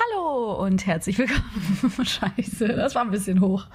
Hallo 0.00 0.54
und 0.64 0.86
herzlich 0.86 1.18
willkommen. 1.18 1.92
Scheiße, 2.04 2.68
das 2.68 2.94
war 2.94 3.02
ein 3.02 3.10
bisschen 3.10 3.40
hoch. 3.40 3.66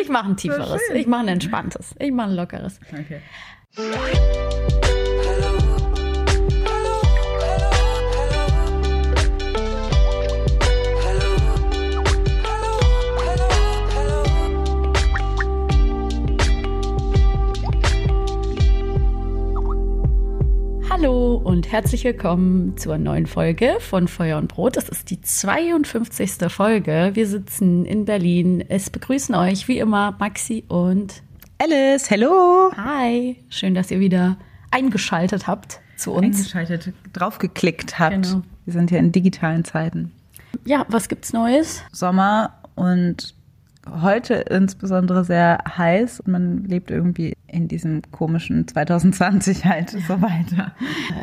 Ich 0.00 0.08
mache 0.08 0.28
ein 0.28 0.36
tieferes, 0.36 0.80
ich 0.94 1.06
mache 1.06 1.22
ein 1.22 1.28
entspanntes, 1.28 1.94
ich 1.98 2.12
mache 2.12 2.30
ein 2.30 2.36
lockeres. 2.36 2.80
Okay. 2.92 3.20
Hallo 20.98 21.34
und 21.34 21.70
herzlich 21.70 22.04
willkommen 22.04 22.78
zur 22.78 22.96
neuen 22.96 23.26
Folge 23.26 23.76
von 23.80 24.08
Feuer 24.08 24.38
und 24.38 24.48
Brot. 24.48 24.78
Das 24.78 24.88
ist 24.88 25.10
die 25.10 25.20
52. 25.20 26.50
Folge. 26.50 27.10
Wir 27.12 27.26
sitzen 27.26 27.84
in 27.84 28.06
Berlin. 28.06 28.64
Es 28.66 28.88
begrüßen 28.88 29.34
euch 29.34 29.68
wie 29.68 29.78
immer 29.78 30.16
Maxi 30.18 30.64
und 30.68 31.22
Alice. 31.58 32.08
Hello. 32.08 32.72
Hi. 32.74 33.36
Schön, 33.50 33.74
dass 33.74 33.90
ihr 33.90 34.00
wieder 34.00 34.38
eingeschaltet 34.70 35.46
habt 35.46 35.80
zu 35.98 36.12
uns. 36.12 36.38
Eingeschaltet, 36.38 36.94
draufgeklickt 37.12 37.98
habt. 37.98 38.22
Genau. 38.22 38.42
Wir 38.64 38.72
sind 38.72 38.90
ja 38.90 38.96
in 38.96 39.12
digitalen 39.12 39.66
Zeiten. 39.66 40.12
Ja, 40.64 40.86
was 40.88 41.10
gibt's 41.10 41.34
Neues? 41.34 41.82
Sommer 41.92 42.54
und 42.74 43.34
heute 44.02 44.34
insbesondere 44.34 45.24
sehr 45.24 45.58
heiß. 45.76 46.22
Man 46.26 46.64
lebt 46.64 46.90
irgendwie 46.90 47.34
in 47.46 47.68
diesem 47.68 48.02
komischen 48.10 48.66
2020 48.66 49.64
halt 49.64 49.90
so 49.90 50.20
weiter. 50.20 50.72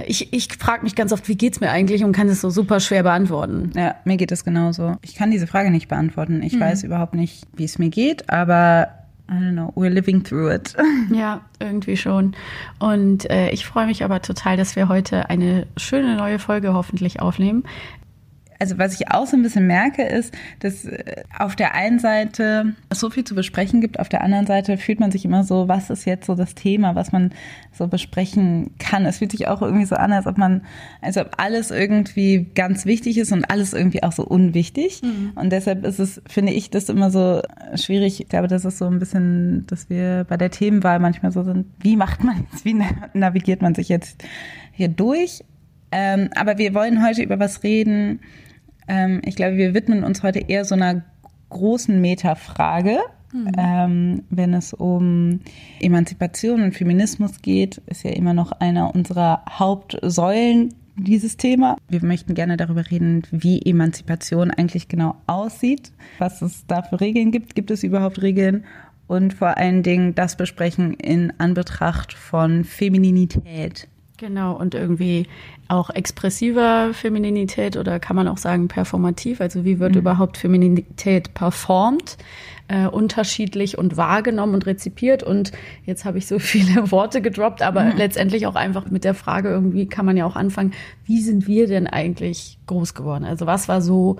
Ich, 0.08 0.34
ich 0.34 0.48
frage 0.54 0.84
mich 0.84 0.96
ganz 0.96 1.12
oft, 1.12 1.28
wie 1.28 1.36
geht's 1.36 1.60
mir 1.60 1.70
eigentlich 1.70 2.04
und 2.04 2.14
kann 2.14 2.30
es 2.30 2.42
so 2.42 2.50
super 2.50 2.80
schwer 2.80 3.04
beantworten. 3.04 3.72
Ja, 3.76 3.96
mir 4.06 4.18
geht 4.18 4.32
es 4.32 4.44
genauso. 4.44 4.98
Ich 5.02 5.16
kann 5.16 5.32
diese 5.32 5.48
Frage 5.48 5.72
nicht 5.72 5.88
beantworten. 5.88 6.42
Ich 6.44 6.54
mhm. 6.54 6.62
weiß 6.62 6.84
überhaupt 6.84 7.14
nicht, 7.14 7.46
wie 7.56 7.66
es 7.66 7.80
mir 7.80 7.90
geht, 7.90 8.30
aber 8.30 8.90
I 9.30 9.36
don't 9.36 9.54
know, 9.54 9.72
we're 9.76 9.90
living 9.90 10.24
through 10.24 10.52
it. 10.52 10.76
Ja, 11.14 11.42
irgendwie 11.60 11.98
schon. 11.98 12.36
Und 12.80 13.30
äh, 13.30 13.50
ich 13.52 13.66
freue 13.66 13.86
mich 13.86 14.04
aber 14.04 14.22
total, 14.22 14.58
dass 14.58 14.76
wir 14.76 14.90
heute 14.90 15.30
eine 15.30 15.66
schöne 15.78 16.16
neue 16.16 16.40
Folge 16.40 16.74
hoffentlich 16.74 17.22
aufnehmen 17.22 17.64
also 18.64 18.78
was 18.78 18.94
ich 18.94 19.12
auch 19.12 19.28
so 19.28 19.36
ein 19.36 19.44
bisschen 19.44 19.68
merke, 19.68 20.04
ist, 20.04 20.34
dass 20.60 20.86
äh, 20.86 21.24
auf 21.38 21.58
der 21.58 21.76
einen 21.76 22.00
Seite 22.00 22.76
so 22.94 23.10
viel 23.10 23.26
zu 23.26 23.36
besprechen 23.36 23.82
gibt, 23.82 24.00
auf 24.00 24.08
der 24.08 24.22
anderen 24.22 24.48
Seite 24.48 24.78
fühlt 24.78 25.02
man 25.02 25.12
sich 25.12 25.26
immer 25.26 25.44
so, 25.44 25.68
was 25.68 25.90
ist 25.90 26.06
jetzt 26.06 26.28
so 26.28 26.34
das 26.34 26.56
Thema, 26.56 26.96
was 26.96 27.12
man 27.12 27.34
so 27.74 27.88
besprechen 27.88 28.72
kann. 28.80 29.06
Es 29.06 29.18
fühlt 29.18 29.32
sich 29.32 29.50
auch 29.50 29.62
irgendwie 29.62 29.84
so 29.84 29.98
an, 29.98 30.14
als 30.14 30.28
ob 30.28 30.38
man, 30.38 30.62
als 31.02 31.18
ob 31.18 31.32
alles 31.36 31.72
irgendwie 31.72 32.48
ganz 32.56 32.86
wichtig 32.86 33.18
ist 33.18 33.34
und 33.34 33.44
alles 33.44 33.74
irgendwie 33.74 34.02
auch 34.02 34.14
so 34.14 34.24
unwichtig. 34.24 35.02
Mhm. 35.02 35.34
Und 35.36 35.52
deshalb 35.52 35.86
ist 35.86 36.00
es, 36.00 36.22
finde 36.26 36.54
ich, 36.54 36.70
das 36.70 36.88
immer 36.88 37.12
so 37.12 37.42
schwierig. 37.76 38.22
Ich 38.22 38.30
glaube, 38.30 38.48
das 38.48 38.64
ist 38.64 38.78
so 38.78 38.86
ein 38.86 39.00
bisschen, 39.00 39.68
dass 39.68 39.90
wir 39.90 40.26
bei 40.30 40.38
der 40.38 40.52
Themenwahl 40.52 41.00
manchmal 41.00 41.34
so 41.34 41.44
sind, 41.44 41.66
wie 41.82 41.98
macht 41.98 42.24
man 42.24 42.48
es, 42.54 42.64
wie 42.64 42.82
navigiert 43.14 43.62
man 43.62 43.76
sich 43.76 43.90
jetzt 43.90 44.24
hier 44.72 44.88
durch? 44.88 45.44
Ähm, 45.92 46.30
aber 46.36 46.58
wir 46.58 46.74
wollen 46.74 47.06
heute 47.06 47.22
über 47.22 47.40
was 47.40 47.62
reden, 47.62 48.20
ähm, 48.88 49.22
ich 49.26 49.36
glaube, 49.36 49.58
wir 49.58 49.74
widmen 49.74 50.04
uns 50.04 50.24
heute 50.24 50.40
eher 50.40 50.66
so 50.66 50.76
einer 50.76 51.04
großen 51.50 52.00
Metafrage. 52.00 53.00
Mhm. 53.32 53.52
Ähm, 53.58 54.24
wenn 54.30 54.54
es 54.54 54.74
um 54.74 55.40
Emanzipation 55.80 56.62
und 56.62 56.76
Feminismus 56.76 57.42
geht, 57.42 57.82
ist 57.88 58.04
ja 58.04 58.12
immer 58.12 58.34
noch 58.34 58.52
einer 58.52 58.94
unserer 58.94 59.44
Hauptsäulen 59.50 60.74
dieses 60.96 61.38
Thema. 61.38 61.78
Wir 61.90 62.04
möchten 62.04 62.36
gerne 62.36 62.58
darüber 62.58 62.90
reden, 62.92 63.24
wie 63.32 63.62
Emanzipation 63.62 64.52
eigentlich 64.52 64.88
genau 64.88 65.16
aussieht, 65.26 65.92
was 66.20 66.42
es 66.42 66.66
da 66.68 66.84
für 66.84 67.02
Regeln 67.02 67.32
gibt. 67.32 67.56
Gibt 67.56 67.72
es 67.72 67.84
überhaupt 67.84 68.22
Regeln? 68.22 68.66
Und 69.08 69.34
vor 69.34 69.58
allen 69.58 69.84
Dingen 69.84 70.16
das 70.16 70.38
besprechen 70.38 70.94
in 70.94 71.34
Anbetracht 71.40 72.14
von 72.14 72.64
Femininität. 72.64 73.88
Genau, 74.18 74.56
und 74.56 74.76
irgendwie 74.76 75.28
auch 75.74 75.90
expressiver 75.90 76.94
Femininität 76.94 77.78
oder 77.78 78.00
kann 78.00 78.16
man 78.16 78.28
auch 78.28 78.38
sagen 78.38 78.68
performativ? 78.68 79.42
Also 79.42 79.66
wie 79.66 79.80
wird 79.80 79.94
mhm. 79.94 80.00
überhaupt 80.00 80.38
Femininität 80.38 81.34
performt? 81.34 82.18
Äh, 82.70 82.88
unterschiedlich 82.88 83.78
und 83.78 83.98
wahrgenommen 83.98 84.54
und 84.54 84.66
rezipiert. 84.66 85.22
Und 85.22 85.52
jetzt 85.86 86.06
habe 86.06 86.18
ich 86.18 86.28
so 86.28 86.40
viele 86.40 86.92
Worte 86.92 87.22
gedroppt, 87.22 87.62
aber 87.62 87.84
mhm. 87.84 87.98
letztendlich 87.98 88.48
auch 88.48 88.56
einfach 88.56 88.90
mit 88.90 89.04
der 89.04 89.14
Frage 89.14 89.50
irgendwie 89.50 89.86
kann 89.86 90.06
man 90.06 90.16
ja 90.16 90.26
auch 90.26 90.38
anfangen, 90.38 90.72
wie 91.06 91.20
sind 91.20 91.46
wir 91.46 91.68
denn 91.68 91.88
eigentlich 91.88 92.58
groß 92.68 92.94
geworden? 92.94 93.26
Also 93.26 93.46
was 93.46 93.68
war 93.68 93.82
so 93.82 94.16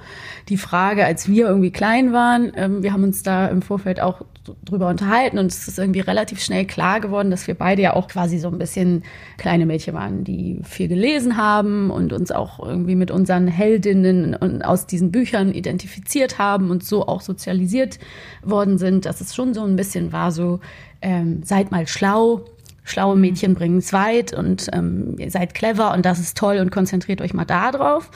die 0.50 0.58
Frage, 0.58 1.06
als 1.06 1.30
wir 1.30 1.48
irgendwie 1.48 1.72
klein 1.72 2.12
waren? 2.12 2.52
Ähm, 2.58 2.84
wir 2.84 2.92
haben 2.92 3.04
uns 3.04 3.24
da 3.24 3.48
im 3.48 3.62
Vorfeld 3.62 4.02
auch 4.02 4.26
drüber 4.66 4.90
unterhalten 4.90 5.40
und 5.40 5.46
es 5.46 5.68
ist 5.68 5.80
irgendwie 5.80 6.02
relativ 6.02 6.42
schnell 6.42 6.66
klar 6.66 7.00
geworden, 7.00 7.32
dass 7.32 7.48
wir 7.48 7.56
beide 7.56 7.82
ja 7.82 7.94
auch 7.94 8.10
quasi 8.10 8.40
so 8.40 8.50
ein 8.50 8.58
bisschen 8.58 9.04
kleine 9.38 9.66
Mädchen 9.66 9.94
waren, 9.94 10.26
die 10.26 10.60
viel 10.64 10.90
gelesen 10.90 11.38
haben 11.38 11.43
und 11.92 12.14
uns 12.14 12.32
auch 12.32 12.60
irgendwie 12.60 12.96
mit 12.96 13.12
unseren 13.12 13.48
Heldinnen 13.48 14.36
und 14.36 14.64
aus 14.64 14.86
diesen 14.86 15.12
Büchern 15.12 15.54
identifiziert 15.54 16.38
haben 16.40 16.70
und 16.70 16.84
so 16.84 17.08
auch 17.08 17.22
sozialisiert 17.22 18.00
worden 18.44 18.78
sind, 18.78 19.06
dass 19.06 19.22
es 19.22 19.36
schon 19.36 19.54
so 19.54 19.64
ein 19.64 19.76
bisschen 19.76 20.12
war 20.12 20.32
so, 20.32 20.60
ähm, 21.02 21.42
seid 21.44 21.72
mal 21.72 21.88
schlau, 21.88 22.46
schlaue 22.84 23.16
Mädchen 23.16 23.56
bringen 23.56 23.78
es 23.78 23.94
weit 23.94 24.34
und 24.34 24.70
ähm, 24.74 25.16
ihr 25.18 25.32
seid 25.32 25.54
clever 25.54 25.94
und 25.94 26.06
das 26.06 26.20
ist 26.20 26.38
toll 26.38 26.58
und 26.58 26.72
konzentriert 26.72 27.22
euch 27.22 27.34
mal 27.34 27.46
da 27.46 27.72
drauf. 27.72 28.10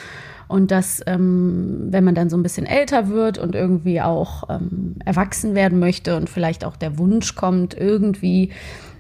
Und 0.50 0.72
dass, 0.72 1.02
ähm, 1.08 1.88
wenn 1.90 2.06
man 2.06 2.16
dann 2.16 2.30
so 2.30 2.38
ein 2.38 2.44
bisschen 2.44 2.66
älter 2.66 3.10
wird 3.10 3.38
und 3.38 3.54
irgendwie 3.54 4.02
auch 4.02 4.50
ähm, 4.50 4.96
erwachsen 5.04 5.56
werden 5.56 5.78
möchte 5.80 6.16
und 6.16 6.30
vielleicht 6.30 6.64
auch 6.64 6.78
der 6.78 6.98
Wunsch 6.98 7.36
kommt, 7.36 7.74
irgendwie 7.74 8.52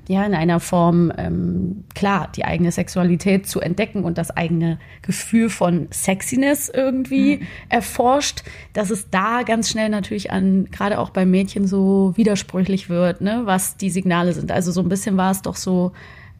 ja 0.09 0.25
in 0.25 0.33
einer 0.33 0.59
Form 0.59 1.11
ähm, 1.17 1.83
klar 1.95 2.29
die 2.35 2.45
eigene 2.45 2.71
Sexualität 2.71 3.47
zu 3.47 3.59
entdecken 3.59 4.03
und 4.03 4.17
das 4.17 4.31
eigene 4.31 4.79
Gefühl 5.01 5.49
von 5.49 5.87
Sexiness 5.91 6.69
irgendwie 6.69 7.37
mhm. 7.37 7.47
erforscht, 7.69 8.43
dass 8.73 8.89
es 8.89 9.09
da 9.09 9.43
ganz 9.43 9.69
schnell 9.69 9.89
natürlich 9.89 10.31
an 10.31 10.65
gerade 10.71 10.99
auch 10.99 11.09
bei 11.09 11.25
Mädchen 11.25 11.67
so 11.67 12.13
widersprüchlich 12.15 12.89
wird, 12.89 13.21
ne, 13.21 13.41
was 13.45 13.77
die 13.77 13.89
Signale 13.89 14.33
sind. 14.33 14.51
Also 14.51 14.71
so 14.71 14.81
ein 14.81 14.89
bisschen 14.89 15.17
war 15.17 15.31
es 15.31 15.41
doch 15.41 15.55
so, 15.55 15.91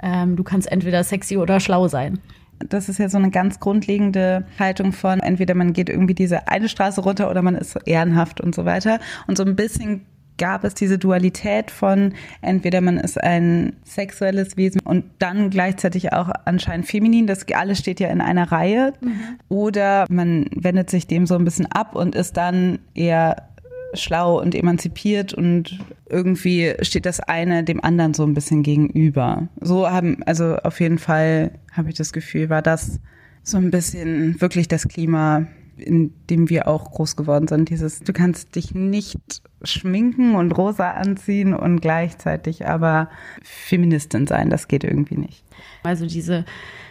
ähm, 0.02 0.36
du 0.36 0.44
kannst 0.44 0.72
entweder 0.72 1.04
sexy 1.04 1.38
oder 1.38 1.60
schlau 1.60 1.88
sein 1.88 2.20
das 2.60 2.90
ist 2.90 2.98
ja 2.98 3.10
so 3.10 3.18
eine 3.18 3.30
ganz 3.30 3.60
grundlegende 3.60 4.46
Haltung 4.60 4.92
von, 4.92 5.20
entweder 5.20 5.54
man 5.54 5.74
geht 5.74 5.90
irgendwie 5.90 6.16
diese 6.16 6.48
eine 6.48 6.70
Straße 6.70 7.02
runter 7.02 7.30
oder 7.30 7.42
man 7.42 7.56
ist 7.56 7.78
ehrenhaft 7.86 8.42
und 8.42 8.56
so 8.56 8.66
weiter. 8.66 9.00
Und 9.28 9.38
so 9.38 9.44
ein 9.44 9.56
bisschen 9.56 10.06
gab 10.38 10.64
es 10.64 10.74
diese 10.74 10.98
Dualität 10.98 11.72
von 11.72 12.14
entweder 12.42 12.82
man 12.82 12.98
ist 12.98 13.22
ein 13.22 13.74
sexuelles 13.84 14.58
Wesen 14.58 14.82
und 14.82 15.06
dann 15.20 15.50
gleichzeitig 15.50 16.14
auch 16.14 16.30
anscheinend 16.46 16.88
feminin, 16.88 17.28
das 17.28 17.46
alles 17.54 17.80
steht 17.80 18.00
ja 18.00 18.10
in 18.10 18.22
einer 18.22 18.52
Reihe, 18.52 18.94
mhm. 19.02 19.20
oder 19.50 20.06
man 20.10 20.46
wendet 20.56 20.90
sich 20.90 21.08
dem 21.08 21.26
so 21.26 21.36
ein 21.36 21.46
bisschen 21.46 21.66
ab 21.68 21.96
und 21.96 22.16
ist 22.16 22.38
dann 22.38 22.80
eher 22.94 23.48
schlau 23.94 24.40
und 24.42 24.54
emanzipiert 24.54 25.34
und 25.34 25.80
irgendwie 26.10 26.76
steht 26.82 27.06
das 27.06 27.20
eine 27.20 27.64
dem 27.64 27.84
anderen 27.84 28.14
so 28.14 28.24
ein 28.24 28.34
bisschen 28.34 28.64
gegenüber. 28.64 29.48
So 29.62 29.90
haben, 29.90 30.24
also 30.24 30.58
auf 30.58 30.80
jeden 30.80 30.98
Fall 31.00 31.52
habe 31.72 31.90
ich 31.90 31.96
das 31.96 32.14
Gefühl, 32.14 32.50
war 32.50 32.62
das 32.62 33.00
so 33.44 33.58
ein 33.58 33.72
bisschen 33.72 34.40
wirklich 34.42 34.68
das 34.68 34.88
Klima, 34.88 35.48
in 35.78 36.14
dem 36.30 36.50
wir 36.50 36.68
auch 36.68 36.92
groß 36.92 37.16
geworden 37.16 37.48
sind. 37.48 37.70
Dieses, 37.70 38.00
du 38.00 38.12
kannst 38.12 38.56
dich 38.56 38.76
nicht 38.76 39.42
schminken 39.64 40.36
und 40.36 40.52
rosa 40.52 40.92
anziehen 40.92 41.54
und 41.54 41.82
gleichzeitig 41.82 42.68
aber 42.68 43.10
Feministin 43.44 44.28
sein. 44.28 44.50
Das 44.50 44.68
geht 44.68 44.84
irgendwie 44.84 45.18
nicht. 45.18 45.44
Also 45.84 46.06
diese 46.06 46.46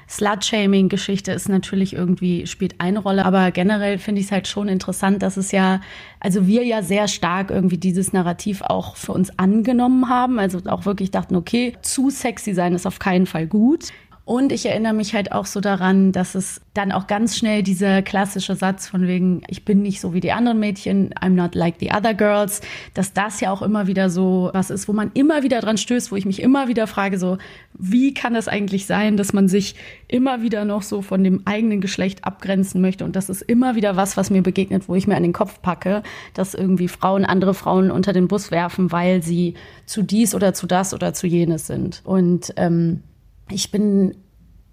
Slut-Shaming-Geschichte 0.08 1.32
ist 1.32 1.48
natürlich 1.48 1.94
irgendwie, 1.94 2.46
spielt 2.46 2.80
eine 2.80 3.00
Rolle, 3.00 3.24
aber 3.24 3.50
generell 3.50 3.98
finde 3.98 4.20
ich 4.20 4.28
es 4.28 4.32
halt 4.32 4.46
schon 4.46 4.68
interessant, 4.68 5.22
dass 5.22 5.36
es 5.36 5.50
ja, 5.50 5.80
also 6.20 6.46
wir 6.46 6.64
ja 6.64 6.82
sehr 6.82 7.08
stark 7.08 7.50
irgendwie 7.50 7.78
dieses 7.78 8.12
Narrativ 8.12 8.62
auch 8.62 8.96
für 8.96 9.12
uns 9.12 9.36
angenommen 9.38 10.08
haben, 10.08 10.38
also 10.38 10.60
auch 10.66 10.86
wirklich 10.86 11.10
dachten, 11.10 11.34
okay, 11.34 11.76
zu 11.82 12.10
sexy 12.10 12.54
sein 12.54 12.74
ist 12.74 12.86
auf 12.86 13.00
keinen 13.00 13.26
Fall 13.26 13.46
gut. 13.48 13.92
Und 14.26 14.50
ich 14.50 14.66
erinnere 14.66 14.92
mich 14.92 15.14
halt 15.14 15.30
auch 15.30 15.46
so 15.46 15.60
daran, 15.60 16.10
dass 16.10 16.34
es 16.34 16.60
dann 16.74 16.90
auch 16.90 17.06
ganz 17.06 17.36
schnell 17.36 17.62
dieser 17.62 18.02
klassische 18.02 18.56
Satz 18.56 18.88
von 18.88 19.06
wegen, 19.06 19.42
ich 19.46 19.64
bin 19.64 19.82
nicht 19.82 20.00
so 20.00 20.14
wie 20.14 20.20
die 20.20 20.32
anderen 20.32 20.58
Mädchen, 20.58 21.14
I'm 21.14 21.34
not 21.34 21.54
like 21.54 21.76
the 21.78 21.92
other 21.92 22.12
girls, 22.12 22.60
dass 22.92 23.12
das 23.12 23.40
ja 23.40 23.52
auch 23.52 23.62
immer 23.62 23.86
wieder 23.86 24.10
so 24.10 24.50
was 24.52 24.70
ist, 24.70 24.88
wo 24.88 24.92
man 24.92 25.12
immer 25.14 25.44
wieder 25.44 25.60
dran 25.60 25.78
stößt, 25.78 26.10
wo 26.10 26.16
ich 26.16 26.26
mich 26.26 26.42
immer 26.42 26.66
wieder 26.66 26.88
frage, 26.88 27.20
so, 27.20 27.38
wie 27.78 28.14
kann 28.14 28.34
das 28.34 28.48
eigentlich 28.48 28.86
sein, 28.86 29.16
dass 29.16 29.32
man 29.32 29.46
sich 29.46 29.76
immer 30.08 30.42
wieder 30.42 30.64
noch 30.64 30.82
so 30.82 31.02
von 31.02 31.22
dem 31.22 31.42
eigenen 31.44 31.80
Geschlecht 31.80 32.24
abgrenzen 32.24 32.80
möchte? 32.80 33.04
Und 33.04 33.14
das 33.14 33.28
ist 33.28 33.42
immer 33.42 33.76
wieder 33.76 33.94
was, 33.94 34.16
was 34.16 34.30
mir 34.30 34.42
begegnet, 34.42 34.88
wo 34.88 34.96
ich 34.96 35.06
mir 35.06 35.14
an 35.14 35.22
den 35.22 35.32
Kopf 35.32 35.62
packe, 35.62 36.02
dass 36.34 36.54
irgendwie 36.54 36.88
Frauen 36.88 37.24
andere 37.24 37.54
Frauen 37.54 37.92
unter 37.92 38.12
den 38.12 38.26
Bus 38.26 38.50
werfen, 38.50 38.90
weil 38.90 39.22
sie 39.22 39.54
zu 39.84 40.02
dies 40.02 40.34
oder 40.34 40.52
zu 40.52 40.66
das 40.66 40.94
oder 40.94 41.14
zu 41.14 41.28
jenes 41.28 41.68
sind. 41.68 42.00
Und 42.04 42.52
ähm, 42.56 43.04
ich 43.50 43.70
bin 43.70 44.14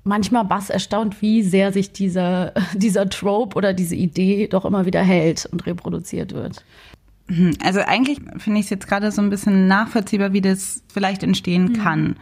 manchmal 0.04 0.46
bass 0.46 0.70
erstaunt, 0.70 1.22
wie 1.22 1.44
sehr 1.44 1.72
sich 1.72 1.92
dieser, 1.92 2.54
dieser 2.74 3.10
Trope 3.10 3.56
oder 3.56 3.74
diese 3.74 3.96
Idee 3.96 4.48
doch 4.48 4.66
immer 4.66 4.86
wieder 4.86 5.02
hält 5.02 5.48
und 5.52 5.66
reproduziert 5.66 6.34
wird. 6.34 6.64
Mhm. 7.28 7.54
Also 7.64 7.80
eigentlich 7.82 8.20
finde 8.38 8.60
ich 8.60 8.66
es 8.66 8.70
jetzt 8.70 8.88
gerade 8.88 9.12
so 9.12 9.22
ein 9.22 9.30
bisschen 9.30 9.68
nachvollziehbar, 9.68 10.34
wie 10.34 10.42
das 10.42 10.84
vielleicht 10.92 11.24
entstehen 11.24 11.70
mhm. 11.70 11.74
kann. 11.74 12.16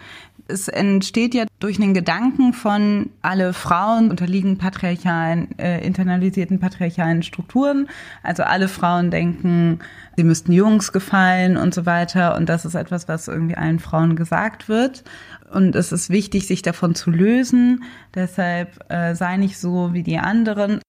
Es 0.48 0.68
entsteht 0.68 1.34
ja 1.34 1.46
durch 1.60 1.80
einen 1.80 1.94
Gedanken 1.94 2.54
von 2.54 3.10
alle 3.22 3.54
Frauen 3.54 4.10
unterliegen 4.10 4.58
patriarchalen, 4.58 5.58
äh, 5.58 5.86
internalisierten 5.86 6.60
patriarchalen 6.60 7.24
Strukturen. 7.24 7.88
Also 8.22 8.44
alle 8.44 8.68
Frauen 8.68 9.12
denken, 9.12 9.80
sie 10.18 10.24
müssten 10.24 10.52
Jungs 10.52 10.92
gefallen 10.92 11.56
und 11.56 11.74
so 11.74 11.86
weiter. 11.86 12.36
Und 12.36 12.50
das 12.50 12.66
ist 12.66 12.76
etwas, 12.76 13.08
was 13.08 13.28
irgendwie 13.28 13.56
allen 13.56 13.80
Frauen 13.80 14.16
gesagt 14.16 14.68
wird. 14.68 15.04
Und 15.52 15.76
es 15.76 15.92
ist 15.92 16.10
wichtig, 16.10 16.48
sich 16.48 16.62
davon 16.62 16.96
zu 16.96 17.12
lösen. 17.12 17.84
Deshalb 18.16 18.80
äh, 18.90 19.16
sei 19.16 19.38
nicht 19.38 19.58
so 19.58 19.94
wie 19.94 20.04
die 20.04 20.18
anderen. 20.18 20.80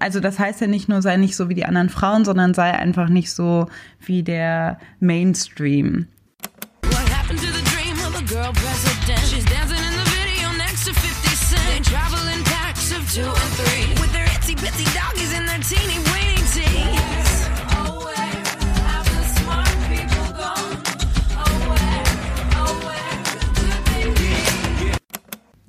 Also 0.00 0.20
das 0.20 0.38
heißt 0.38 0.60
ja 0.60 0.66
nicht 0.66 0.88
nur, 0.88 1.02
sei 1.02 1.16
nicht 1.16 1.36
so 1.36 1.48
wie 1.48 1.54
die 1.54 1.66
anderen 1.66 1.90
Frauen, 1.90 2.24
sondern 2.24 2.54
sei 2.54 2.72
einfach 2.72 3.08
nicht 3.08 3.32
so 3.32 3.68
wie 4.00 4.22
der 4.22 4.78
Mainstream. 4.98 6.08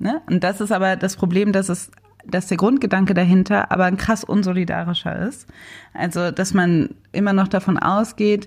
Ne? 0.02 0.20
Und 0.28 0.42
das 0.42 0.60
ist 0.60 0.72
aber 0.72 0.96
das 0.96 1.16
Problem, 1.16 1.52
dass 1.52 1.68
es 1.68 1.90
dass 2.24 2.46
der 2.46 2.56
Grundgedanke 2.56 3.14
dahinter 3.14 3.72
aber 3.72 3.84
ein 3.84 3.96
krass 3.96 4.22
unsolidarischer 4.22 5.26
ist. 5.26 5.48
Also, 5.92 6.30
dass 6.30 6.54
man 6.54 6.90
immer 7.10 7.32
noch 7.32 7.48
davon 7.48 7.78
ausgeht, 7.78 8.46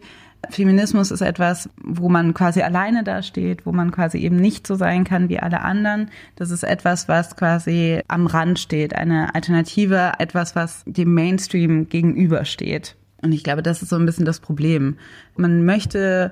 Feminismus 0.50 1.12
ist 1.12 1.22
etwas, 1.22 1.70
wo 1.84 2.08
man 2.08 2.34
quasi 2.34 2.62
alleine 2.62 3.04
dasteht, 3.04 3.66
wo 3.66 3.72
man 3.74 3.92
quasi 3.92 4.20
eben 4.20 4.38
nicht 4.38 4.66
so 4.68 4.76
sein 4.76 5.04
kann 5.04 5.28
wie 5.28 5.40
alle 5.40 5.62
anderen. 5.62 6.10
Das 6.36 6.52
ist 6.52 6.64
etwas, 6.64 7.10
was 7.10 7.36
quasi 7.36 8.02
am 8.08 8.28
Rand 8.28 8.60
steht, 8.60 8.96
eine 8.96 9.34
Alternative, 9.36 10.14
etwas, 10.20 10.56
was 10.56 10.84
dem 10.86 11.14
Mainstream 11.14 11.90
gegenübersteht. 11.90 12.96
Und 13.22 13.34
ich 13.34 13.44
glaube, 13.44 13.64
das 13.64 13.82
ist 13.82 13.90
so 13.90 13.98
ein 13.98 14.06
bisschen 14.06 14.26
das 14.26 14.40
Problem. 14.40 14.98
Man 15.36 15.66
möchte 15.66 16.32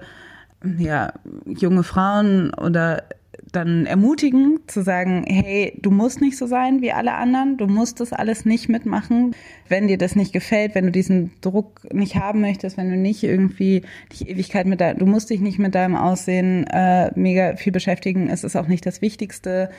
ja 0.78 1.12
junge 1.46 1.84
Frauen 1.84 2.54
oder 2.54 3.04
dann 3.52 3.86
ermutigen, 3.86 4.60
zu 4.68 4.82
sagen, 4.82 5.26
hey, 5.28 5.78
du 5.82 5.92
musst 5.92 6.22
nicht 6.22 6.38
so 6.38 6.48
sein 6.48 6.82
wie 6.82 6.92
alle 6.92 7.14
anderen, 7.14 7.58
du 7.58 7.68
musst 7.68 8.00
das 8.00 8.14
alles 8.14 8.46
nicht 8.46 8.70
mitmachen. 8.70 9.36
Wenn 9.70 9.88
dir 9.88 9.98
das 9.98 10.16
nicht 10.16 10.34
gefällt, 10.34 10.76
wenn 10.76 10.86
du 10.86 10.92
diesen 10.92 11.32
Druck 11.42 11.82
nicht 11.94 12.16
haben 12.16 12.42
möchtest, 12.42 12.78
wenn 12.78 12.90
du 12.90 12.98
nicht 12.98 13.24
irgendwie 13.24 13.84
die 14.12 14.30
Ewigkeit 14.30 14.66
mit 14.66 14.82
deinem, 14.82 14.98
du 15.00 15.06
musst 15.06 15.30
dich 15.30 15.40
nicht 15.40 15.60
mit 15.60 15.76
deinem 15.76 15.96
Aussehen 15.96 16.66
äh, 16.68 17.12
mega 17.16 17.56
viel 17.56 17.72
beschäftigen. 17.72 18.30
Es 18.30 18.44
ist 18.44 18.56
auch 18.56 18.68
nicht 18.68 18.86
das 18.86 19.02
Wichtigste, 19.02 19.70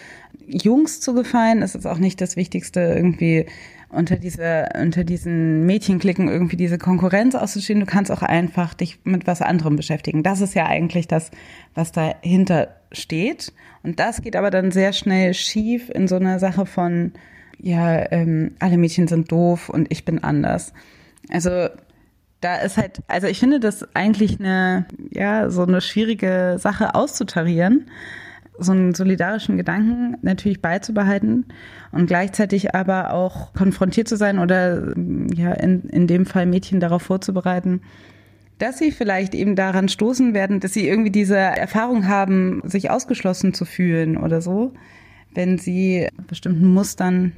Jungs 0.46 1.00
zu 1.00 1.14
gefallen. 1.14 1.62
Es 1.62 1.74
ist 1.74 1.86
auch 1.86 1.98
nicht 1.98 2.20
das 2.20 2.36
Wichtigste, 2.36 2.80
irgendwie 2.80 3.46
unter 3.88 4.16
diese, 4.16 4.68
unter 4.80 5.04
diesen 5.04 5.66
Mädchenklicken 5.66 6.28
irgendwie 6.28 6.56
diese 6.56 6.78
Konkurrenz 6.78 7.34
auszustehen. 7.34 7.80
Du 7.80 7.86
kannst 7.86 8.10
auch 8.10 8.22
einfach 8.22 8.74
dich 8.74 8.98
mit 9.04 9.26
was 9.26 9.40
anderem 9.40 9.76
beschäftigen. 9.76 10.22
Das 10.22 10.40
ist 10.40 10.54
ja 10.54 10.66
eigentlich 10.66 11.08
das, 11.08 11.30
was 11.74 11.92
dahinter 11.92 12.68
steht. 12.94 13.52
Und 13.82 14.00
das 14.00 14.22
geht 14.22 14.36
aber 14.36 14.50
dann 14.50 14.70
sehr 14.70 14.92
schnell 14.92 15.34
schief 15.34 15.90
in 15.90 16.08
so 16.08 16.16
einer 16.16 16.38
Sache 16.38 16.66
von, 16.66 17.12
ja, 17.58 18.10
ähm, 18.12 18.52
alle 18.58 18.78
Mädchen 18.78 19.08
sind 19.08 19.30
doof 19.30 19.68
und 19.68 19.90
ich 19.90 20.04
bin 20.04 20.22
anders. 20.22 20.72
Also 21.30 21.68
da 22.40 22.56
ist 22.56 22.76
halt, 22.76 23.00
also 23.06 23.26
ich 23.26 23.38
finde 23.38 23.60
das 23.60 23.86
eigentlich 23.94 24.38
eine, 24.38 24.86
ja, 25.10 25.48
so 25.50 25.62
eine 25.62 25.80
schwierige 25.80 26.56
Sache 26.58 26.94
auszutarieren 26.94 27.86
so 28.58 28.72
einen 28.72 28.94
solidarischen 28.94 29.56
Gedanken 29.56 30.16
natürlich 30.22 30.62
beizubehalten 30.62 31.46
und 31.92 32.06
gleichzeitig 32.06 32.74
aber 32.74 33.12
auch 33.12 33.52
konfrontiert 33.52 34.08
zu 34.08 34.16
sein 34.16 34.38
oder 34.38 34.94
ja 35.34 35.52
in, 35.52 35.82
in 35.84 36.06
dem 36.06 36.26
Fall 36.26 36.46
Mädchen 36.46 36.80
darauf 36.80 37.02
vorzubereiten, 37.02 37.82
dass 38.58 38.78
sie 38.78 38.92
vielleicht 38.92 39.34
eben 39.34 39.56
daran 39.56 39.88
stoßen 39.88 40.34
werden, 40.34 40.60
dass 40.60 40.72
sie 40.72 40.86
irgendwie 40.86 41.10
diese 41.10 41.36
Erfahrung 41.36 42.06
haben, 42.06 42.62
sich 42.64 42.90
ausgeschlossen 42.90 43.54
zu 43.54 43.64
fühlen 43.64 44.16
oder 44.16 44.40
so, 44.40 44.72
wenn 45.34 45.58
sie 45.58 46.08
bestimmten 46.28 46.72
Mustern 46.72 47.32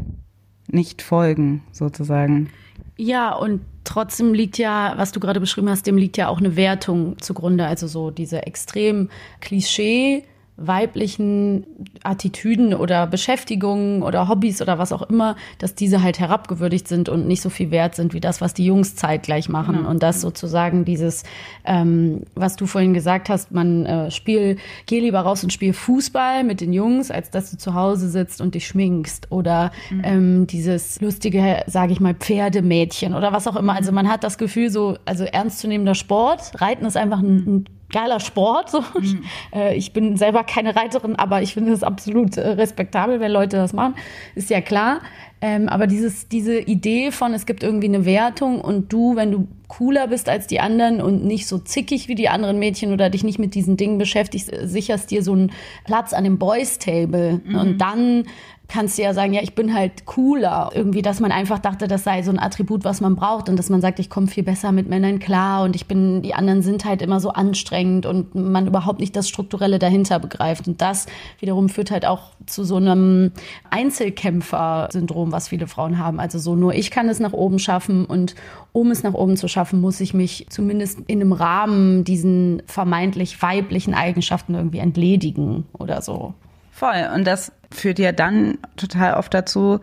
nicht 0.69 1.03
folgen, 1.03 1.63
sozusagen. 1.73 2.51
Ja, 2.99 3.35
und 3.35 3.61
trotzdem 3.85 4.35
liegt 4.35 4.59
ja, 4.59 4.95
was 4.97 5.13
du 5.13 5.21
gerade 5.21 5.41
beschrieben 5.41 5.71
hast, 5.71 5.87
dem 5.87 5.97
liegt 5.97 6.17
ja 6.17 6.29
auch 6.29 6.39
eine 6.39 6.57
Wertung 6.57 7.19
zugrunde. 7.21 7.67
Also 7.67 7.87
so 7.87 8.11
diese 8.11 8.47
extrem 8.47 9.09
Klischee 9.41 10.25
weiblichen 10.57 11.67
Attitüden 12.03 12.73
oder 12.73 13.07
Beschäftigungen 13.07 14.03
oder 14.03 14.29
Hobbys 14.29 14.63
oder 14.63 14.79
was 14.79 14.91
auch 14.91 15.03
immer, 15.03 15.37
dass 15.59 15.75
diese 15.75 16.03
halt 16.03 16.19
herabgewürdigt 16.19 16.89
sind 16.89 17.11
und 17.11 17.27
nicht 17.27 17.43
so 17.43 17.51
viel 17.51 17.71
wert 17.71 17.95
sind 17.95 18.15
wie 18.15 18.21
das, 18.21 18.41
was 18.41 18.55
die 18.55 18.65
Jungs 18.65 18.97
zeitgleich 18.97 19.51
machen. 19.51 19.81
Mhm. 19.83 19.87
Und 19.87 20.03
das 20.03 20.23
sozusagen 20.23 20.87
dieses, 20.87 21.25
ähm, 21.65 22.23
was 22.35 22.57
du 22.57 22.65
vorhin 22.67 22.95
gesagt 22.95 23.29
hast, 23.29 23.53
man 23.53 23.85
äh, 23.85 24.11
spiel, 24.11 24.57
geh 24.87 25.01
lieber 25.01 25.21
raus 25.21 25.45
und 25.45 25.53
spiel 25.53 25.75
Fußball 25.75 26.43
mit 26.43 26.63
den 26.63 26.73
Jungs, 26.73 27.11
als 27.11 27.31
dass 27.31 27.51
du 27.51 27.59
zu 27.59 27.75
Hause 27.75 28.09
sitzt 28.09 28.41
und 28.41 28.55
dich 28.55 28.67
schminkst. 28.67 29.31
Oder 29.31 29.73
mhm. 29.91 30.03
ähm, 30.05 30.47
dieses 30.47 31.01
lustige, 31.03 31.65
sage 31.67 31.93
ich 31.93 32.01
mal, 32.01 32.15
Pferdemädchen 32.15 33.15
oder 33.15 33.33
was 33.33 33.47
auch 33.47 33.57
immer. 33.57 33.75
Also 33.75 33.93
man 33.93 34.09
hat 34.09 34.25
das 34.25 34.39
Gefühl, 34.39 34.71
so, 34.71 34.97
also 35.05 35.25
ernstzunehmender 35.25 35.95
Sport, 35.95 36.53
Reiten 36.63 36.87
ist 36.87 36.97
einfach 36.97 37.19
ein, 37.19 37.37
ein 37.37 37.65
geiler 37.97 38.21
Sport. 38.21 38.71
So. 38.71 38.81
Mhm. 38.81 39.25
Äh, 39.55 39.75
ich 39.77 39.93
bin 39.93 40.17
selber 40.17 40.45
keine 40.45 40.77
Reiterin, 40.77 41.17
aber 41.17 41.43
ich 41.43 41.55
finde 41.55 41.73
es 41.73 41.83
absolut 41.83 42.37
äh, 42.37 42.49
respektabel, 42.49 43.21
wenn 43.21 43.33
Leute 43.33 43.57
das 43.57 43.73
machen. 43.73 43.95
Ist 44.35 44.51
ja 44.51 44.61
klar. 44.61 45.01
Ähm, 45.41 45.69
aber 45.69 45.87
dieses, 45.87 46.29
diese 46.29 46.59
Idee 46.59 47.11
von, 47.11 47.35
es 47.35 47.45
gibt 47.45 47.63
irgendwie 47.63 47.89
eine 47.89 48.07
Wertung 48.07 48.61
und 48.61 48.93
du, 48.93 49.17
wenn 49.17 49.31
du 49.33 49.47
cooler 49.69 50.09
bist 50.09 50.29
als 50.29 50.47
die 50.47 50.61
anderen 50.61 51.01
und 51.01 51.25
nicht 51.25 51.47
so 51.47 51.59
zickig 51.59 52.09
wie 52.09 52.15
die 52.15 52.29
anderen 52.29 52.59
Mädchen 52.59 52.93
oder 52.93 53.11
dich 53.11 53.23
nicht 53.23 53.39
mit 53.39 53.55
diesen 53.55 53.77
Dingen 53.77 53.99
beschäftigst, 53.99 54.51
sicherst 54.65 55.11
dir 55.11 55.23
so 55.23 55.33
einen 55.33 55.53
Platz 55.85 56.13
an 56.13 56.25
dem 56.25 56.39
Boys 56.39 56.79
Table. 56.79 57.41
Mhm. 57.45 57.55
Und 57.55 57.79
dann 57.79 58.25
kannst 58.69 58.99
du 58.99 59.03
ja 59.03 59.15
sagen, 59.15 59.33
ja, 59.33 59.43
ich 59.43 59.55
bin 59.55 59.75
halt 59.75 60.07
cooler. 60.07 60.71
Irgendwie, 60.75 61.03
dass 61.03 61.21
man 61.21 61.33
einfach 61.33 61.59
dachte, 61.59 61.87
das 61.87 62.05
sei 62.05 62.23
so 62.23 62.31
ein 62.31 62.39
Attribut, 62.39 62.85
was 62.85 63.01
man 63.01 63.17
braucht 63.17 63.49
und 63.49 63.57
dass 63.57 63.71
man 63.71 63.81
sagt, 63.81 63.99
ich 63.99 64.11
komme 64.11 64.27
viel 64.27 64.43
besser 64.43 64.73
mit 64.73 64.89
Männern 64.89 65.19
klar 65.19 65.65
und 65.65 65.77
ich 65.77 65.87
bin, 65.87 66.23
die 66.23 66.35
anderen 66.35 66.63
sind 66.63 66.85
halt 66.85 67.03
immer 67.03 67.21
so 67.21 67.31
anstrengend 67.31 68.07
und 68.07 68.35
man 68.35 68.67
überhaupt 68.67 69.01
nicht 69.01 69.15
das 69.15 69.29
Strukturelle 69.29 69.79
dahinter 69.79 70.19
begreift. 70.19 70.67
Und 70.67 70.81
das 70.81 71.07
wiederum 71.39 71.69
führt 71.69 71.91
halt 71.91 72.07
auch 72.07 72.33
zu 72.47 72.65
so 72.65 72.77
einem 72.77 73.33
Einzelkämpfer-Syndrom, 73.71 75.33
was 75.33 75.49
viele 75.49 75.67
Frauen 75.69 75.99
haben. 75.99 76.19
Also 76.19 76.39
so 76.39 76.57
nur 76.57 76.75
ich 76.75 76.91
kann 76.91 77.09
es 77.09 77.21
nach 77.21 77.33
oben 77.33 77.59
schaffen 77.59 78.05
und 78.05 78.35
um 78.73 78.91
es 78.91 79.03
nach 79.03 79.15
oben 79.15 79.37
zu 79.37 79.49
schaffen, 79.49 79.81
muss 79.81 80.01
ich 80.01 80.13
mich 80.13 80.47
zumindest 80.51 81.01
in 81.07 81.21
einem 81.21 81.33
Rahmen 81.33 82.05
diesen 82.05 82.63
vermeintlich 82.67 83.41
weiblichen 83.41 83.95
Eigenschaften 83.95 84.55
irgendwie 84.55 84.79
entledigen 84.79 85.65
oder 85.73 86.03
so. 86.03 86.35
Voll. 86.77 87.09
Und 87.15 87.27
das 87.27 87.53
führt 87.71 87.99
ja 87.99 88.13
dann 88.13 88.59
total 88.77 89.15
oft 89.15 89.35
dazu, 89.35 89.81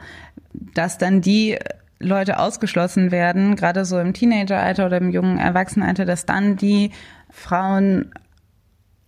dass 0.54 0.98
dann 0.98 1.22
die 1.22 1.58
Leute 2.00 2.40
ausgeschlossen 2.40 3.12
werden, 3.12 3.56
gerade 3.56 3.86
so 3.86 4.00
im 4.00 4.14
Teenageralter 4.14 4.86
oder 4.86 4.98
im 4.98 5.10
jungen 5.10 5.38
Erwachsenenalter, 5.38 6.06
dass 6.06 6.26
dann 6.26 6.58
die 6.58 6.92
Frauen 7.30 8.12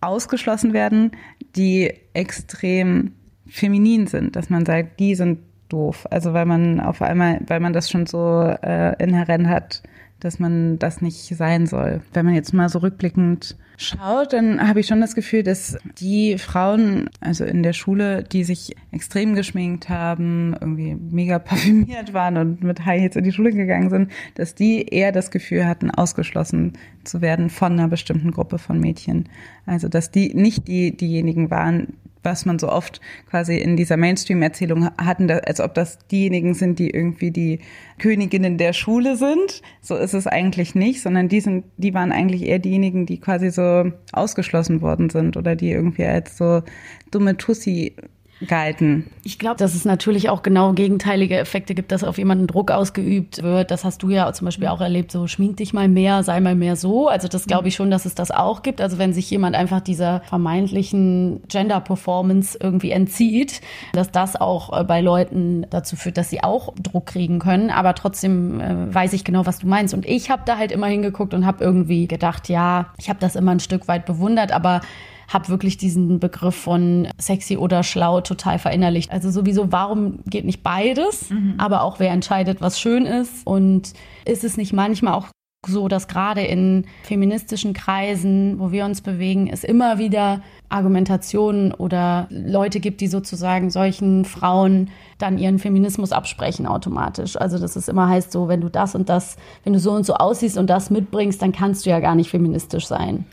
ausgeschlossen 0.00 0.72
werden, 0.72 1.12
die 1.54 1.92
extrem 2.14 3.12
feminin 3.48 4.06
sind, 4.06 4.36
dass 4.36 4.50
man 4.50 4.66
sagt, 4.66 4.98
die 4.98 5.14
sind 5.14 5.38
doof. 5.68 6.06
Also 6.10 6.32
weil 6.32 6.46
man 6.46 6.80
auf 6.80 7.02
einmal, 7.02 7.40
weil 7.46 7.60
man 7.60 7.72
das 7.72 7.90
schon 7.90 8.06
so 8.06 8.42
äh, 8.62 9.02
inhärent 9.02 9.48
hat, 9.48 9.82
dass 10.20 10.38
man 10.38 10.78
das 10.78 11.02
nicht 11.02 11.36
sein 11.36 11.66
soll. 11.66 12.00
Wenn 12.12 12.26
man 12.26 12.34
jetzt 12.34 12.52
mal 12.52 12.68
so 12.68 12.78
rückblickend 12.78 13.56
schaut, 13.76 14.32
dann 14.32 14.66
habe 14.66 14.80
ich 14.80 14.86
schon 14.86 15.00
das 15.00 15.14
Gefühl, 15.14 15.42
dass 15.42 15.78
die 15.98 16.38
Frauen, 16.38 17.10
also 17.20 17.44
in 17.44 17.62
der 17.62 17.72
Schule, 17.72 18.22
die 18.22 18.44
sich 18.44 18.74
extrem 18.92 19.34
geschminkt 19.34 19.88
haben, 19.88 20.54
irgendwie 20.60 20.94
mega 20.94 21.38
parfümiert 21.38 22.12
waren 22.12 22.36
und 22.36 22.62
mit 22.62 22.84
High 22.84 23.00
Heels 23.00 23.16
in 23.16 23.24
die 23.24 23.32
Schule 23.32 23.52
gegangen 23.52 23.90
sind, 23.90 24.10
dass 24.34 24.54
die 24.54 24.86
eher 24.86 25.12
das 25.12 25.30
Gefühl 25.30 25.66
hatten, 25.66 25.90
ausgeschlossen 25.90 26.74
zu 27.04 27.20
werden 27.20 27.50
von 27.50 27.72
einer 27.72 27.88
bestimmten 27.88 28.30
Gruppe 28.30 28.58
von 28.58 28.80
Mädchen. 28.80 29.28
Also 29.66 29.88
dass 29.88 30.10
die 30.10 30.34
nicht 30.34 30.68
die 30.68 30.96
diejenigen 30.96 31.50
waren, 31.50 31.94
was 32.26 32.44
man 32.44 32.58
so 32.58 32.68
oft 32.68 33.00
quasi 33.30 33.56
in 33.56 33.76
dieser 33.76 33.96
Mainstream-Erzählung 33.96 34.90
hatten, 34.98 35.30
als 35.30 35.60
ob 35.60 35.72
das 35.74 35.98
diejenigen 36.08 36.52
sind, 36.52 36.78
die 36.78 36.90
irgendwie 36.90 37.30
die 37.30 37.60
Königinnen 37.98 38.58
der 38.58 38.72
Schule 38.72 39.16
sind. 39.16 39.62
So 39.80 39.96
ist 39.96 40.12
es 40.12 40.26
eigentlich 40.26 40.74
nicht, 40.74 41.00
sondern 41.00 41.28
die 41.28 41.40
sind, 41.40 41.64
die 41.76 41.94
waren 41.94 42.12
eigentlich 42.12 42.42
eher 42.42 42.58
diejenigen, 42.58 43.06
die 43.06 43.20
quasi 43.20 43.50
so 43.50 43.92
ausgeschlossen 44.12 44.82
worden 44.82 45.08
sind 45.08 45.36
oder 45.36 45.56
die 45.56 45.70
irgendwie 45.70 46.04
als 46.04 46.36
so 46.36 46.62
dumme 47.10 47.36
Tussi 47.36 47.94
gehalten. 48.40 49.10
Ich 49.22 49.38
glaube, 49.38 49.56
dass 49.56 49.74
es 49.74 49.84
natürlich 49.84 50.28
auch 50.28 50.42
genau 50.42 50.72
gegenteilige 50.72 51.38
Effekte 51.38 51.74
gibt, 51.74 51.90
dass 51.90 52.04
auf 52.04 52.18
jemanden 52.18 52.46
Druck 52.46 52.70
ausgeübt 52.70 53.42
wird. 53.42 53.70
Das 53.70 53.84
hast 53.84 54.02
du 54.02 54.10
ja 54.10 54.30
zum 54.32 54.44
Beispiel 54.44 54.68
auch 54.68 54.80
erlebt, 54.80 55.10
so 55.10 55.26
schmink 55.26 55.56
dich 55.56 55.72
mal 55.72 55.88
mehr, 55.88 56.22
sei 56.22 56.40
mal 56.40 56.54
mehr 56.54 56.76
so. 56.76 57.08
Also 57.08 57.28
das 57.28 57.46
glaube 57.46 57.68
ich 57.68 57.74
schon, 57.74 57.90
dass 57.90 58.04
es 58.04 58.14
das 58.14 58.30
auch 58.30 58.62
gibt. 58.62 58.80
Also 58.80 58.98
wenn 58.98 59.14
sich 59.14 59.30
jemand 59.30 59.56
einfach 59.56 59.80
dieser 59.80 60.20
vermeintlichen 60.20 61.40
Gender 61.48 61.80
Performance 61.80 62.58
irgendwie 62.60 62.90
entzieht, 62.90 63.62
dass 63.92 64.10
das 64.10 64.36
auch 64.36 64.78
äh, 64.78 64.84
bei 64.84 65.00
Leuten 65.00 65.66
dazu 65.70 65.96
führt, 65.96 66.18
dass 66.18 66.28
sie 66.28 66.42
auch 66.42 66.74
Druck 66.74 67.06
kriegen 67.06 67.38
können. 67.38 67.70
Aber 67.70 67.94
trotzdem 67.94 68.60
äh, 68.60 68.94
weiß 68.94 69.14
ich 69.14 69.24
genau, 69.24 69.46
was 69.46 69.60
du 69.60 69.66
meinst. 69.66 69.94
Und 69.94 70.04
ich 70.04 70.30
habe 70.30 70.42
da 70.44 70.58
halt 70.58 70.72
immer 70.72 70.88
hingeguckt 70.88 71.32
und 71.32 71.46
habe 71.46 71.64
irgendwie 71.64 72.06
gedacht, 72.06 72.50
ja, 72.50 72.92
ich 72.98 73.08
habe 73.08 73.18
das 73.18 73.34
immer 73.34 73.52
ein 73.52 73.60
Stück 73.60 73.88
weit 73.88 74.04
bewundert, 74.04 74.52
aber 74.52 74.82
habe 75.28 75.48
wirklich 75.48 75.76
diesen 75.76 76.20
Begriff 76.20 76.54
von 76.54 77.08
sexy 77.18 77.56
oder 77.56 77.82
schlau 77.82 78.20
total 78.20 78.58
verinnerlicht. 78.58 79.10
Also 79.10 79.30
sowieso, 79.30 79.72
warum 79.72 80.20
geht 80.26 80.44
nicht 80.44 80.62
beides? 80.62 81.30
Mhm. 81.30 81.54
Aber 81.58 81.82
auch 81.82 81.98
wer 81.98 82.10
entscheidet, 82.10 82.60
was 82.60 82.80
schön 82.80 83.06
ist. 83.06 83.46
Und 83.46 83.92
ist 84.24 84.44
es 84.44 84.56
nicht 84.56 84.72
manchmal 84.72 85.14
auch 85.14 85.28
so, 85.66 85.88
dass 85.88 86.06
gerade 86.06 86.42
in 86.42 86.84
feministischen 87.02 87.72
Kreisen, 87.72 88.58
wo 88.58 88.70
wir 88.70 88.84
uns 88.84 89.00
bewegen, 89.00 89.48
es 89.48 89.64
immer 89.64 89.98
wieder 89.98 90.42
Argumentationen 90.68 91.72
oder 91.72 92.28
Leute 92.30 92.78
gibt, 92.78 93.00
die 93.00 93.08
sozusagen 93.08 93.70
solchen 93.70 94.24
Frauen 94.24 94.90
dann 95.18 95.38
ihren 95.38 95.58
Feminismus 95.58 96.12
absprechen 96.12 96.66
automatisch. 96.66 97.36
Also 97.36 97.58
dass 97.58 97.74
es 97.74 97.88
immer 97.88 98.08
heißt, 98.08 98.32
so 98.32 98.48
wenn 98.48 98.60
du 98.60 98.68
das 98.68 98.94
und 98.94 99.08
das, 99.08 99.36
wenn 99.64 99.72
du 99.72 99.78
so 99.80 99.92
und 99.92 100.06
so 100.06 100.14
aussiehst 100.14 100.58
und 100.58 100.68
das 100.68 100.90
mitbringst, 100.90 101.40
dann 101.42 101.52
kannst 101.52 101.86
du 101.86 101.90
ja 101.90 102.00
gar 102.00 102.14
nicht 102.14 102.30
feministisch 102.30 102.86
sein 102.86 103.24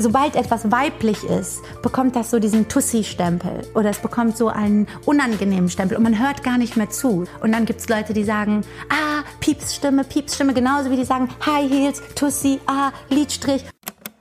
sobald 0.00 0.34
etwas 0.34 0.70
weiblich 0.70 1.24
ist, 1.24 1.60
bekommt 1.82 2.16
das 2.16 2.30
so 2.30 2.38
diesen 2.38 2.68
Tussi-Stempel 2.68 3.66
oder 3.74 3.90
es 3.90 3.98
bekommt 3.98 4.36
so 4.36 4.48
einen 4.48 4.86
unangenehmen 5.04 5.68
Stempel 5.68 5.96
und 5.96 6.02
man 6.02 6.18
hört 6.18 6.42
gar 6.42 6.58
nicht 6.58 6.76
mehr 6.76 6.90
zu. 6.90 7.26
Und 7.40 7.52
dann 7.52 7.66
gibt 7.66 7.80
es 7.80 7.88
Leute, 7.88 8.12
die 8.12 8.24
sagen, 8.24 8.62
ah, 8.88 9.22
Piepsstimme, 9.40 10.04
Piepsstimme, 10.04 10.54
genauso 10.54 10.90
wie 10.90 10.96
die 10.96 11.04
sagen 11.04 11.28
High 11.44 11.70
Heels, 11.70 12.02
Tussi, 12.14 12.58
ah, 12.66 12.90
Liedstrich. 13.10 13.64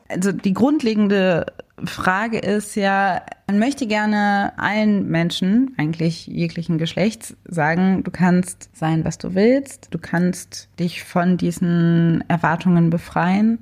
Also 0.09 0.31
die 0.31 0.53
grundlegende 0.53 1.45
Frage 1.85 2.39
ist 2.39 2.75
ja, 2.75 3.21
man 3.47 3.59
möchte 3.59 3.87
gerne 3.87 4.53
allen 4.57 5.07
Menschen, 5.07 5.73
eigentlich 5.77 6.27
jeglichen 6.27 6.77
Geschlechts, 6.77 7.35
sagen, 7.45 8.03
du 8.03 8.11
kannst 8.11 8.69
sein, 8.75 9.05
was 9.05 9.17
du 9.17 9.33
willst, 9.33 9.87
du 9.91 9.97
kannst 9.97 10.69
dich 10.79 11.03
von 11.03 11.37
diesen 11.37 12.23
Erwartungen 12.27 12.89
befreien. 12.89 13.59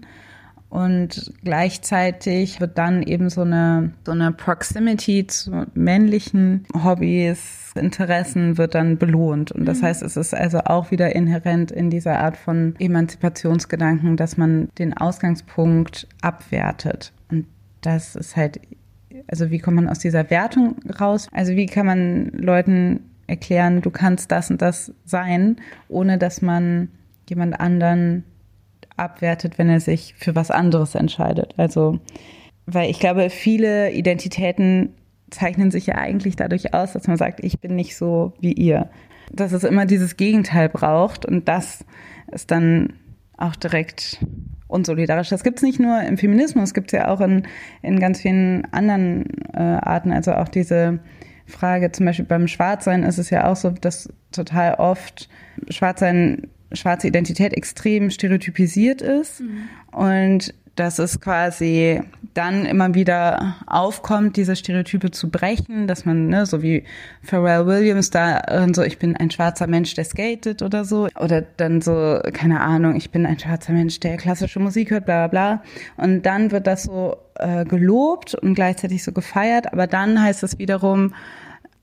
Und 0.70 1.32
gleichzeitig 1.44 2.60
wird 2.60 2.78
dann 2.78 3.02
eben 3.02 3.30
so 3.30 3.42
eine, 3.42 3.94
so 4.06 4.12
eine 4.12 4.32
Proximity 4.34 5.26
zu 5.26 5.66
männlichen 5.74 6.66
Hobbys, 6.84 7.72
Interessen 7.76 8.58
wird 8.58 8.76
dann 8.76 8.98
belohnt. 8.98 9.52
Und 9.52 9.66
das 9.66 9.82
mhm. 9.82 9.86
heißt, 9.86 10.04
es 10.04 10.18
ist 10.18 10.34
also 10.34 10.60
auch 10.60 10.92
wieder 10.92 11.16
inhärent 11.16 11.72
in 11.72 11.90
dieser 11.90 12.20
Art 12.20 12.36
von 12.36 12.76
Emanzipationsgedanken, 12.80 14.18
dass 14.18 14.36
man 14.36 14.70
den 14.78 14.96
Ausgangspunkt 14.96 16.08
abwertet. 16.22 17.14
Und 17.30 17.46
das 17.82 18.16
ist 18.16 18.36
halt, 18.36 18.60
also 19.28 19.52
wie 19.52 19.60
kommt 19.60 19.76
man 19.76 19.88
aus 19.88 20.00
dieser 20.00 20.30
Wertung 20.30 20.76
raus? 21.00 21.28
Also 21.32 21.54
wie 21.54 21.68
kann 21.68 21.86
man 21.86 22.32
Leuten 22.34 23.02
erklären, 23.28 23.82
du 23.82 23.92
kannst 23.92 24.32
das 24.32 24.50
und 24.50 24.62
das 24.62 24.94
sein, 25.06 25.58
ohne 25.90 26.18
dass 26.18 26.42
man 26.42 26.90
jemand 27.30 27.60
anderen 27.60 28.24
abwertet, 28.98 29.58
wenn 29.58 29.70
er 29.70 29.80
sich 29.80 30.14
für 30.18 30.36
was 30.36 30.52
anderes 30.52 30.96
entscheidet. 30.96 31.54
Also, 31.58 32.00
weil 32.66 32.90
ich 32.90 33.00
glaube, 33.00 33.30
viele 33.30 33.92
Identitäten 33.92 34.94
zeichnen 35.30 35.72
sich 35.72 35.88
ja 35.88 35.96
eigentlich 35.96 36.36
dadurch 36.36 36.74
aus, 36.74 36.94
dass 36.94 37.08
man 37.08 37.18
sagt, 37.18 37.44
ich 37.44 37.60
bin 37.60 37.76
nicht 37.76 37.96
so 37.98 38.34
wie 38.40 38.54
ihr. 38.54 38.90
Dass 39.32 39.52
es 39.52 39.64
immer 39.64 39.86
dieses 39.86 40.18
Gegenteil 40.18 40.70
braucht 40.70 41.26
und 41.26 41.48
das 41.48 41.86
ist 42.32 42.52
dann 42.52 42.94
auch 43.38 43.56
direkt 43.56 44.26
unsolidarisch. 44.68 45.30
Das 45.30 45.44
gibt 45.44 45.58
es 45.58 45.64
nicht 45.64 45.80
nur 45.80 46.02
im 46.02 46.18
Feminismus, 46.18 46.74
gibt 46.74 46.92
es 46.92 46.98
ja 46.98 47.10
auch 47.10 47.22
in, 47.22 47.44
in 47.82 48.00
ganz 48.00 48.22
vielen 48.22 48.66
anderen 48.74 49.26
äh, 49.54 49.60
Arten. 49.60 50.12
Also 50.12 50.34
auch 50.34 50.50
diese 50.50 51.00
Frage, 51.46 51.92
zum 51.92 52.06
Beispiel 52.06 52.26
beim 52.26 52.48
Schwarzsein 52.48 53.04
ist 53.04 53.18
es 53.18 53.30
ja 53.30 53.50
auch 53.50 53.56
so, 53.56 53.70
dass 53.70 54.12
total 54.32 54.76
oft 54.76 55.30
Schwarzsein 55.70 56.48
schwarze 56.74 57.08
Identität 57.08 57.54
extrem 57.54 58.10
stereotypisiert 58.10 59.02
ist 59.02 59.42
mhm. 59.42 59.70
und 59.92 60.54
dass 60.78 61.00
es 61.00 61.20
quasi 61.20 62.02
dann 62.34 62.66
immer 62.66 62.94
wieder 62.94 63.56
aufkommt, 63.66 64.38
diese 64.38 64.56
Stereotype 64.56 65.12
zu 65.12 65.30
brechen, 65.30 65.88
dass 65.88 66.06
man, 66.06 66.28
ne, 66.28 66.46
so 66.46 66.62
wie 66.62 66.84
Pharrell 67.24 67.66
Williams 67.66 68.12
da 68.12 68.40
äh, 68.42 68.68
so, 68.74 68.84
ich 68.84 69.00
bin 69.00 69.18
ein 69.18 69.32
schwarzer 69.32 69.68
Mensch, 69.68 69.96
der 69.96 70.06
skatet 70.06 70.62
oder 70.62 70.86
so, 70.86 71.08
oder 71.20 71.42
dann 71.42 71.82
so, 71.82 72.20
keine 72.34 72.62
Ahnung, 72.62 72.96
ich 72.96 73.10
bin 73.10 73.26
ein 73.26 73.40
schwarzer 73.40 73.74
Mensch, 73.74 74.00
der 74.00 74.18
klassische 74.18 74.60
Musik 74.60 74.92
hört, 74.92 75.06
bla 75.06 75.28
bla 75.28 75.58
bla. 75.58 75.64
Und 75.98 76.26
dann 76.28 76.52
wird 76.52 76.68
das 76.68 76.84
so 76.84 77.18
äh, 77.36 77.66
gelobt 77.66 78.36
und 78.36 78.54
gleichzeitig 78.54 79.04
so 79.04 79.12
gefeiert, 79.12 79.74
aber 79.74 79.88
dann 79.88 80.22
heißt 80.22 80.44
es 80.44 80.60
wiederum, 80.60 81.14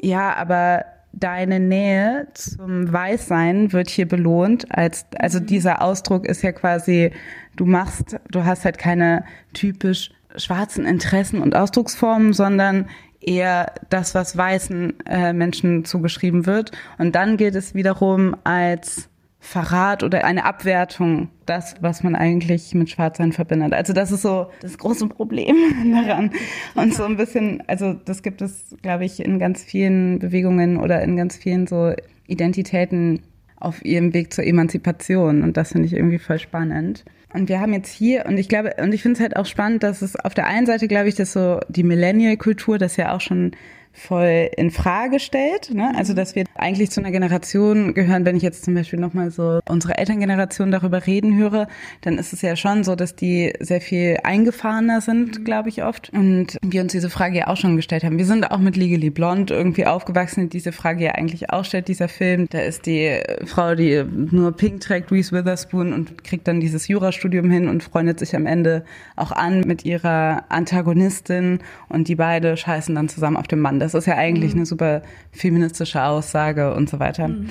ja, 0.00 0.34
aber 0.34 0.84
deine 1.18 1.60
Nähe 1.60 2.28
zum 2.34 2.92
Weißsein 2.92 3.72
wird 3.72 3.88
hier 3.88 4.08
belohnt. 4.08 4.66
Als, 4.70 5.06
also 5.18 5.40
mhm. 5.40 5.46
dieser 5.46 5.82
Ausdruck 5.82 6.26
ist 6.26 6.42
ja 6.42 6.52
quasi, 6.52 7.12
du 7.56 7.66
machst, 7.66 8.16
du 8.30 8.44
hast 8.44 8.64
halt 8.64 8.78
keine 8.78 9.24
typisch 9.52 10.10
schwarzen 10.36 10.84
Interessen 10.84 11.40
und 11.40 11.54
Ausdrucksformen, 11.54 12.32
sondern 12.32 12.88
eher 13.20 13.72
das, 13.88 14.14
was 14.14 14.36
weißen 14.36 14.94
äh, 15.06 15.32
Menschen 15.32 15.84
zugeschrieben 15.84 16.46
wird. 16.46 16.72
Und 16.98 17.14
dann 17.14 17.36
gilt 17.36 17.54
es 17.54 17.74
wiederum 17.74 18.36
als 18.44 19.08
Verrat 19.44 20.02
oder 20.02 20.24
eine 20.24 20.46
Abwertung, 20.46 21.28
das, 21.44 21.74
was 21.82 22.02
man 22.02 22.16
eigentlich 22.16 22.74
mit 22.74 22.88
Schwarzsein 22.88 23.32
verbindet. 23.32 23.74
Also 23.74 23.92
das 23.92 24.10
ist 24.10 24.22
so 24.22 24.46
das 24.62 24.78
große 24.78 25.06
Problem 25.08 25.54
daran. 25.92 26.30
Und 26.74 26.94
so 26.94 27.04
ein 27.04 27.18
bisschen, 27.18 27.62
also 27.66 27.92
das 27.92 28.22
gibt 28.22 28.40
es, 28.40 28.74
glaube 28.80 29.04
ich, 29.04 29.22
in 29.22 29.38
ganz 29.38 29.62
vielen 29.62 30.18
Bewegungen 30.18 30.78
oder 30.78 31.02
in 31.02 31.18
ganz 31.18 31.36
vielen 31.36 31.66
so 31.66 31.92
Identitäten 32.26 33.20
auf 33.60 33.84
ihrem 33.84 34.14
Weg 34.14 34.32
zur 34.32 34.44
Emanzipation. 34.44 35.42
Und 35.42 35.58
das 35.58 35.72
finde 35.72 35.88
ich 35.88 35.92
irgendwie 35.92 36.18
voll 36.18 36.38
spannend. 36.38 37.04
Und 37.34 37.50
wir 37.50 37.60
haben 37.60 37.74
jetzt 37.74 37.92
hier, 37.92 38.24
und 38.26 38.38
ich 38.38 38.48
glaube, 38.48 38.76
und 38.82 38.94
ich 38.94 39.02
finde 39.02 39.16
es 39.16 39.20
halt 39.20 39.36
auch 39.36 39.46
spannend, 39.46 39.82
dass 39.82 40.00
es 40.00 40.16
auf 40.16 40.32
der 40.32 40.46
einen 40.46 40.64
Seite, 40.64 40.88
glaube 40.88 41.10
ich, 41.10 41.16
dass 41.16 41.34
so 41.34 41.60
die 41.68 41.82
Millennial-Kultur, 41.82 42.78
das 42.78 42.96
ja 42.96 43.14
auch 43.14 43.20
schon 43.20 43.52
voll 43.94 44.50
in 44.56 44.70
Frage 44.70 45.20
stellt. 45.20 45.72
Ne? 45.72 45.92
Also 45.96 46.12
mhm. 46.12 46.16
dass 46.16 46.34
wir 46.34 46.44
eigentlich 46.54 46.90
zu 46.90 47.00
einer 47.00 47.12
Generation 47.12 47.94
gehören, 47.94 48.26
wenn 48.26 48.36
ich 48.36 48.42
jetzt 48.42 48.64
zum 48.64 48.74
Beispiel 48.74 48.98
nochmal 48.98 49.30
so 49.30 49.60
unsere 49.68 49.96
Elterngeneration 49.96 50.70
darüber 50.70 51.06
reden 51.06 51.36
höre, 51.36 51.68
dann 52.02 52.18
ist 52.18 52.32
es 52.32 52.42
ja 52.42 52.56
schon 52.56 52.84
so, 52.84 52.96
dass 52.96 53.14
die 53.14 53.52
sehr 53.60 53.80
viel 53.80 54.18
eingefahrener 54.22 55.00
sind, 55.00 55.38
mhm. 55.38 55.44
glaube 55.44 55.68
ich 55.68 55.84
oft. 55.84 56.10
Und 56.10 56.58
wir 56.62 56.82
uns 56.82 56.92
diese 56.92 57.08
Frage 57.08 57.38
ja 57.38 57.46
auch 57.46 57.56
schon 57.56 57.76
gestellt 57.76 58.04
haben. 58.04 58.18
Wir 58.18 58.26
sind 58.26 58.50
auch 58.50 58.58
mit 58.58 58.76
Legally 58.76 59.10
Blonde 59.10 59.54
irgendwie 59.54 59.86
aufgewachsen, 59.86 60.50
diese 60.50 60.72
Frage 60.72 61.04
ja 61.04 61.12
eigentlich 61.12 61.50
auch 61.50 61.64
stellt, 61.64 61.88
dieser 61.88 62.08
Film. 62.08 62.48
Da 62.50 62.60
ist 62.60 62.86
die 62.86 63.20
Frau, 63.44 63.74
die 63.74 64.04
nur 64.30 64.52
Pink 64.52 64.80
trägt, 64.80 65.12
Reese 65.12 65.32
Witherspoon 65.32 65.92
und 65.92 66.24
kriegt 66.24 66.48
dann 66.48 66.60
dieses 66.60 66.88
Jurastudium 66.88 67.48
hin 67.50 67.68
und 67.68 67.84
freundet 67.84 68.18
sich 68.18 68.34
am 68.34 68.46
Ende 68.46 68.84
auch 69.14 69.30
an 69.30 69.60
mit 69.60 69.84
ihrer 69.84 70.44
Antagonistin 70.48 71.60
und 71.88 72.08
die 72.08 72.16
beide 72.16 72.56
scheißen 72.56 72.94
dann 72.94 73.08
zusammen 73.08 73.36
auf 73.36 73.46
dem 73.46 73.60
Mann 73.60 73.83
das 73.84 73.94
ist 73.94 74.06
ja 74.06 74.16
eigentlich 74.16 74.52
mhm. 74.52 74.60
eine 74.60 74.66
super 74.66 75.02
feministische 75.30 76.02
Aussage 76.02 76.74
und 76.74 76.88
so 76.88 76.98
weiter. 76.98 77.28
Mhm. 77.28 77.50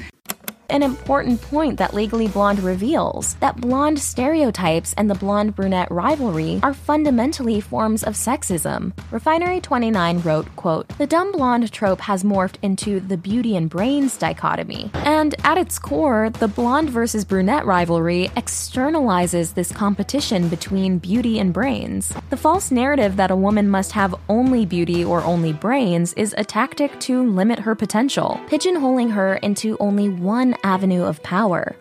An 0.69 0.83
important 0.83 1.41
point 1.41 1.77
that 1.77 1.93
Legally 1.93 2.27
Blonde 2.27 2.59
reveals 2.59 3.35
that 3.35 3.57
blonde 3.57 3.99
stereotypes 3.99 4.93
and 4.93 5.09
the 5.09 5.15
blonde 5.15 5.55
brunette 5.55 5.91
rivalry 5.91 6.59
are 6.63 6.73
fundamentally 6.73 7.59
forms 7.59 8.03
of 8.03 8.15
sexism. 8.15 8.93
Refinery29 9.11 10.23
wrote, 10.23 10.47
quote, 10.55 10.87
The 10.97 11.07
dumb 11.07 11.31
blonde 11.31 11.71
trope 11.71 12.01
has 12.01 12.23
morphed 12.23 12.55
into 12.61 12.99
the 12.99 13.17
beauty 13.17 13.55
and 13.55 13.69
brains 13.69 14.17
dichotomy. 14.17 14.91
And 14.93 15.35
at 15.43 15.57
its 15.57 15.77
core, 15.79 16.29
the 16.29 16.47
blonde 16.47 16.89
versus 16.89 17.25
brunette 17.25 17.65
rivalry 17.65 18.29
externalizes 18.35 19.53
this 19.53 19.71
competition 19.71 20.49
between 20.49 20.97
beauty 20.97 21.39
and 21.39 21.53
brains. 21.53 22.13
The 22.29 22.37
false 22.37 22.71
narrative 22.71 23.15
that 23.17 23.31
a 23.31 23.35
woman 23.35 23.69
must 23.69 23.91
have 23.91 24.15
only 24.29 24.65
beauty 24.65 25.03
or 25.03 25.21
only 25.23 25.53
brains 25.53 26.13
is 26.13 26.33
a 26.37 26.43
tactic 26.43 26.99
to 27.01 27.23
limit 27.23 27.59
her 27.59 27.75
potential, 27.75 28.39
pigeonholing 28.47 29.11
her 29.11 29.35
into 29.35 29.77
only 29.79 30.09
one 30.09 30.52
avenue 30.63 31.07
of 31.07 31.21
power. 31.23 31.73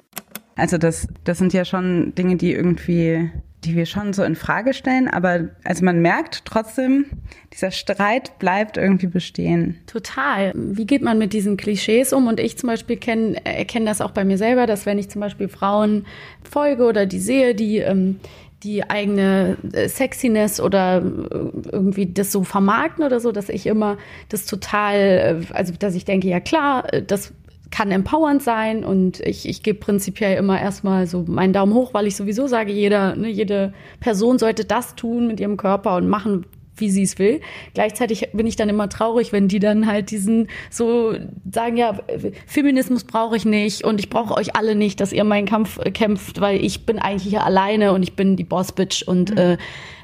Also 0.56 0.78
das, 0.78 1.08
das 1.24 1.38
sind 1.38 1.52
ja 1.52 1.64
schon 1.64 2.14
Dinge, 2.14 2.36
die 2.36 2.52
irgendwie, 2.52 3.30
die 3.64 3.74
wir 3.74 3.86
schon 3.86 4.12
so 4.12 4.22
in 4.22 4.36
Frage 4.36 4.74
stellen, 4.74 5.08
aber 5.08 5.48
also 5.64 5.84
man 5.84 6.00
merkt 6.00 6.44
trotzdem, 6.44 7.06
dieser 7.52 7.70
Streit 7.70 8.38
bleibt 8.38 8.76
irgendwie 8.76 9.06
bestehen. 9.06 9.78
Total. 9.86 10.52
Wie 10.54 10.86
geht 10.86 11.02
man 11.02 11.18
mit 11.18 11.32
diesen 11.32 11.56
Klischees 11.56 12.12
um? 12.12 12.26
Und 12.26 12.38
ich 12.38 12.58
zum 12.58 12.68
Beispiel 12.68 12.96
kenne 12.96 13.44
erkenne 13.44 13.86
das 13.86 14.00
auch 14.00 14.10
bei 14.10 14.24
mir 14.24 14.38
selber, 14.38 14.66
dass 14.66 14.84
wenn 14.84 14.98
ich 14.98 15.08
zum 15.08 15.20
Beispiel 15.20 15.48
Frauen 15.48 16.06
folge 16.42 16.84
oder 16.84 17.06
die 17.06 17.20
sehe, 17.20 17.54
die 17.54 17.78
ähm, 17.78 18.20
die 18.62 18.88
eigene 18.88 19.56
äh, 19.72 19.88
Sexiness 19.88 20.60
oder 20.60 20.98
äh, 20.98 21.68
irgendwie 21.72 22.06
das 22.06 22.30
so 22.30 22.44
vermarkten 22.44 23.04
oder 23.04 23.18
so, 23.18 23.32
dass 23.32 23.48
ich 23.48 23.66
immer 23.66 23.98
das 24.28 24.46
total, 24.46 25.42
äh, 25.50 25.54
also 25.54 25.72
dass 25.78 25.94
ich 25.94 26.04
denke, 26.04 26.28
ja 26.28 26.40
klar, 26.40 26.86
das 27.06 27.32
kann 27.72 27.90
empowernd 27.90 28.42
sein 28.42 28.84
und 28.84 29.18
ich, 29.20 29.48
ich 29.48 29.62
gebe 29.64 29.80
prinzipiell 29.80 30.36
immer 30.36 30.60
erstmal 30.60 31.06
so 31.06 31.24
meinen 31.26 31.52
Daumen 31.52 31.74
hoch, 31.74 31.92
weil 31.94 32.06
ich 32.06 32.14
sowieso 32.14 32.46
sage, 32.46 32.70
jeder, 32.70 33.16
ne, 33.16 33.28
jede 33.28 33.72
Person 33.98 34.38
sollte 34.38 34.64
das 34.64 34.94
tun 34.94 35.26
mit 35.26 35.40
ihrem 35.40 35.56
Körper 35.56 35.96
und 35.96 36.08
machen, 36.08 36.44
wie 36.76 36.90
sie 36.90 37.02
es 37.02 37.18
will. 37.18 37.40
Gleichzeitig 37.74 38.28
bin 38.34 38.46
ich 38.46 38.56
dann 38.56 38.68
immer 38.68 38.88
traurig, 38.88 39.32
wenn 39.32 39.48
die 39.48 39.58
dann 39.58 39.86
halt 39.86 40.10
diesen 40.10 40.48
so 40.70 41.14
sagen, 41.50 41.76
ja, 41.76 41.98
Feminismus 42.46 43.04
brauche 43.04 43.36
ich 43.36 43.44
nicht 43.44 43.84
und 43.84 44.00
ich 44.00 44.10
brauche 44.10 44.34
euch 44.34 44.54
alle 44.54 44.74
nicht, 44.74 45.00
dass 45.00 45.12
ihr 45.12 45.24
meinen 45.24 45.46
Kampf 45.46 45.80
kämpft, 45.94 46.40
weil 46.40 46.62
ich 46.62 46.84
bin 46.84 46.98
eigentlich 46.98 47.30
hier 47.30 47.44
alleine 47.44 47.92
und 47.92 48.02
ich 48.02 48.14
bin 48.14 48.36
die 48.36 48.44
Boss-Bitch 48.44 49.02
und 49.02 49.30
mhm. 49.30 49.38
äh, 49.38 49.56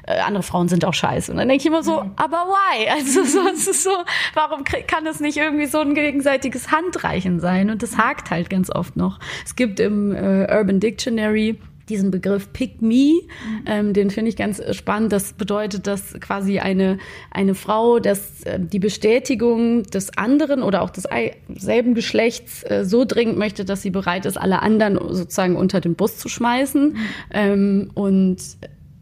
äh, 0.09 0.19
andere 0.21 0.43
Frauen 0.43 0.67
sind 0.67 0.85
auch 0.85 0.93
scheiße. 0.93 1.31
Und 1.31 1.37
dann 1.37 1.47
denke 1.47 1.61
ich 1.61 1.67
immer 1.67 1.83
so, 1.83 2.01
mhm. 2.01 2.11
aber 2.15 2.47
why? 2.47 2.89
Also 2.89 3.23
so, 3.23 3.47
es 3.47 3.67
ist 3.67 3.83
so, 3.83 3.91
warum 4.33 4.63
kann 4.63 5.05
es 5.05 5.19
nicht 5.19 5.37
irgendwie 5.37 5.67
so 5.67 5.79
ein 5.79 5.93
gegenseitiges 5.93 6.71
Handreichen 6.71 7.39
sein? 7.39 7.69
Und 7.69 7.83
das 7.83 7.97
hakt 7.97 8.31
halt 8.31 8.49
ganz 8.49 8.71
oft 8.71 8.97
noch. 8.97 9.19
Es 9.45 9.55
gibt 9.55 9.79
im 9.79 10.13
äh, 10.13 10.47
Urban 10.51 10.79
Dictionary 10.79 11.59
diesen 11.89 12.11
Begriff 12.11 12.53
Pick 12.53 12.81
Me, 12.81 13.13
mhm. 13.13 13.21
ähm, 13.65 13.93
den 13.93 14.09
finde 14.11 14.29
ich 14.29 14.35
ganz 14.35 14.61
spannend. 14.75 15.11
Das 15.11 15.33
bedeutet, 15.33 15.87
dass 15.87 16.13
quasi 16.19 16.59
eine, 16.59 16.97
eine 17.31 17.55
Frau, 17.55 17.99
dass 17.99 18.43
äh, 18.43 18.59
die 18.59 18.79
Bestätigung 18.79 19.83
des 19.83 20.15
anderen 20.17 20.61
oder 20.63 20.81
auch 20.81 20.89
des 20.89 21.07
selben 21.55 21.95
Geschlechts 21.95 22.63
äh, 22.63 22.85
so 22.85 23.05
dringend 23.05 23.37
möchte, 23.37 23.65
dass 23.65 23.81
sie 23.81 23.89
bereit 23.89 24.25
ist, 24.25 24.37
alle 24.37 24.61
anderen 24.61 24.99
sozusagen 25.13 25.55
unter 25.55 25.81
den 25.81 25.95
Bus 25.95 26.17
zu 26.17 26.29
schmeißen. 26.29 26.93
Mhm. 26.93 26.97
Ähm, 27.31 27.91
und 27.95 28.37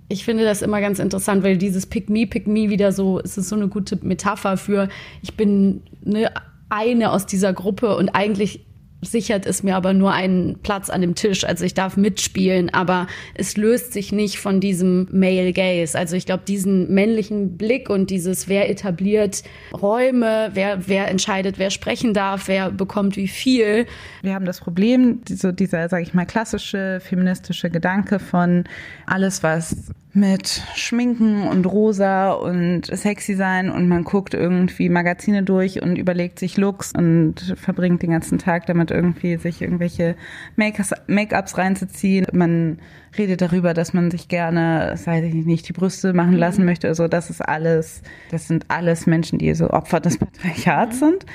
ich 0.09 0.23
finde 0.23 0.45
das 0.45 0.61
immer 0.61 0.79
ganz 0.79 0.99
interessant, 0.99 1.43
weil 1.43 1.57
dieses 1.57 1.85
Pick 1.85 2.09
Me, 2.09 2.27
Pick 2.27 2.47
Me 2.47 2.69
wieder 2.69 2.91
so, 2.91 3.19
es 3.19 3.37
ist 3.37 3.49
so 3.49 3.55
eine 3.55 3.67
gute 3.67 3.97
Metapher 4.01 4.57
für, 4.57 4.87
ich 5.21 5.35
bin 5.35 5.81
ne, 6.03 6.31
eine 6.69 7.11
aus 7.11 7.25
dieser 7.25 7.53
Gruppe 7.53 7.95
und 7.97 8.09
eigentlich 8.09 8.65
sichert 9.01 9.45
es 9.45 9.61
mir 9.63 9.75
aber 9.75 9.93
nur 9.93 10.11
einen 10.11 10.59
Platz 10.59 10.89
an 10.89 11.01
dem 11.01 11.15
Tisch. 11.15 11.43
Also 11.43 11.65
ich 11.65 11.73
darf 11.73 11.97
mitspielen, 11.97 12.73
aber 12.73 13.07
es 13.35 13.55
löst 13.55 13.93
sich 13.93 14.11
nicht 14.11 14.39
von 14.39 14.59
diesem 14.59 15.07
Male 15.11 15.53
Gaze. 15.53 15.97
Also 15.97 16.15
ich 16.15 16.25
glaube, 16.25 16.43
diesen 16.47 16.93
männlichen 16.93 17.57
Blick 17.57 17.89
und 17.89 18.09
dieses, 18.09 18.47
wer 18.47 18.69
etabliert 18.69 19.43
Räume, 19.73 20.51
wer, 20.53 20.87
wer 20.87 21.09
entscheidet, 21.09 21.59
wer 21.59 21.69
sprechen 21.69 22.13
darf, 22.13 22.47
wer 22.47 22.71
bekommt 22.71 23.17
wie 23.17 23.27
viel. 23.27 23.85
Wir 24.23 24.33
haben 24.33 24.45
das 24.45 24.61
Problem, 24.61 25.21
so 25.29 25.51
dieser, 25.51 25.89
sage 25.89 26.03
ich 26.03 26.13
mal, 26.13 26.25
klassische 26.25 26.99
feministische 26.99 27.69
Gedanke 27.69 28.19
von 28.19 28.63
alles, 29.05 29.43
was 29.43 29.91
mit 30.17 30.63
Schminken 30.75 31.43
und 31.43 31.65
rosa 31.65 32.31
und 32.31 32.85
sexy 32.85 33.35
sein 33.35 33.69
und 33.69 33.87
man 33.87 34.03
guckt 34.03 34.33
irgendwie 34.33 34.89
Magazine 34.89 35.43
durch 35.43 35.81
und 35.83 35.95
überlegt 35.95 36.39
sich 36.39 36.57
Looks 36.57 36.91
und 36.91 37.55
verbringt 37.55 38.01
den 38.01 38.09
ganzen 38.09 38.39
Tag 38.39 38.65
damit 38.65 38.89
irgendwie 38.89 39.37
sich 39.37 39.61
irgendwelche 39.61 40.15
Make-ups 40.55 41.57
reinzuziehen. 41.57 42.25
Man 42.33 42.79
redet 43.15 43.41
darüber, 43.41 43.75
dass 43.75 43.93
man 43.93 44.09
sich 44.09 44.27
gerne, 44.27 44.97
sei 44.97 45.23
ich 45.23 45.45
nicht, 45.45 45.69
die 45.69 45.73
Brüste 45.73 46.13
machen 46.13 46.33
mhm. 46.33 46.39
lassen 46.39 46.65
möchte. 46.65 46.87
Also 46.87 47.07
das 47.07 47.29
ist 47.29 47.41
alles, 47.41 48.01
das 48.31 48.47
sind 48.47 48.65
alles 48.69 49.05
Menschen, 49.05 49.37
die 49.37 49.53
so 49.53 49.69
Opfer 49.69 49.99
des 49.99 50.17
Patriarchats 50.17 50.95
mhm. 50.95 51.05
sind 51.05 51.25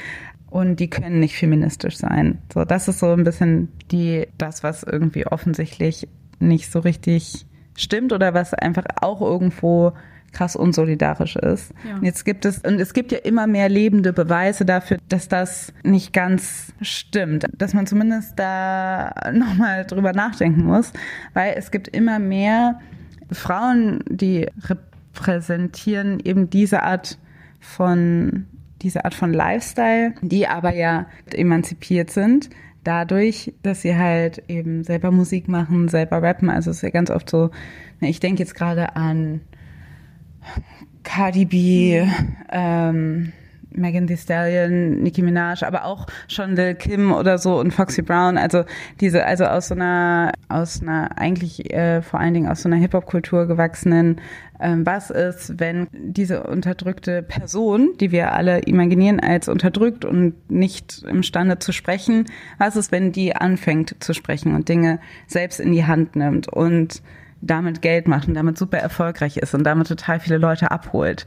und 0.51 0.81
die 0.81 0.91
können 0.91 1.21
nicht 1.21 1.37
feministisch 1.37 1.97
sein. 1.97 2.39
So, 2.53 2.65
das 2.65 2.89
ist 2.89 2.99
so 2.99 3.13
ein 3.13 3.23
bisschen 3.23 3.69
die, 3.93 4.27
das, 4.39 4.65
was 4.65 4.83
irgendwie 4.83 5.25
offensichtlich 5.27 6.09
nicht 6.41 6.73
so 6.73 6.81
richtig 6.81 7.47
stimmt 7.77 8.13
oder 8.13 8.35
was 8.35 8.55
einfach 8.55 8.85
auch 9.01 9.21
irgendwo 9.21 9.93
krass 10.33 10.57
unsolidarisch 10.57 11.37
ist. 11.37 11.73
Ja. 11.87 11.99
Jetzt 12.03 12.25
gibt 12.25 12.45
es, 12.45 12.59
und 12.59 12.81
es 12.81 12.95
gibt 12.95 13.13
ja 13.13 13.19
immer 13.19 13.47
mehr 13.47 13.69
lebende 13.69 14.13
Beweise 14.13 14.65
dafür, 14.65 14.97
dass 15.09 15.29
das 15.29 15.73
nicht 15.83 16.13
ganz 16.13 16.73
stimmt. 16.81 17.47
Dass 17.57 17.75
man 17.75 17.87
zumindest 17.87 18.39
da 18.39 19.13
nochmal 19.33 19.85
drüber 19.85 20.13
nachdenken 20.13 20.65
muss, 20.65 20.93
weil 21.35 21.55
es 21.57 21.71
gibt 21.71 21.89
immer 21.89 22.19
mehr 22.19 22.81
Frauen, 23.31 24.01
die 24.09 24.49
repräsentieren 24.65 26.21
eben 26.25 26.51
diese 26.51 26.83
Art 26.83 27.19
von, 27.61 28.47
diese 28.81 29.05
Art 29.05 29.15
von 29.15 29.33
Lifestyle, 29.33 30.15
die 30.23 30.49
aber 30.49 30.75
ja 30.75 31.07
emanzipiert 31.33 32.11
sind 32.11 32.51
dadurch, 32.85 33.53
dass 33.63 33.83
sie 33.83 33.97
halt 33.97 34.43
eben 34.49 34.85
selber 34.85 35.11
Musik 35.11 35.49
machen, 35.49 35.89
selber 35.89 36.23
rappen. 36.23 36.51
Also 36.51 36.71
es 36.71 36.79
ist 36.79 36.83
ja 36.83 36.91
ganz 36.91 37.11
oft 37.11 37.29
so, 37.31 37.51
ne, 38.01 38.09
ich 38.09 38.21
denke 38.21 38.43
jetzt 38.43 38.55
gerade 38.55 38.97
an 38.97 39.41
Cardi 41.03 41.45
B, 41.45 42.07
ähm, 42.51 43.33
Megan 43.75 44.07
Thee 44.07 44.17
Stallion, 44.17 45.03
Nicki 45.03 45.23
Minaj, 45.23 45.63
aber 45.65 45.85
auch 45.85 46.07
schon 46.29 46.57
Lil 46.57 46.75
Kim 46.75 47.13
oder 47.13 47.39
so 47.39 47.59
und 47.59 47.73
Foxy 47.73 48.03
Brown. 48.03 48.39
Also 48.39 48.65
diese, 49.01 49.25
also 49.25 49.45
aus 49.45 49.69
so 49.69 49.75
einer, 49.75 50.33
aus 50.49 50.83
einer 50.83 51.19
eigentlich 51.19 51.73
äh, 51.73 52.03
vor 52.03 52.21
allen 52.21 52.35
Dingen 52.35 52.49
aus 52.49 52.63
so 52.63 52.69
einer 52.69 52.77
Hip-Hop-Kultur 52.77 53.47
gewachsenen. 53.47 54.21
Ähm, 54.61 54.87
was 54.87 55.11
ist, 55.11 55.59
wenn 55.59 55.89
diese 55.93 56.45
unterdrückte 56.45 57.23
Person, 57.23 57.95
die 58.01 58.13
wir 58.13 58.33
alle 58.33 58.61
imaginieren 58.61 59.19
als 59.19 59.49
unterdrückt 59.49 60.05
und 60.05 60.35
nicht 60.51 61.03
imstande 61.03 61.59
zu 61.59 61.73
sprechen, 61.73 62.27
was 62.59 62.77
ist, 62.77 62.93
wenn 62.93 63.13
die 63.13 63.35
anfängt 63.35 63.97
zu 63.99 64.15
sprechen 64.15 64.55
und 64.55 64.69
Dinge 64.69 65.01
selbst 65.27 65.59
in 65.59 65.73
die 65.73 65.85
Hand 65.85 66.15
nimmt 66.17 66.49
und 66.49 67.03
damit 67.43 67.83
Geld 67.83 68.07
macht 68.07 68.29
und 68.29 68.35
damit 68.35 68.57
super 68.57 68.79
erfolgreich 68.79 69.37
ist 69.37 69.53
und 69.55 69.65
damit 69.65 69.89
total 69.89 70.21
viele 70.21 70.39
Leute 70.39 70.71
abholt 70.71 71.27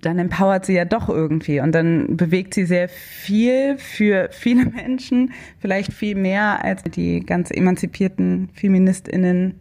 dann 0.00 0.18
empowert 0.18 0.64
sie 0.64 0.74
ja 0.74 0.84
doch 0.84 1.08
irgendwie 1.08 1.60
und 1.60 1.72
dann 1.74 2.16
bewegt 2.16 2.54
sie 2.54 2.64
sehr 2.64 2.88
viel 2.88 3.78
für 3.78 4.28
viele 4.30 4.64
Menschen, 4.70 5.32
vielleicht 5.58 5.92
viel 5.92 6.14
mehr 6.14 6.64
als 6.64 6.82
die 6.84 7.20
ganz 7.20 7.50
emanzipierten 7.50 8.48
Feministinnen 8.52 9.54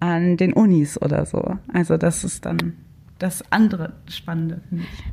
an 0.00 0.36
den 0.36 0.52
Unis 0.52 1.00
oder 1.00 1.26
so. 1.26 1.56
Also 1.72 1.96
das 1.96 2.24
ist 2.24 2.46
dann 2.46 2.74
das 3.20 3.44
andere 3.50 3.92
Spannende. 4.08 4.60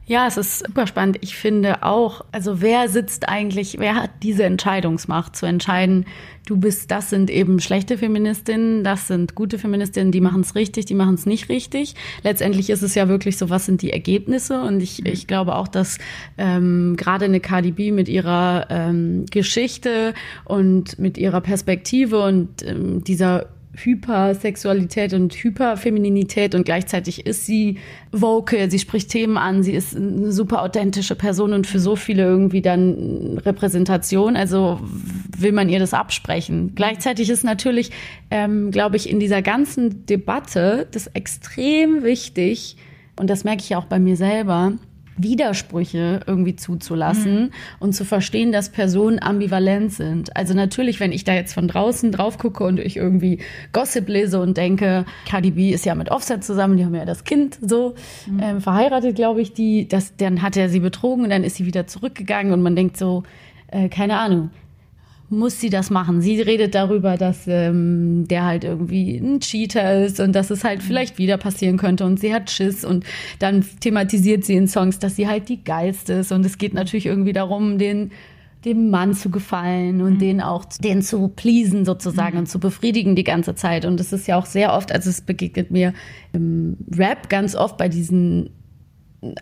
Ja, 0.06 0.28
es 0.28 0.38
ist 0.38 0.66
super 0.66 0.88
spannend. 0.88 1.18
Ich 1.22 1.36
finde 1.36 1.84
auch, 1.84 2.26
also 2.32 2.62
wer 2.62 2.90
sitzt 2.90 3.28
eigentlich, 3.28 3.80
wer 3.80 3.96
hat 3.96 4.10
diese 4.24 4.46
Entscheidungsmacht 4.46 5.36
zu 5.36 5.46
entscheiden, 5.46 6.06
du 6.46 6.58
bist, 6.58 6.90
das 6.90 7.10
sind 7.10 7.30
eben 7.30 7.60
schlechte 7.60 7.98
Feministinnen, 7.98 8.84
das 8.84 9.08
sind 9.08 9.36
gute 9.36 9.60
Feministinnen, 9.60 10.14
die 10.14 10.22
machen 10.22 10.42
es 10.42 10.56
richtig, 10.56 10.86
die 10.86 10.96
machen 10.96 11.16
es 11.16 11.26
nicht 11.26 11.50
richtig. 11.50 11.96
Letztendlich 12.24 12.70
ist 12.70 12.82
es 12.82 12.96
ja 12.96 13.10
wirklich 13.10 13.38
so, 13.38 13.50
was 13.50 13.66
sind 13.66 13.82
die 13.82 13.92
Ergebnisse? 13.92 14.62
Und 14.62 14.82
ich, 14.82 15.02
mhm. 15.02 15.08
ich 15.08 15.28
glaube 15.28 15.56
auch, 15.56 15.68
dass 15.68 15.98
ähm, 16.38 16.96
gerade 16.98 17.26
eine 17.26 17.42
Cardi 17.42 17.72
B 17.72 17.92
mit 17.92 18.08
ihrer 18.08 18.68
ähm, 18.70 19.26
Geschichte 19.30 20.14
und 20.46 20.98
mit 20.98 21.18
ihrer 21.18 21.42
Perspektive 21.42 22.24
und 22.24 22.64
ähm, 22.66 23.04
dieser 23.04 23.48
Hypersexualität 23.78 25.14
und 25.14 25.34
Hyperfemininität 25.34 26.56
und 26.56 26.66
gleichzeitig 26.66 27.26
ist 27.26 27.46
sie 27.46 27.78
vocal, 28.12 28.72
sie 28.72 28.80
spricht 28.80 29.10
Themen 29.10 29.38
an, 29.38 29.62
sie 29.64 29.74
ist 29.74 29.96
eine 29.96 30.32
super 30.32 30.64
authentische 30.64 31.16
Person 31.16 31.54
und 31.54 31.68
für 31.68 31.80
so 31.80 31.96
viele 31.96 32.24
irgendwie 32.24 32.62
dann 32.62 33.38
Repräsentation. 33.38 34.36
Also 34.36 34.80
will 35.38 35.52
man 35.52 35.70
ihr 35.70 35.80
das 35.80 35.94
absprechen. 35.94 36.74
Gleichzeitig 36.74 37.30
ist 37.30 37.44
natürlich, 37.44 37.92
ähm, 38.32 38.72
glaube 38.72 38.98
ich, 38.98 39.10
in 39.10 39.20
dieser 39.20 39.42
ganzen 39.42 40.06
Debatte 40.08 40.88
das 40.92 41.08
extrem 41.08 42.04
wichtig 42.04 42.78
und 43.20 43.30
das 43.30 43.44
merke 43.44 43.62
ich 43.64 43.76
auch 43.76 43.86
bei 43.86 44.00
mir 44.00 44.16
selber, 44.16 44.74
Widersprüche 45.18 46.22
irgendwie 46.26 46.56
zuzulassen 46.56 47.42
mhm. 47.42 47.50
und 47.80 47.94
zu 47.94 48.06
verstehen, 48.06 48.52
dass 48.52 48.70
Personen 48.70 49.22
ambivalent 49.22 49.94
sind. 49.94 50.36
Also 50.36 50.54
natürlich, 50.54 51.00
wenn 51.00 51.12
ich 51.12 51.24
da 51.24 51.34
jetzt 51.34 51.54
von 51.54 51.68
draußen 51.68 52.12
drauf 52.12 52.38
gucke 52.38 52.64
und 52.64 52.80
ich 52.80 52.98
irgendwie 52.98 53.40
Gossip 53.74 54.08
lese 54.08 54.40
und 54.40 54.58
denke, 54.58 55.06
Cardi 55.28 55.52
B 55.52 55.72
ist 55.72 55.86
ja 55.86 55.96
mit 55.96 56.10
Offset 56.12 56.44
zusammen, 56.44 56.78
die 56.78 56.86
haben 56.86 56.96
ja 56.96 57.06
das 57.06 57.24
Kind 57.24 57.58
so 57.62 57.96
mhm. 58.26 58.40
ähm, 58.42 58.62
verheiratet, 58.62 59.16
glaube 59.16 59.42
ich, 59.42 59.54
die, 59.54 59.88
das, 59.88 60.16
dann 60.18 60.42
hat 60.42 60.58
er 60.58 60.70
sie 60.70 60.80
betrogen 60.80 61.24
und 61.24 61.30
dann 61.30 61.44
ist 61.44 61.56
sie 61.56 61.66
wieder 61.66 61.88
zurückgegangen 61.88 62.54
und 62.54 62.62
man 62.62 62.76
denkt 62.76 62.98
so, 62.98 63.24
äh, 63.68 63.90
keine 63.90 64.20
Ahnung, 64.20 64.52
muss 65.30 65.60
sie 65.60 65.70
das 65.70 65.90
machen. 65.90 66.22
Sie 66.22 66.40
redet 66.42 66.74
darüber, 66.74 67.18
dass 67.18 67.48
ähm, 67.48 68.28
der 68.28 68.46
halt 68.46 68.64
irgendwie 68.64 69.18
ein 69.18 69.40
Cheater 69.42 70.06
ist 70.06 70.20
und 70.20 70.34
dass 70.34 70.50
es 70.50 70.64
halt 70.64 70.82
vielleicht 70.82 71.18
wieder 71.18 71.38
passieren 71.38 71.78
könnte 71.78 72.06
und 72.06 72.20
sie 72.20 72.34
hat 72.34 72.50
Schiss 72.50 72.86
und 72.86 73.06
dann 73.40 73.66
thematisiert 73.82 74.46
sie 74.46 74.56
in 74.56 74.68
Songs, 74.68 75.00
dass 75.00 75.18
sie 75.18 75.28
halt 75.28 75.50
die 75.50 75.64
geilste 75.64 76.14
ist 76.14 76.32
und 76.32 76.46
es 76.46 76.58
geht 76.58 76.74
natürlich 76.74 77.08
irgendwie 77.08 77.34
darum, 77.34 77.78
den 77.78 78.12
dem 78.66 78.90
Mann 78.90 79.14
zu 79.14 79.30
gefallen 79.30 80.02
und 80.02 80.16
mhm. 80.16 80.20
den 80.20 80.42
auch 80.42 80.66
den 80.66 81.02
zu 81.02 81.28
pleasen 81.28 81.86
sozusagen 81.86 82.34
mhm. 82.34 82.40
und 82.40 82.46
zu 82.48 82.60
befriedigen 82.60 83.16
die 83.16 83.24
ganze 83.24 83.56
Zeit 83.56 83.86
und 83.86 84.00
es 84.00 84.12
ist 84.14 84.28
ja 84.28 84.38
auch 84.38 84.46
sehr 84.46 84.74
oft, 84.74 84.92
also 84.92 85.10
es 85.10 85.22
begegnet 85.22 85.72
mir 85.72 85.94
im 86.34 86.78
Rap 86.96 87.30
ganz 87.30 87.56
oft 87.56 87.78
bei 87.78 87.88
diesen 87.88 88.50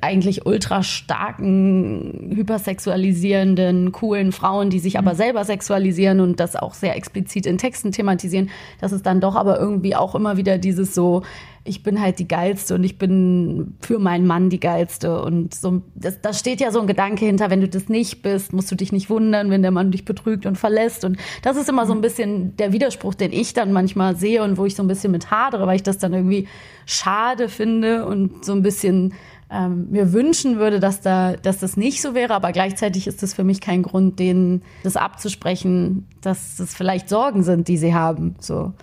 eigentlich 0.02 0.46
ultra 0.46 0.84
starken, 0.84 2.32
hypersexualisierenden, 2.34 3.92
coolen 3.92 4.32
Frauen, 4.32 4.70
die 4.70 4.80
sich 4.80 4.98
aber 4.98 5.14
mhm. 5.14 5.18
selber 5.18 5.44
sexualisieren 5.44 6.22
und 6.22 6.40
das 6.40 6.56
auch 6.56 6.74
sehr 6.74 6.96
explizit 6.96 7.46
in 7.46 7.58
Texten 7.58 7.92
thematisieren, 7.92 8.50
dass 8.80 8.94
es 8.94 9.04
dann 9.04 9.20
doch 9.20 9.36
aber 9.36 9.60
irgendwie 9.60 9.94
auch 9.94 10.16
immer 10.16 10.38
wieder 10.38 10.58
dieses 10.60 10.96
so, 10.96 11.24
ich 11.66 11.84
bin 11.84 12.00
halt 12.00 12.20
die 12.20 12.28
geilste 12.28 12.76
und 12.76 12.86
ich 12.86 12.98
bin 12.98 13.76
für 13.82 14.00
meinen 14.00 14.26
Mann 14.26 14.50
die 14.50 14.62
geilste 14.62 15.22
und 15.22 15.54
so, 15.54 15.82
das, 15.94 16.22
da 16.22 16.32
steht 16.32 16.62
ja 16.62 16.72
so 16.72 16.80
ein 16.80 16.88
Gedanke 16.88 17.26
hinter, 17.26 17.50
wenn 17.50 17.60
du 17.60 17.68
das 17.68 17.90
nicht 17.90 18.22
bist, 18.22 18.54
musst 18.54 18.72
du 18.72 18.76
dich 18.76 18.94
nicht 18.94 19.10
wundern, 19.10 19.50
wenn 19.50 19.62
der 19.62 19.72
Mann 19.72 19.92
dich 19.92 20.06
betrügt 20.06 20.46
und 20.46 20.58
verlässt 20.58 21.04
und 21.04 21.18
das 21.42 21.58
ist 21.58 21.68
immer 21.68 21.86
so 21.86 21.92
ein 21.92 21.98
mhm. 21.98 22.04
bisschen 22.04 22.58
der 22.58 22.72
Widerspruch, 22.72 23.14
den 23.14 23.34
ich 23.34 23.54
dann 23.54 23.74
manchmal 23.74 24.16
sehe 24.16 24.42
und 24.42 24.58
wo 24.58 24.66
ich 24.66 24.76
so 24.76 24.84
ein 24.84 24.88
bisschen 24.88 25.12
mit 25.12 25.32
hadere, 25.32 25.68
weil 25.68 25.76
ich 25.76 25.84
das 25.84 25.98
dann 25.98 26.14
irgendwie 26.14 26.48
schade 26.86 27.50
finde 27.50 28.06
und 28.06 28.46
so 28.46 28.54
ein 28.54 28.62
bisschen 28.62 29.14
ähm, 29.52 29.88
mir 29.92 30.12
wünschen 30.12 30.58
würde, 30.58 30.80
dass, 30.80 31.02
da, 31.02 31.34
dass 31.34 31.60
das 31.60 31.78
nicht 31.78 32.02
so 32.02 32.16
wäre, 32.16 32.34
aber 32.34 32.52
gleichzeitig 32.52 33.08
ist 33.08 33.22
das 33.22 33.34
für 33.34 33.44
mich 33.44 33.62
kein 33.62 33.84
Grund, 33.84 34.20
denen 34.20 34.64
das 34.84 34.98
abzusprechen, 34.98 36.08
dass 36.22 36.56
das 36.58 36.74
vielleicht 36.74 37.10
Sorgen 37.10 37.44
sind, 37.44 37.68
die 37.68 37.78
sie 37.78 37.94
haben. 37.94 38.36
So. 38.40 38.74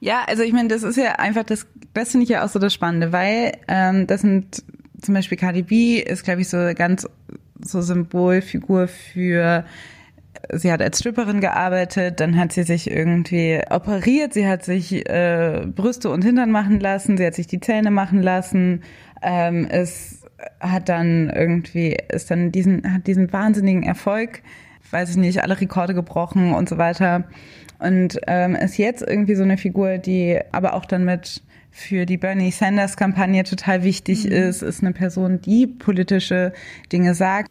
Ja, 0.00 0.22
also 0.26 0.42
ich 0.42 0.52
meine, 0.52 0.68
das 0.68 0.82
ist 0.82 0.96
ja 0.96 1.12
einfach 1.12 1.44
das, 1.44 1.66
das 1.94 2.10
finde 2.10 2.24
ich 2.24 2.30
ja 2.30 2.44
auch 2.44 2.48
so 2.48 2.58
das 2.58 2.74
Spannende, 2.74 3.12
weil 3.12 3.52
ähm, 3.68 4.06
das 4.06 4.20
sind 4.20 4.62
zum 5.00 5.14
Beispiel 5.14 5.38
Cardi 5.38 5.62
B 5.62 5.98
ist, 5.98 6.24
glaube 6.24 6.42
ich, 6.42 6.48
so 6.48 6.58
ganz 6.74 7.06
so 7.62 7.80
Symbolfigur 7.80 8.88
für 8.88 9.64
sie 10.52 10.72
hat 10.72 10.82
als 10.82 10.98
Stripperin 10.98 11.40
gearbeitet, 11.40 12.20
dann 12.20 12.36
hat 12.38 12.52
sie 12.52 12.64
sich 12.64 12.90
irgendwie 12.90 13.60
operiert, 13.70 14.34
sie 14.34 14.46
hat 14.46 14.64
sich 14.64 15.08
äh, 15.08 15.66
Brüste 15.66 16.10
und 16.10 16.22
Hintern 16.22 16.50
machen 16.50 16.80
lassen, 16.80 17.16
sie 17.16 17.26
hat 17.26 17.34
sich 17.34 17.46
die 17.46 17.60
Zähne 17.60 17.90
machen 17.90 18.22
lassen, 18.22 18.82
ähm, 19.24 19.66
es 19.68 20.22
hat 20.60 20.88
dann 20.88 21.30
irgendwie, 21.30 21.96
ist 22.12 22.30
dann 22.30 22.52
diesen, 22.52 22.94
hat 22.94 23.06
diesen 23.06 23.32
wahnsinnigen 23.32 23.82
Erfolg, 23.82 24.42
weiß 24.90 25.10
ich 25.10 25.16
nicht, 25.16 25.42
alle 25.42 25.60
Rekorde 25.60 25.94
gebrochen 25.94 26.52
und 26.52 26.68
so 26.68 26.78
weiter. 26.78 27.24
Und 27.78 28.20
ähm, 28.26 28.54
ist 28.54 28.78
jetzt 28.78 29.02
irgendwie 29.02 29.34
so 29.34 29.42
eine 29.42 29.56
Figur, 29.56 29.98
die 29.98 30.38
aber 30.52 30.74
auch 30.74 30.84
dann 30.84 31.04
mit 31.04 31.42
für 31.70 32.06
die 32.06 32.16
Bernie 32.16 32.52
Sanders 32.52 32.96
Kampagne 32.96 33.42
total 33.42 33.82
wichtig 33.82 34.24
mhm. 34.24 34.32
ist, 34.32 34.62
ist 34.62 34.82
eine 34.82 34.92
Person, 34.92 35.40
die 35.40 35.66
politische 35.66 36.52
Dinge 36.92 37.14
sagt. 37.14 37.50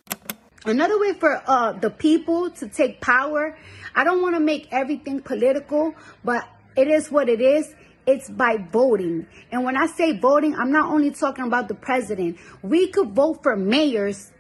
Another 0.66 0.98
way 1.02 1.14
for 1.20 1.42
uh, 1.46 1.74
the 1.82 1.90
people 1.90 2.50
to 2.58 2.68
take 2.68 3.02
power, 3.02 3.54
I 3.96 4.06
don't 4.06 4.22
want 4.22 4.34
to 4.36 4.42
make 4.42 4.68
everything 4.72 5.22
political, 5.22 5.94
but 6.24 6.44
it 6.78 6.88
is 6.88 7.12
what 7.12 7.28
it 7.28 7.42
is. 7.42 7.76
It's 8.06 8.30
by 8.30 8.58
voting. 8.58 9.28
And 9.52 9.64
when 9.64 9.78
I 9.78 9.88
say 9.88 10.18
voting, 10.18 10.56
I'm 10.56 10.72
not 10.72 10.92
only 10.92 11.12
talking 11.12 11.46
about 11.46 11.68
the 11.68 11.76
president. 11.76 12.38
We 12.62 12.88
could 12.88 13.12
vote 13.12 13.42
for 13.44 13.56
mayors, 13.56 14.32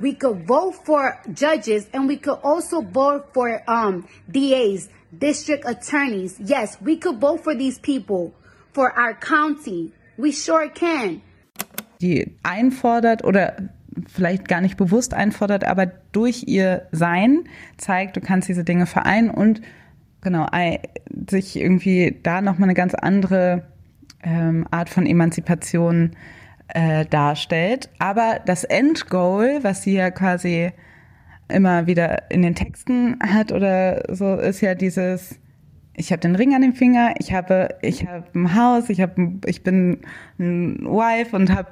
we 0.00 0.14
could 0.14 0.46
vote 0.46 0.74
for 0.84 1.20
judges, 1.32 1.88
and 1.92 2.08
we 2.08 2.16
could 2.16 2.38
also 2.42 2.82
vote 2.82 3.32
for 3.32 3.62
um, 3.70 4.06
DAs, 4.30 4.88
district 5.16 5.64
attorneys. 5.66 6.38
Yes, 6.40 6.78
we 6.80 6.96
could 6.96 7.20
vote 7.20 7.44
for 7.44 7.54
these 7.54 7.78
people 7.78 8.34
for 8.72 8.92
our 8.92 9.14
county. 9.14 9.92
We 10.18 10.32
sure 10.32 10.68
can. 10.68 11.22
Die 12.00 12.36
einfordert 12.42 13.24
oder 13.24 13.70
vielleicht 14.06 14.48
gar 14.48 14.60
nicht 14.60 14.76
bewusst 14.76 15.14
einfordert, 15.14 15.64
aber 15.64 15.86
durch 16.12 16.44
ihr 16.46 16.88
Sein 16.92 17.44
zeigt, 17.78 18.16
du 18.16 18.20
kannst 18.20 18.48
diese 18.48 18.64
Dinge 18.64 18.86
vereinen 18.86 19.30
und 19.30 19.62
genau, 20.26 20.48
sich 21.30 21.54
irgendwie 21.54 22.18
da 22.24 22.40
nochmal 22.40 22.64
eine 22.68 22.74
ganz 22.74 22.94
andere 22.94 23.62
ähm, 24.24 24.66
Art 24.72 24.88
von 24.88 25.06
Emanzipation 25.06 26.16
äh, 26.66 27.06
darstellt. 27.06 27.90
Aber 28.00 28.40
das 28.44 28.64
Endgoal, 28.64 29.62
was 29.62 29.84
sie 29.84 29.94
ja 29.94 30.10
quasi 30.10 30.72
immer 31.48 31.86
wieder 31.86 32.28
in 32.28 32.42
den 32.42 32.56
Texten 32.56 33.20
hat 33.20 33.52
oder 33.52 34.02
so, 34.12 34.34
ist 34.34 34.62
ja 34.62 34.74
dieses, 34.74 35.38
ich 35.94 36.10
habe 36.10 36.22
den 36.22 36.34
Ring 36.34 36.56
an 36.56 36.62
dem 36.62 36.74
Finger, 36.74 37.14
ich 37.20 37.32
habe, 37.32 37.76
ich 37.82 38.04
habe 38.04 38.26
ein 38.34 38.56
Haus, 38.56 38.90
ich 38.90 39.00
habe, 39.00 39.38
ich 39.46 39.62
bin 39.62 40.00
Wife 40.38 41.34
und 41.34 41.54
habe 41.54 41.68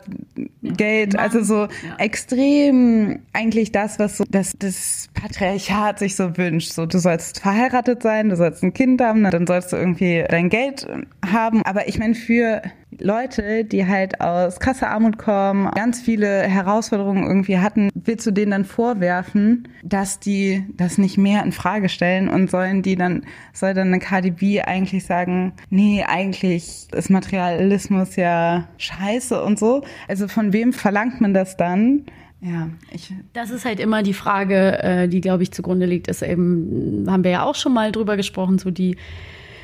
ja. 0.62 0.72
Geld, 0.72 1.18
also 1.18 1.42
so 1.42 1.54
ja. 1.64 1.68
extrem 1.98 3.20
eigentlich 3.32 3.72
das, 3.72 3.98
was 3.98 4.18
so 4.18 4.24
das, 4.28 4.52
das 4.58 5.08
Patriarchat 5.14 5.98
sich 5.98 6.16
so 6.16 6.36
wünscht. 6.36 6.72
So, 6.72 6.86
du 6.86 6.98
sollst 6.98 7.40
verheiratet 7.40 8.02
sein, 8.02 8.30
du 8.30 8.36
sollst 8.36 8.62
ein 8.62 8.72
Kind 8.72 9.00
haben, 9.00 9.24
dann 9.24 9.46
sollst 9.46 9.72
du 9.72 9.76
irgendwie 9.76 10.24
dein 10.28 10.48
Geld 10.48 10.86
haben. 11.24 11.62
Aber 11.62 11.88
ich 11.88 11.98
meine, 11.98 12.14
für 12.14 12.62
Leute, 13.00 13.64
die 13.64 13.86
halt 13.86 14.20
aus 14.20 14.60
krasser 14.60 14.90
Armut 14.90 15.18
kommen, 15.18 15.70
ganz 15.72 16.00
viele 16.00 16.42
Herausforderungen 16.42 17.24
irgendwie 17.24 17.58
hatten, 17.58 17.90
willst 17.94 18.26
du 18.26 18.30
denen 18.30 18.52
dann 18.52 18.64
vorwerfen, 18.64 19.68
dass 19.82 20.20
die 20.20 20.64
das 20.76 20.98
nicht 20.98 21.18
mehr 21.18 21.42
in 21.42 21.52
Frage 21.52 21.88
stellen 21.88 22.28
und 22.28 22.50
sollen 22.50 22.82
die 22.82 22.96
dann, 22.96 23.24
soll 23.52 23.74
dann 23.74 23.88
eine 23.88 23.98
KDB 23.98 24.62
eigentlich 24.62 25.04
sagen, 25.04 25.52
nee, 25.70 26.04
eigentlich 26.06 26.86
ist 26.92 27.10
Materialismus 27.10 28.16
ja 28.16 28.53
scheiße 28.78 29.42
und 29.42 29.58
so. 29.58 29.82
Also 30.08 30.28
von 30.28 30.52
wem 30.52 30.72
verlangt 30.72 31.20
man 31.20 31.34
das 31.34 31.56
dann? 31.56 32.04
Ja, 32.40 32.68
ich. 32.90 33.12
Das 33.32 33.50
ist 33.50 33.64
halt 33.64 33.80
immer 33.80 34.02
die 34.02 34.12
Frage, 34.12 34.82
äh, 34.82 35.08
die, 35.08 35.20
glaube 35.20 35.42
ich, 35.42 35.52
zugrunde 35.52 35.86
liegt, 35.86 36.08
ist 36.08 36.22
eben, 36.22 37.06
haben 37.08 37.24
wir 37.24 37.30
ja 37.30 37.42
auch 37.44 37.54
schon 37.54 37.72
mal 37.72 37.90
drüber 37.90 38.16
gesprochen, 38.16 38.58
so 38.58 38.70
die 38.70 38.96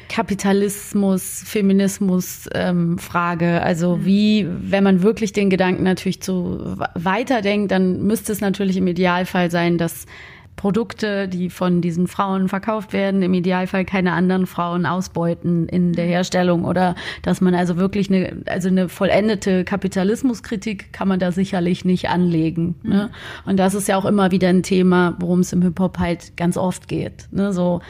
Kapitalismus, 0.08 1.42
Feminismus 1.44 2.48
ähm, 2.52 2.98
Frage. 2.98 3.62
Also 3.62 3.96
mhm. 3.96 4.04
wie, 4.06 4.46
wenn 4.48 4.82
man 4.82 5.02
wirklich 5.02 5.32
den 5.32 5.50
Gedanken 5.50 5.84
natürlich 5.84 6.20
zu 6.20 6.76
weiterdenkt, 6.94 7.70
dann 7.70 8.02
müsste 8.02 8.32
es 8.32 8.40
natürlich 8.40 8.76
im 8.76 8.88
Idealfall 8.88 9.50
sein, 9.50 9.78
dass 9.78 10.06
Produkte, 10.60 11.26
die 11.26 11.48
von 11.48 11.80
diesen 11.80 12.06
Frauen 12.06 12.50
verkauft 12.50 12.92
werden, 12.92 13.22
im 13.22 13.32
Idealfall 13.32 13.86
keine 13.86 14.12
anderen 14.12 14.44
Frauen 14.44 14.84
ausbeuten 14.84 15.66
in 15.70 15.94
der 15.94 16.04
Herstellung 16.04 16.66
oder 16.66 16.96
dass 17.22 17.40
man 17.40 17.54
also 17.54 17.78
wirklich 17.78 18.10
eine, 18.10 18.42
also 18.44 18.68
eine 18.68 18.90
vollendete 18.90 19.64
Kapitalismuskritik 19.64 20.92
kann 20.92 21.08
man 21.08 21.18
da 21.18 21.32
sicherlich 21.32 21.86
nicht 21.86 22.10
anlegen. 22.10 22.74
Ne? 22.82 23.08
Und 23.46 23.56
das 23.56 23.72
ist 23.72 23.88
ja 23.88 23.96
auch 23.96 24.04
immer 24.04 24.32
wieder 24.32 24.50
ein 24.50 24.62
Thema, 24.62 25.16
worum 25.18 25.40
es 25.40 25.54
im 25.54 25.62
Hip-Hop 25.62 25.98
halt 25.98 26.36
ganz 26.36 26.58
oft 26.58 26.88
geht. 26.88 27.28
Ne? 27.30 27.54
So 27.54 27.80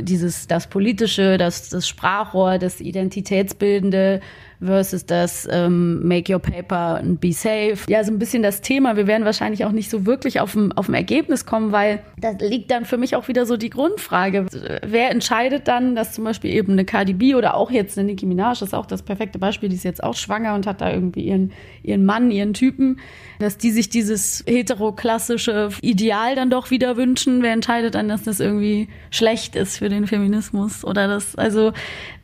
dieses, 0.00 0.48
das 0.48 0.66
Politische, 0.66 1.38
das, 1.38 1.68
das 1.68 1.86
Sprachrohr, 1.86 2.58
das 2.58 2.80
Identitätsbildende, 2.80 4.20
versus 4.60 5.06
das 5.06 5.46
ähm, 5.50 6.06
Make 6.06 6.32
Your 6.32 6.40
Paper 6.40 6.96
and 6.96 7.20
Be 7.20 7.32
Safe. 7.32 7.76
Ja, 7.88 8.02
so 8.04 8.12
ein 8.12 8.18
bisschen 8.18 8.42
das 8.42 8.60
Thema. 8.60 8.96
Wir 8.96 9.06
werden 9.06 9.24
wahrscheinlich 9.24 9.64
auch 9.64 9.72
nicht 9.72 9.90
so 9.90 10.06
wirklich 10.06 10.40
auf 10.40 10.54
ein, 10.54 10.72
Ergebnis 10.94 11.44
kommen, 11.44 11.72
weil 11.72 12.00
da 12.16 12.30
liegt 12.30 12.70
dann 12.70 12.84
für 12.84 12.96
mich 12.96 13.16
auch 13.16 13.28
wieder 13.28 13.44
so 13.44 13.56
die 13.56 13.70
Grundfrage. 13.70 14.46
Wer 14.86 15.10
entscheidet 15.10 15.68
dann, 15.68 15.94
dass 15.94 16.12
zum 16.12 16.24
Beispiel 16.24 16.52
eben 16.52 16.72
eine 16.72 16.84
Cardi 16.84 17.12
B 17.12 17.34
oder 17.34 17.54
auch 17.54 17.70
jetzt 17.70 17.98
eine 17.98 18.06
Nicki 18.06 18.24
Minaj, 18.24 18.60
das 18.60 18.68
ist 18.68 18.74
auch 18.74 18.86
das 18.86 19.02
perfekte 19.02 19.38
Beispiel, 19.38 19.68
die 19.68 19.74
ist 19.74 19.84
jetzt 19.84 20.02
auch 20.02 20.14
schwanger 20.14 20.54
und 20.54 20.66
hat 20.66 20.80
da 20.80 20.90
irgendwie 20.90 21.22
ihren, 21.22 21.52
ihren 21.82 22.04
Mann, 22.06 22.30
ihren 22.30 22.54
Typen, 22.54 22.98
dass 23.38 23.58
die 23.58 23.70
sich 23.70 23.90
dieses 23.90 24.42
heteroklassische 24.46 25.68
Ideal 25.82 26.34
dann 26.34 26.48
doch 26.48 26.70
wieder 26.70 26.96
wünschen. 26.96 27.42
Wer 27.42 27.52
entscheidet 27.52 27.94
dann, 27.94 28.08
dass 28.08 28.22
das 28.22 28.40
irgendwie 28.40 28.88
schlecht 29.10 29.54
ist 29.56 29.78
für 29.78 29.88
den 29.88 30.06
Feminismus 30.06 30.84
oder 30.84 31.08
das, 31.08 31.36
also 31.36 31.72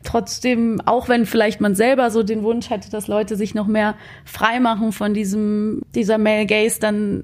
trotzdem, 0.03 0.81
auch 0.85 1.09
wenn 1.09 1.25
vielleicht 1.25 1.61
man 1.61 1.75
selber 1.75 2.09
so 2.11 2.22
den 2.23 2.43
Wunsch 2.43 2.69
hätte, 2.69 2.89
dass 2.89 3.07
Leute 3.07 3.35
sich 3.35 3.53
noch 3.53 3.67
mehr 3.67 3.95
frei 4.25 4.59
machen 4.59 4.91
von 4.91 5.13
diesem, 5.13 5.81
dieser 5.95 6.17
Male 6.17 6.45
Gaze, 6.45 6.79
dann 6.79 7.23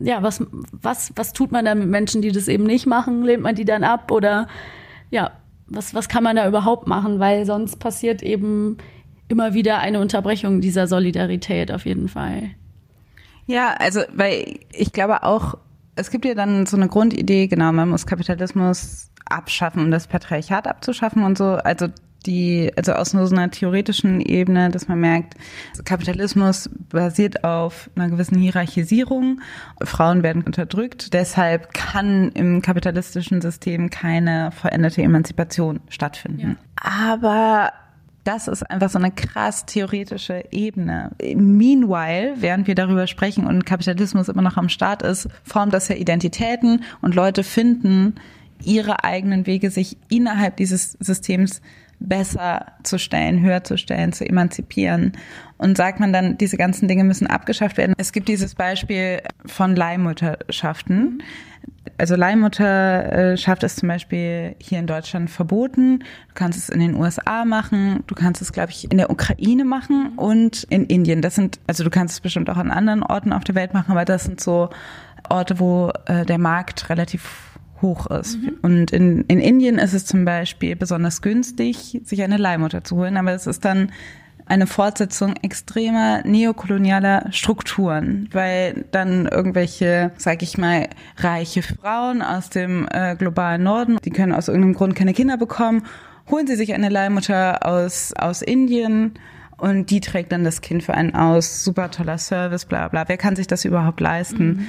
ja, 0.00 0.22
was, 0.22 0.44
was, 0.72 1.12
was 1.16 1.32
tut 1.32 1.52
man 1.52 1.64
da 1.64 1.74
mit 1.74 1.88
Menschen, 1.88 2.22
die 2.22 2.32
das 2.32 2.48
eben 2.48 2.64
nicht 2.64 2.86
machen? 2.86 3.22
Lehnt 3.22 3.42
man 3.42 3.54
die 3.54 3.64
dann 3.64 3.84
ab 3.84 4.10
oder 4.10 4.48
ja, 5.10 5.30
was, 5.68 5.94
was 5.94 6.08
kann 6.08 6.24
man 6.24 6.36
da 6.36 6.46
überhaupt 6.48 6.86
machen? 6.86 7.20
Weil 7.20 7.46
sonst 7.46 7.76
passiert 7.76 8.22
eben 8.22 8.78
immer 9.28 9.54
wieder 9.54 9.78
eine 9.78 10.00
Unterbrechung 10.00 10.60
dieser 10.60 10.86
Solidarität 10.86 11.72
auf 11.72 11.86
jeden 11.86 12.08
Fall. 12.08 12.50
Ja, 13.46 13.74
also, 13.78 14.00
weil 14.12 14.60
ich 14.72 14.92
glaube 14.92 15.22
auch, 15.22 15.56
es 15.94 16.10
gibt 16.10 16.24
ja 16.24 16.34
dann 16.34 16.66
so 16.66 16.76
eine 16.76 16.88
Grundidee, 16.88 17.46
genau, 17.46 17.72
man 17.72 17.88
muss 17.88 18.06
Kapitalismus 18.06 19.10
abschaffen, 19.28 19.82
um 19.82 19.90
das 19.90 20.06
Patriarchat 20.06 20.66
abzuschaffen 20.66 21.24
und 21.24 21.38
so. 21.38 21.44
Also 21.44 21.88
die, 22.26 22.70
also 22.76 22.92
aus 22.92 23.10
so 23.10 23.18
einer 23.18 23.50
theoretischen 23.50 24.20
Ebene, 24.20 24.70
dass 24.70 24.88
man 24.88 25.00
merkt, 25.00 25.34
Kapitalismus 25.84 26.68
basiert 26.90 27.44
auf 27.44 27.90
einer 27.96 28.10
gewissen 28.10 28.38
Hierarchisierung. 28.38 29.40
Frauen 29.82 30.22
werden 30.22 30.42
unterdrückt. 30.42 31.12
Deshalb 31.14 31.72
kann 31.72 32.30
im 32.32 32.62
kapitalistischen 32.62 33.40
System 33.40 33.90
keine 33.90 34.50
veränderte 34.52 35.02
Emanzipation 35.02 35.80
stattfinden. 35.88 36.56
Ja. 36.82 37.02
Aber 37.08 37.72
das 38.26 38.48
ist 38.48 38.68
einfach 38.68 38.90
so 38.90 38.98
eine 38.98 39.12
krass 39.12 39.66
theoretische 39.66 40.44
Ebene. 40.50 41.12
Meanwhile, 41.20 42.34
während 42.38 42.66
wir 42.66 42.74
darüber 42.74 43.06
sprechen 43.06 43.46
und 43.46 43.64
Kapitalismus 43.66 44.28
immer 44.28 44.42
noch 44.42 44.56
am 44.56 44.68
Start 44.68 45.02
ist, 45.02 45.28
formt 45.44 45.72
das 45.72 45.88
ja 45.88 45.94
Identitäten 45.94 46.82
und 47.00 47.14
Leute 47.14 47.44
finden 47.44 48.16
ihre 48.64 49.04
eigenen 49.04 49.46
Wege, 49.46 49.70
sich 49.70 49.96
innerhalb 50.08 50.56
dieses 50.56 50.92
Systems 50.92 51.60
besser 51.98 52.66
zu 52.82 52.98
stellen, 52.98 53.40
höher 53.40 53.64
zu 53.64 53.76
stellen, 53.76 54.12
zu 54.12 54.28
emanzipieren. 54.28 55.12
Und 55.58 55.76
sagt 55.76 56.00
man 56.00 56.12
dann, 56.12 56.36
diese 56.36 56.56
ganzen 56.56 56.86
Dinge 56.86 57.04
müssen 57.04 57.26
abgeschafft 57.26 57.78
werden. 57.78 57.94
Es 57.96 58.12
gibt 58.12 58.28
dieses 58.28 58.54
Beispiel 58.54 59.22
von 59.46 59.74
Leihmutterschaften. 59.74 61.22
Also 61.98 62.14
Leihmutterschaft 62.14 63.62
ist 63.62 63.80
zum 63.80 63.88
Beispiel 63.88 64.54
hier 64.58 64.78
in 64.78 64.86
Deutschland 64.86 65.30
verboten. 65.30 66.00
Du 66.00 66.34
kannst 66.34 66.58
es 66.58 66.68
in 66.68 66.80
den 66.80 66.94
USA 66.94 67.46
machen. 67.46 68.04
Du 68.06 68.14
kannst 68.14 68.42
es, 68.42 68.52
glaube 68.52 68.70
ich, 68.70 68.90
in 68.90 68.98
der 68.98 69.08
Ukraine 69.08 69.64
machen 69.64 70.12
und 70.16 70.64
in 70.64 70.84
Indien. 70.84 71.22
Das 71.22 71.34
sind, 71.34 71.58
also 71.66 71.84
du 71.84 71.90
kannst 71.90 72.14
es 72.14 72.20
bestimmt 72.20 72.50
auch 72.50 72.58
an 72.58 72.70
anderen 72.70 73.02
Orten 73.02 73.32
auf 73.32 73.44
der 73.44 73.54
Welt 73.54 73.72
machen, 73.72 73.92
aber 73.92 74.04
das 74.04 74.24
sind 74.24 74.40
so 74.40 74.68
Orte, 75.30 75.58
wo 75.58 75.90
äh, 76.04 76.26
der 76.26 76.38
Markt 76.38 76.90
relativ 76.90 77.55
hoch 77.82 78.06
ist. 78.06 78.38
Mhm. 78.40 78.58
Und 78.62 78.90
in, 78.92 79.22
in 79.28 79.40
Indien 79.40 79.78
ist 79.78 79.94
es 79.94 80.06
zum 80.06 80.24
Beispiel 80.24 80.76
besonders 80.76 81.22
günstig, 81.22 82.00
sich 82.04 82.22
eine 82.22 82.36
Leihmutter 82.36 82.84
zu 82.84 82.96
holen, 82.96 83.16
aber 83.16 83.32
es 83.32 83.46
ist 83.46 83.64
dann 83.64 83.90
eine 84.46 84.66
Fortsetzung 84.66 85.34
extremer 85.42 86.22
neokolonialer 86.24 87.32
Strukturen, 87.32 88.28
weil 88.32 88.84
dann 88.92 89.26
irgendwelche, 89.26 90.12
sag 90.16 90.42
ich 90.42 90.56
mal, 90.56 90.88
reiche 91.16 91.62
Frauen 91.62 92.22
aus 92.22 92.48
dem 92.48 92.86
äh, 92.92 93.16
globalen 93.16 93.64
Norden, 93.64 93.98
die 94.04 94.10
können 94.10 94.32
aus 94.32 94.46
irgendeinem 94.46 94.74
Grund 94.74 94.94
keine 94.94 95.14
Kinder 95.14 95.36
bekommen, 95.36 95.82
holen 96.30 96.46
sie 96.46 96.54
sich 96.54 96.74
eine 96.74 96.88
Leihmutter 96.88 97.66
aus, 97.66 98.12
aus 98.16 98.40
Indien 98.40 99.14
und 99.58 99.90
die 99.90 100.00
trägt 100.00 100.32
dann 100.32 100.44
das 100.44 100.60
Kind 100.60 100.82
für 100.82 100.94
einen 100.94 101.14
aus. 101.14 101.64
Super 101.64 101.90
toller 101.90 102.18
Service, 102.18 102.66
bla 102.66 102.88
bla. 102.88 103.08
Wer 103.08 103.16
kann 103.16 103.36
sich 103.36 103.46
das 103.46 103.64
überhaupt 103.64 104.00
leisten? 104.00 104.46
Mhm. 104.46 104.66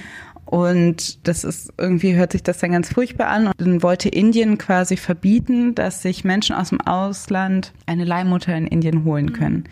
Und 0.48 1.28
das 1.28 1.44
ist 1.44 1.74
irgendwie 1.78 2.16
hört 2.16 2.32
sich 2.32 2.42
das 2.42 2.60
dann 2.60 2.72
ganz 2.72 2.94
furchtbar 2.94 3.28
an. 3.28 3.48
Und 3.48 3.60
dann 3.60 3.84
wollte 3.84 4.08
Indien 4.08 4.58
quasi 4.58 4.96
verbieten, 4.96 5.76
dass 5.76 6.02
sich 6.02 6.24
Menschen 6.24 6.56
aus 6.56 6.70
dem 6.70 6.80
Ausland 6.82 7.74
eine 7.86 8.06
Leihmutter 8.06 8.56
in 8.56 8.66
Indien 8.66 9.04
holen 9.04 9.34
können. 9.34 9.66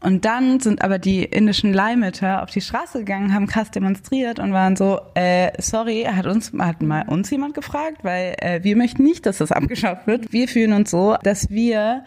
Und 0.00 0.24
dann 0.24 0.60
sind 0.60 0.82
aber 0.82 0.98
die 0.98 1.24
indischen 1.24 1.74
Leihmütter 1.74 2.42
auf 2.42 2.50
die 2.50 2.60
Straße 2.60 3.00
gegangen, 3.00 3.34
haben 3.34 3.48
krass 3.48 3.70
demonstriert 3.70 4.38
und 4.38 4.52
waren 4.52 4.76
so, 4.76 5.00
äh, 5.14 5.50
sorry, 5.60 6.04
hat 6.04 6.26
uns, 6.26 6.52
hat 6.56 6.80
mal 6.82 7.06
uns 7.08 7.30
jemand 7.30 7.54
gefragt, 7.54 7.98
weil 8.02 8.34
äh, 8.38 8.62
wir 8.62 8.76
möchten 8.76 9.02
nicht, 9.02 9.26
dass 9.26 9.38
das 9.38 9.52
abgeschafft 9.52 10.06
wird. 10.06 10.32
Wir 10.32 10.48
fühlen 10.48 10.72
uns 10.72 10.90
so, 10.90 11.16
dass 11.22 11.50
wir 11.50 12.04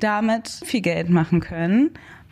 damit 0.00 0.48
viel 0.48 0.80
Geld 0.80 1.10
machen 1.10 1.40
können 1.40 1.90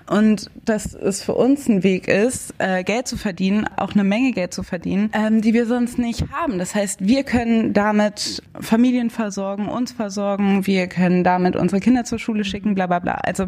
und 0.09 0.51
dass 0.65 0.95
es 0.95 1.23
für 1.23 1.35
uns 1.35 1.69
ein 1.69 1.83
Weg 1.83 2.09
ist, 2.09 2.55
äh, 2.59 2.85
Geld 2.85 3.09
zu 3.09 3.17
verdienen, 3.17 3.67
auch 3.77 3.93
eine 3.93 4.05
Menge 4.05 4.33
Geld 4.33 4.55
zu 4.55 4.63
verdienen, 4.63 5.11
ähm, 5.13 5.41
die 5.41 5.55
wir 5.55 5.67
sonst 5.67 5.99
nicht 5.99 6.31
haben. 6.33 6.59
Das 6.59 6.75
heißt, 6.75 7.07
wir 7.07 7.25
können 7.25 7.73
damit 7.73 8.43
Familien 8.61 9.11
versorgen, 9.11 9.69
uns 9.69 9.93
versorgen, 9.93 10.67
wir 10.67 10.87
können 10.87 11.25
damit 11.25 11.57
unsere 11.57 11.81
Kinder 11.81 12.05
zur 12.05 12.19
Schule 12.19 12.45
schicken, 12.45 12.75
bla 12.75 12.87
bla 12.87 12.99
bla. 12.99 13.15
Also 13.15 13.47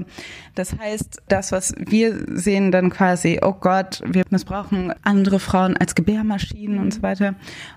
das 0.55 0.77
heißt, 0.79 1.23
das, 1.29 1.53
was 1.53 1.75
wir 1.79 2.25
sehen 2.29 2.73
dann 2.73 2.91
quasi, 2.91 3.41
oh 3.43 3.55
Gott, 3.59 4.03
wir 4.07 4.25
missbrauchen 4.31 4.93
andere 5.03 5.39
Frauen 5.39 5.77
als 5.77 5.95
Gebärmaschinen 5.95 6.79
und 6.79 6.95
so 6.95 7.03
weiter. 7.03 7.35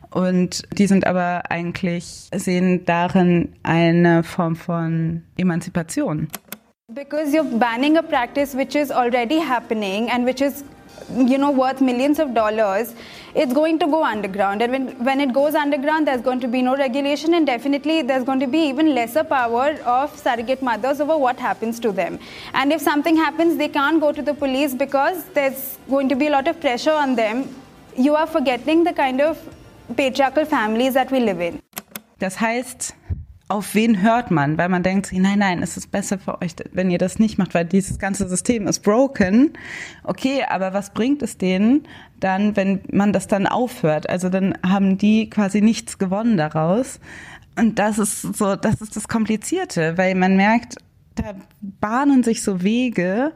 Und 0.09 0.63
die 0.77 0.87
sind 0.87 1.05
aber 1.05 1.43
eigentlich, 1.51 2.29
sehen 2.33 2.85
darin 2.85 3.49
eine 3.63 4.23
Form 4.23 4.55
von 4.55 5.23
Emanzipation. 5.37 6.27
Because 6.93 7.33
you're 7.33 7.43
banning 7.43 7.97
a 7.97 8.01
practice 8.01 8.53
which 8.55 8.73
is 8.73 8.91
already 8.91 9.39
happening 9.39 10.09
and 10.09 10.23
which 10.23 10.39
is 10.39 10.63
you 11.13 11.37
know 11.37 11.51
worth 11.51 11.81
millions 11.81 12.17
of 12.17 12.33
dollars 12.33 12.93
it's 13.35 13.51
going 13.51 13.77
to 13.79 13.87
go 13.87 14.05
underground. 14.05 14.61
And 14.61 14.71
when, 14.71 15.03
when 15.03 15.19
it 15.19 15.33
goes 15.33 15.53
underground 15.53 16.07
there's 16.07 16.21
going 16.21 16.39
to 16.39 16.47
be 16.47 16.61
no 16.61 16.77
regulation 16.77 17.33
and 17.33 17.45
definitely 17.45 18.03
there's 18.03 18.23
going 18.23 18.39
to 18.39 18.47
be 18.47 18.59
even 18.59 18.95
lesser 18.95 19.25
power 19.25 19.71
of 19.83 20.17
surrogate 20.17 20.61
mothers 20.61 21.01
over 21.01 21.17
what 21.17 21.37
happens 21.37 21.77
to 21.81 21.91
them. 21.91 22.19
And 22.53 22.71
if 22.71 22.79
something 22.79 23.17
happens 23.17 23.57
they 23.57 23.67
can't 23.67 23.99
go 23.99 24.13
to 24.13 24.21
the 24.21 24.33
police 24.33 24.73
because 24.73 25.25
there's 25.33 25.77
going 25.89 26.07
to 26.07 26.15
be 26.15 26.27
a 26.27 26.29
lot 26.29 26.47
of 26.47 26.61
pressure 26.61 26.93
on 26.93 27.17
them. 27.17 27.53
You 27.97 28.15
are 28.15 28.27
forgetting 28.27 28.85
the 28.85 28.93
kind 28.93 29.19
of 29.19 29.37
patriarchal 29.97 30.45
families 30.45 30.93
that 30.93 31.11
we 31.11 31.19
live 31.19 31.41
in. 31.41 31.61
Das 32.19 32.39
heißt 32.39 32.95
auf 33.49 33.75
wen 33.75 34.01
hört 34.01 34.29
man? 34.29 34.57
Weil 34.57 34.69
man 34.69 34.83
denkt, 34.83 35.11
nein, 35.13 35.39
nein, 35.39 35.63
es 35.63 35.77
ist 35.77 35.91
besser 35.91 36.19
für 36.19 36.41
euch, 36.41 36.55
wenn 36.73 36.91
ihr 36.91 36.97
das 36.97 37.17
nicht 37.19 37.37
macht, 37.37 37.53
weil 37.53 37.65
dieses 37.65 37.97
ganze 37.97 38.27
System 38.27 38.67
ist 38.67 38.79
broken. 38.79 39.53
Okay, 40.03 40.43
aber 40.47 40.73
was 40.73 40.93
bringt 40.93 41.21
es 41.21 41.37
denen 41.37 41.87
dann, 42.19 42.55
wenn 42.55 42.81
man 42.91 43.13
das 43.13 43.27
dann 43.27 43.47
aufhört? 43.47 44.09
Also 44.09 44.29
dann 44.29 44.57
haben 44.65 44.97
die 44.97 45.29
quasi 45.29 45.61
nichts 45.61 45.97
gewonnen 45.97 46.37
daraus. 46.37 46.99
Und 47.57 47.79
das 47.79 47.99
ist 47.99 48.21
so, 48.21 48.55
das 48.55 48.81
ist 48.81 48.95
das 48.95 49.07
Komplizierte, 49.07 49.97
weil 49.97 50.13
man 50.15 50.35
merkt, 50.35 50.75
da 51.15 51.33
bahnen 51.61 52.23
sich 52.23 52.43
so 52.43 52.61
Wege, 52.61 53.33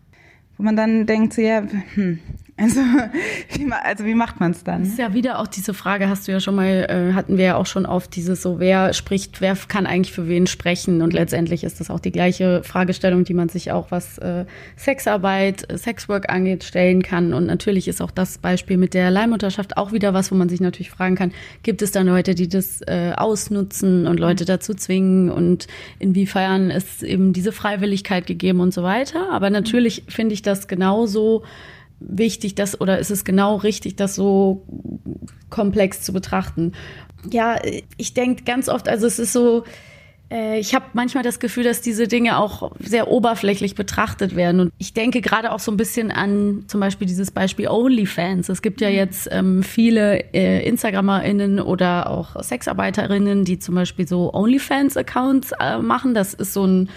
wo 0.58 0.64
man 0.64 0.76
dann 0.76 1.06
denkt, 1.06 1.38
ja, 1.38 1.64
hm, 1.96 2.20
also 2.58 2.80
wie, 3.54 3.72
also 3.72 4.06
wie 4.06 4.16
macht 4.16 4.40
man 4.40 4.52
es 4.52 4.64
dann? 4.64 4.84
Das 4.84 4.92
ist 4.92 5.00
ja 5.00 5.14
wieder 5.14 5.40
auch 5.40 5.48
diese 5.48 5.74
Frage, 5.74 6.10
hast 6.10 6.28
du 6.28 6.32
ja 6.32 6.40
schon 6.40 6.56
mal, 6.56 6.88
äh, 6.90 7.14
hatten 7.14 7.38
wir 7.38 7.46
ja 7.46 7.56
auch 7.56 7.66
schon 7.66 7.86
oft 7.86 8.16
dieses 8.16 8.42
so, 8.42 8.60
wer 8.60 8.94
spricht, 8.94 9.42
wer 9.42 9.56
kann 9.68 9.86
eigentlich 9.86 10.14
für 10.14 10.28
wen 10.28 10.48
sprechen? 10.48 11.02
Und 11.02 11.14
letztendlich 11.14 11.64
ist 11.64 11.80
das 11.80 11.90
auch 11.90 12.00
die 12.00 12.12
gleiche 12.12 12.64
Fragestellung, 12.64 13.24
die 13.24 13.34
man 13.34 13.50
sich 13.50 13.72
auch, 13.72 13.92
was 13.92 14.18
äh, 14.20 14.46
Sexarbeit, 14.76 15.68
Sexwork 15.76 16.32
angeht, 16.32 16.64
stellen 16.64 17.02
kann. 17.02 17.34
Und 17.34 17.46
natürlich 17.46 17.88
ist 17.88 18.02
auch 18.02 18.12
das 18.12 18.38
Beispiel 18.38 18.78
mit 18.78 18.94
der 18.94 19.12
Leihmutterschaft 19.12 19.78
auch 19.78 19.92
wieder 19.92 20.14
was, 20.14 20.32
wo 20.32 20.36
man 20.36 20.50
sich 20.50 20.62
natürlich 20.62 20.92
fragen 20.92 21.16
kann, 21.16 21.32
gibt 21.64 21.82
es 21.82 21.92
da 21.92 22.02
Leute, 22.02 22.36
die 22.36 22.50
das 22.50 22.82
äh, 22.82 23.14
ausnutzen 23.16 24.08
und 24.08 24.20
Leute 24.20 24.46
dazu 24.46 24.74
zwingen 24.74 25.30
und 25.30 25.68
inwiefern 26.00 26.70
ist 26.70 27.04
eben 27.04 27.34
diese 27.34 27.52
Freiwilligkeit 27.52 28.26
gegeben 28.28 28.60
und 28.60 28.74
so 28.74 28.84
weiter. 28.84 29.32
Aber 29.32 29.50
natürlich 29.50 30.04
finde 30.08 30.34
ich 30.34 30.42
das 30.42 30.68
genauso 30.68 31.44
wichtig, 32.02 32.56
das 32.56 32.80
oder 32.82 33.00
ist 33.00 33.12
es 33.12 33.24
genau 33.24 33.56
richtig, 33.56 33.96
das 33.96 34.16
so 34.16 34.66
komplex 35.50 36.02
zu 36.02 36.14
betrachten? 36.14 36.74
Ja, 37.30 37.58
ich 37.98 38.14
denke 38.14 38.44
ganz 38.44 38.68
oft, 38.68 38.90
also 38.90 39.06
es 39.06 39.20
ist 39.20 39.32
so, 39.32 39.64
äh, 40.32 40.60
ich 40.60 40.74
habe 40.74 40.86
manchmal 40.94 41.24
das 41.24 41.40
Gefühl, 41.40 41.64
dass 41.64 41.82
diese 41.82 42.08
Dinge 42.08 42.38
auch 42.38 42.72
sehr 42.80 43.10
oberflächlich 43.10 43.76
betrachtet 43.76 44.36
werden. 44.36 44.60
Und 44.62 44.74
ich 44.80 44.94
denke 44.94 45.22
gerade 45.22 45.52
auch 45.52 45.60
so 45.60 45.72
ein 45.72 45.78
bisschen 45.78 46.12
an 46.12 46.64
zum 46.68 46.80
Beispiel 46.80 47.08
dieses 47.08 47.30
Beispiel 47.30 47.68
OnlyFans. 47.68 48.50
Es 48.50 48.62
gibt 48.62 48.82
ja 48.82 48.90
mhm. 48.90 48.96
jetzt 48.96 49.30
ähm, 49.32 49.62
viele 49.62 50.34
äh, 50.34 50.68
InstagrammerInnen 50.68 51.60
oder 51.60 52.10
auch 52.10 52.42
Sexarbeiterinnen, 52.42 53.46
die 53.46 53.60
zum 53.60 53.76
Beispiel 53.76 54.08
so 54.08 54.34
OnlyFans-Accounts 54.34 55.52
äh, 55.60 55.78
machen. 55.78 56.16
Das 56.16 56.34
ist 56.34 56.54
so 56.54 56.66
ein 56.66 56.90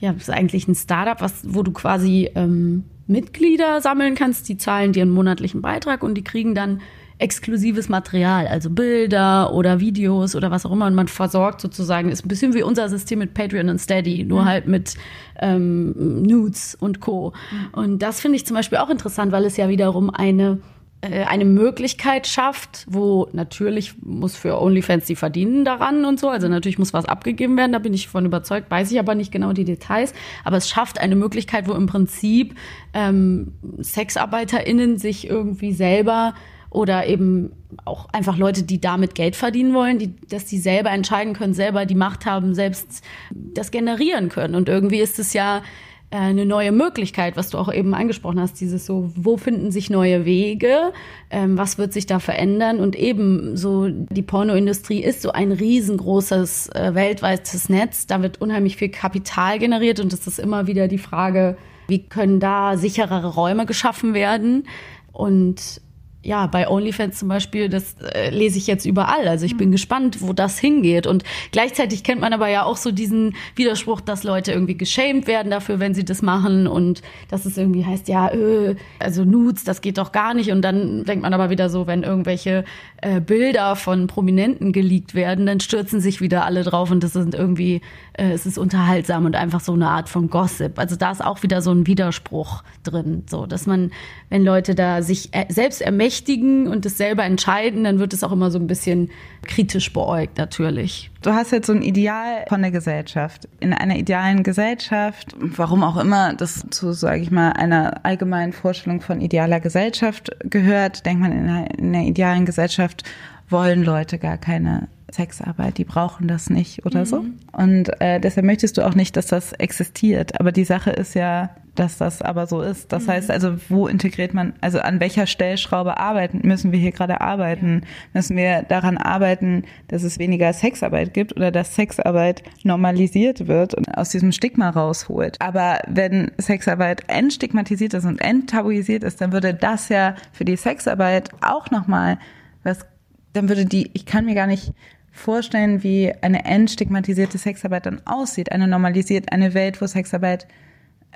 ja, 0.00 0.12
das 0.12 0.22
ist 0.22 0.30
eigentlich 0.30 0.68
ein 0.68 0.74
Startup, 0.74 1.20
was, 1.20 1.42
wo 1.42 1.62
du 1.62 1.72
quasi 1.72 2.30
ähm, 2.34 2.84
Mitglieder 3.08 3.80
sammeln 3.80 4.14
kannst, 4.14 4.48
die 4.48 4.56
zahlen 4.56 4.92
dir 4.92 5.02
einen 5.02 5.10
monatlichen 5.10 5.62
Beitrag 5.62 6.02
und 6.02 6.14
die 6.14 6.24
kriegen 6.24 6.54
dann 6.54 6.80
exklusives 7.18 7.88
Material, 7.88 8.46
also 8.46 8.70
Bilder 8.70 9.52
oder 9.52 9.80
Videos 9.80 10.36
oder 10.36 10.50
was 10.50 10.64
auch 10.64 10.70
immer. 10.70 10.86
Und 10.86 10.94
man 10.94 11.08
versorgt 11.08 11.60
sozusagen, 11.60 12.10
ist 12.10 12.24
ein 12.24 12.28
bisschen 12.28 12.54
wie 12.54 12.62
unser 12.62 12.88
System 12.88 13.18
mit 13.18 13.34
Patreon 13.34 13.68
und 13.68 13.80
Steady, 13.80 14.24
nur 14.24 14.42
mhm. 14.42 14.46
halt 14.46 14.68
mit 14.68 14.94
ähm, 15.40 16.22
Nudes 16.22 16.76
und 16.78 17.00
Co. 17.00 17.32
Mhm. 17.50 17.68
Und 17.72 17.98
das 18.02 18.20
finde 18.20 18.36
ich 18.36 18.46
zum 18.46 18.56
Beispiel 18.56 18.78
auch 18.78 18.90
interessant, 18.90 19.32
weil 19.32 19.44
es 19.44 19.56
ja 19.56 19.68
wiederum 19.68 20.10
eine 20.10 20.60
eine 21.00 21.44
Möglichkeit 21.44 22.26
schafft, 22.26 22.84
wo 22.88 23.28
natürlich 23.32 23.94
muss 24.02 24.36
für 24.36 24.60
OnlyFans 24.60 25.06
die 25.06 25.14
verdienen 25.14 25.64
daran 25.64 26.04
und 26.04 26.18
so, 26.18 26.28
also 26.28 26.48
natürlich 26.48 26.78
muss 26.78 26.92
was 26.92 27.04
abgegeben 27.04 27.56
werden, 27.56 27.70
da 27.70 27.78
bin 27.78 27.94
ich 27.94 28.08
von 28.08 28.26
überzeugt, 28.26 28.68
weiß 28.68 28.90
ich 28.90 28.98
aber 28.98 29.14
nicht 29.14 29.30
genau 29.30 29.52
die 29.52 29.64
Details, 29.64 30.12
aber 30.44 30.56
es 30.56 30.68
schafft 30.68 31.00
eine 31.00 31.14
Möglichkeit, 31.14 31.68
wo 31.68 31.72
im 31.74 31.86
Prinzip 31.86 32.56
ähm, 32.94 33.52
SexarbeiterInnen 33.78 34.98
sich 34.98 35.28
irgendwie 35.28 35.72
selber 35.72 36.34
oder 36.70 37.06
eben 37.06 37.52
auch 37.84 38.08
einfach 38.12 38.36
Leute, 38.36 38.64
die 38.64 38.80
damit 38.80 39.14
Geld 39.14 39.36
verdienen 39.36 39.74
wollen, 39.74 39.98
die, 39.98 40.16
dass 40.28 40.46
die 40.46 40.58
selber 40.58 40.90
entscheiden 40.90 41.32
können, 41.32 41.54
selber 41.54 41.86
die 41.86 41.94
Macht 41.94 42.26
haben, 42.26 42.54
selbst 42.54 43.02
das 43.30 43.70
generieren 43.70 44.28
können. 44.28 44.54
Und 44.54 44.68
irgendwie 44.68 45.00
ist 45.00 45.18
es 45.18 45.32
ja 45.32 45.58
äh, 45.58 45.62
eine 46.10 46.46
neue 46.46 46.72
Möglichkeit, 46.72 47.36
was 47.36 47.50
du 47.50 47.58
auch 47.58 47.72
eben 47.72 47.92
angesprochen 47.94 48.40
hast, 48.40 48.60
dieses 48.60 48.86
so, 48.86 49.10
wo 49.14 49.36
finden 49.36 49.70
sich 49.70 49.90
neue 49.90 50.24
Wege, 50.24 50.92
ähm, 51.30 51.58
was 51.58 51.76
wird 51.76 51.92
sich 51.92 52.06
da 52.06 52.18
verändern? 52.18 52.80
Und 52.80 52.96
eben 52.96 53.56
so, 53.56 53.88
die 53.88 54.22
Pornoindustrie 54.22 55.02
ist 55.02 55.20
so 55.20 55.32
ein 55.32 55.52
riesengroßes 55.52 56.70
äh, 56.70 56.94
weltweites 56.94 57.68
Netz, 57.68 58.06
da 58.06 58.22
wird 58.22 58.40
unheimlich 58.40 58.76
viel 58.76 58.88
Kapital 58.88 59.58
generiert 59.58 60.00
und 60.00 60.12
es 60.12 60.26
ist 60.26 60.38
immer 60.38 60.66
wieder 60.66 60.88
die 60.88 60.98
Frage, 60.98 61.58
wie 61.88 62.04
können 62.04 62.40
da 62.40 62.76
sicherere 62.76 63.34
Räume 63.34 63.66
geschaffen 63.66 64.14
werden? 64.14 64.66
Und 65.12 65.80
ja, 66.22 66.46
bei 66.48 66.68
OnlyFans 66.68 67.18
zum 67.18 67.28
Beispiel, 67.28 67.68
das 67.68 67.94
äh, 68.12 68.30
lese 68.30 68.58
ich 68.58 68.66
jetzt 68.66 68.84
überall. 68.84 69.28
Also 69.28 69.46
ich 69.46 69.56
bin 69.56 69.68
mhm. 69.68 69.72
gespannt, 69.72 70.18
wo 70.20 70.32
das 70.32 70.58
hingeht. 70.58 71.06
Und 71.06 71.22
gleichzeitig 71.52 72.02
kennt 72.02 72.20
man 72.20 72.32
aber 72.32 72.48
ja 72.48 72.64
auch 72.64 72.76
so 72.76 72.90
diesen 72.90 73.36
Widerspruch, 73.54 74.00
dass 74.00 74.24
Leute 74.24 74.50
irgendwie 74.50 74.76
geschämt 74.76 75.28
werden 75.28 75.50
dafür, 75.50 75.78
wenn 75.78 75.94
sie 75.94 76.04
das 76.04 76.20
machen 76.20 76.66
und 76.66 77.02
dass 77.30 77.46
es 77.46 77.56
irgendwie 77.56 77.86
heißt, 77.86 78.08
ja, 78.08 78.32
öh, 78.32 78.74
also 78.98 79.24
Nudes, 79.24 79.62
das 79.62 79.80
geht 79.80 79.96
doch 79.96 80.10
gar 80.10 80.34
nicht. 80.34 80.50
Und 80.50 80.62
dann 80.62 81.04
denkt 81.04 81.22
man 81.22 81.32
aber 81.32 81.50
wieder 81.50 81.70
so, 81.70 81.86
wenn 81.86 82.02
irgendwelche 82.02 82.64
äh, 83.00 83.20
Bilder 83.20 83.76
von 83.76 84.08
Prominenten 84.08 84.72
geleakt 84.72 85.14
werden, 85.14 85.46
dann 85.46 85.60
stürzen 85.60 86.00
sich 86.00 86.20
wieder 86.20 86.44
alle 86.44 86.64
drauf 86.64 86.90
und 86.90 87.04
das 87.04 87.12
sind 87.12 87.36
irgendwie, 87.36 87.80
äh, 88.14 88.32
es 88.32 88.44
ist 88.44 88.58
unterhaltsam 88.58 89.24
und 89.24 89.36
einfach 89.36 89.60
so 89.60 89.72
eine 89.72 89.88
Art 89.88 90.08
von 90.08 90.28
Gossip. 90.28 90.80
Also 90.80 90.96
da 90.96 91.12
ist 91.12 91.24
auch 91.24 91.44
wieder 91.44 91.62
so 91.62 91.70
ein 91.70 91.86
Widerspruch 91.86 92.64
drin, 92.82 93.22
so 93.30 93.46
dass 93.46 93.66
man, 93.66 93.92
wenn 94.30 94.42
Leute 94.42 94.74
da 94.74 95.00
sich 95.02 95.32
äh, 95.32 95.46
selbst 95.48 95.80
ermächtigen, 95.80 96.07
berechtigen 96.08 96.68
und 96.68 96.86
es 96.86 96.96
selber 96.96 97.24
entscheiden, 97.24 97.84
dann 97.84 97.98
wird 97.98 98.14
es 98.14 98.24
auch 98.24 98.32
immer 98.32 98.50
so 98.50 98.58
ein 98.58 98.66
bisschen 98.66 99.10
kritisch 99.42 99.92
beäugt 99.92 100.38
natürlich. 100.38 101.10
Du 101.20 101.32
hast 101.32 101.52
jetzt 101.52 101.66
so 101.66 101.74
ein 101.74 101.82
Ideal 101.82 102.46
von 102.48 102.62
der 102.62 102.70
Gesellschaft. 102.70 103.46
In 103.60 103.74
einer 103.74 103.96
idealen 103.96 104.42
Gesellschaft, 104.42 105.34
warum 105.38 105.82
auch 105.82 105.98
immer 105.98 106.32
das 106.32 106.64
zu, 106.70 106.92
sage 106.92 107.20
ich 107.20 107.30
mal, 107.30 107.50
einer 107.52 108.06
allgemeinen 108.06 108.54
Vorstellung 108.54 109.02
von 109.02 109.20
idealer 109.20 109.60
Gesellschaft 109.60 110.30
gehört, 110.44 111.04
denkt 111.04 111.20
man, 111.20 111.32
in 111.32 111.48
einer, 111.48 111.78
in 111.78 111.94
einer 111.94 112.04
idealen 112.06 112.46
Gesellschaft 112.46 113.02
wollen 113.50 113.84
Leute 113.84 114.18
gar 114.18 114.38
keine 114.38 114.88
Sexarbeit, 115.10 115.78
die 115.78 115.84
brauchen 115.84 116.28
das 116.28 116.50
nicht 116.50 116.84
oder 116.84 117.00
mhm. 117.00 117.04
so. 117.06 117.24
Und 117.52 118.00
äh, 118.00 118.20
deshalb 118.20 118.46
möchtest 118.46 118.76
du 118.76 118.86
auch 118.86 118.94
nicht, 118.94 119.16
dass 119.16 119.26
das 119.26 119.52
existiert. 119.52 120.38
Aber 120.40 120.52
die 120.52 120.64
Sache 120.64 120.90
ist 120.90 121.14
ja, 121.14 121.50
dass 121.74 121.96
das 121.96 122.22
aber 122.22 122.46
so 122.46 122.60
ist. 122.60 122.92
Das 122.92 123.06
mhm. 123.06 123.12
heißt 123.12 123.30
also, 123.30 123.56
wo 123.68 123.86
integriert 123.86 124.34
man, 124.34 124.52
also 124.60 124.80
an 124.80 125.00
welcher 125.00 125.26
Stellschraube 125.26 125.98
arbeiten, 125.98 126.40
müssen 126.42 126.72
wir 126.72 126.78
hier 126.78 126.92
gerade 126.92 127.20
arbeiten? 127.20 127.82
Müssen 128.12 128.36
wir 128.36 128.62
daran 128.62 128.98
arbeiten, 128.98 129.64
dass 129.88 130.02
es 130.02 130.18
weniger 130.18 130.52
Sexarbeit 130.52 131.14
gibt 131.14 131.36
oder 131.36 131.50
dass 131.50 131.74
Sexarbeit 131.74 132.42
normalisiert 132.64 133.46
wird 133.46 133.74
und 133.74 133.96
aus 133.96 134.10
diesem 134.10 134.32
Stigma 134.32 134.70
rausholt? 134.70 135.40
Aber 135.40 135.78
wenn 135.86 136.32
Sexarbeit 136.36 137.04
entstigmatisiert 137.06 137.94
ist 137.94 138.04
und 138.04 138.20
enttabuisiert 138.20 139.04
ist, 139.04 139.20
dann 139.20 139.32
würde 139.32 139.54
das 139.54 139.88
ja 139.88 140.16
für 140.32 140.44
die 140.44 140.56
Sexarbeit 140.56 141.30
auch 141.40 141.70
nochmal 141.70 142.18
was, 142.64 142.84
dann 143.32 143.48
würde 143.48 143.64
die, 143.64 143.90
ich 143.94 144.04
kann 144.04 144.24
mir 144.24 144.34
gar 144.34 144.46
nicht 144.46 144.72
vorstellen, 145.12 145.82
wie 145.82 146.12
eine 146.20 146.44
entstigmatisierte 146.44 147.38
Sexarbeit 147.38 147.86
dann 147.86 148.00
aussieht, 148.04 148.52
eine 148.52 148.68
normalisiert, 148.68 149.32
eine 149.32 149.54
Welt, 149.54 149.80
wo 149.80 149.86
Sexarbeit 149.86 150.46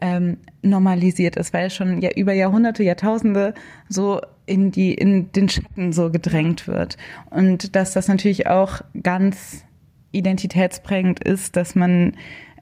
ähm, 0.00 0.38
normalisiert 0.62 1.36
ist, 1.36 1.52
weil 1.52 1.70
schon 1.70 2.00
ja 2.00 2.10
über 2.16 2.32
Jahrhunderte, 2.32 2.82
Jahrtausende 2.82 3.54
so 3.88 4.20
in 4.46 4.72
die 4.72 4.94
in 4.94 5.30
den 5.32 5.48
Schatten 5.48 5.92
so 5.92 6.10
gedrängt 6.10 6.66
wird 6.66 6.96
und 7.30 7.76
dass 7.76 7.92
das 7.92 8.08
natürlich 8.08 8.48
auch 8.48 8.80
ganz 9.00 9.64
identitätsprägend 10.10 11.22
ist, 11.22 11.56
dass 11.56 11.74
man 11.74 12.14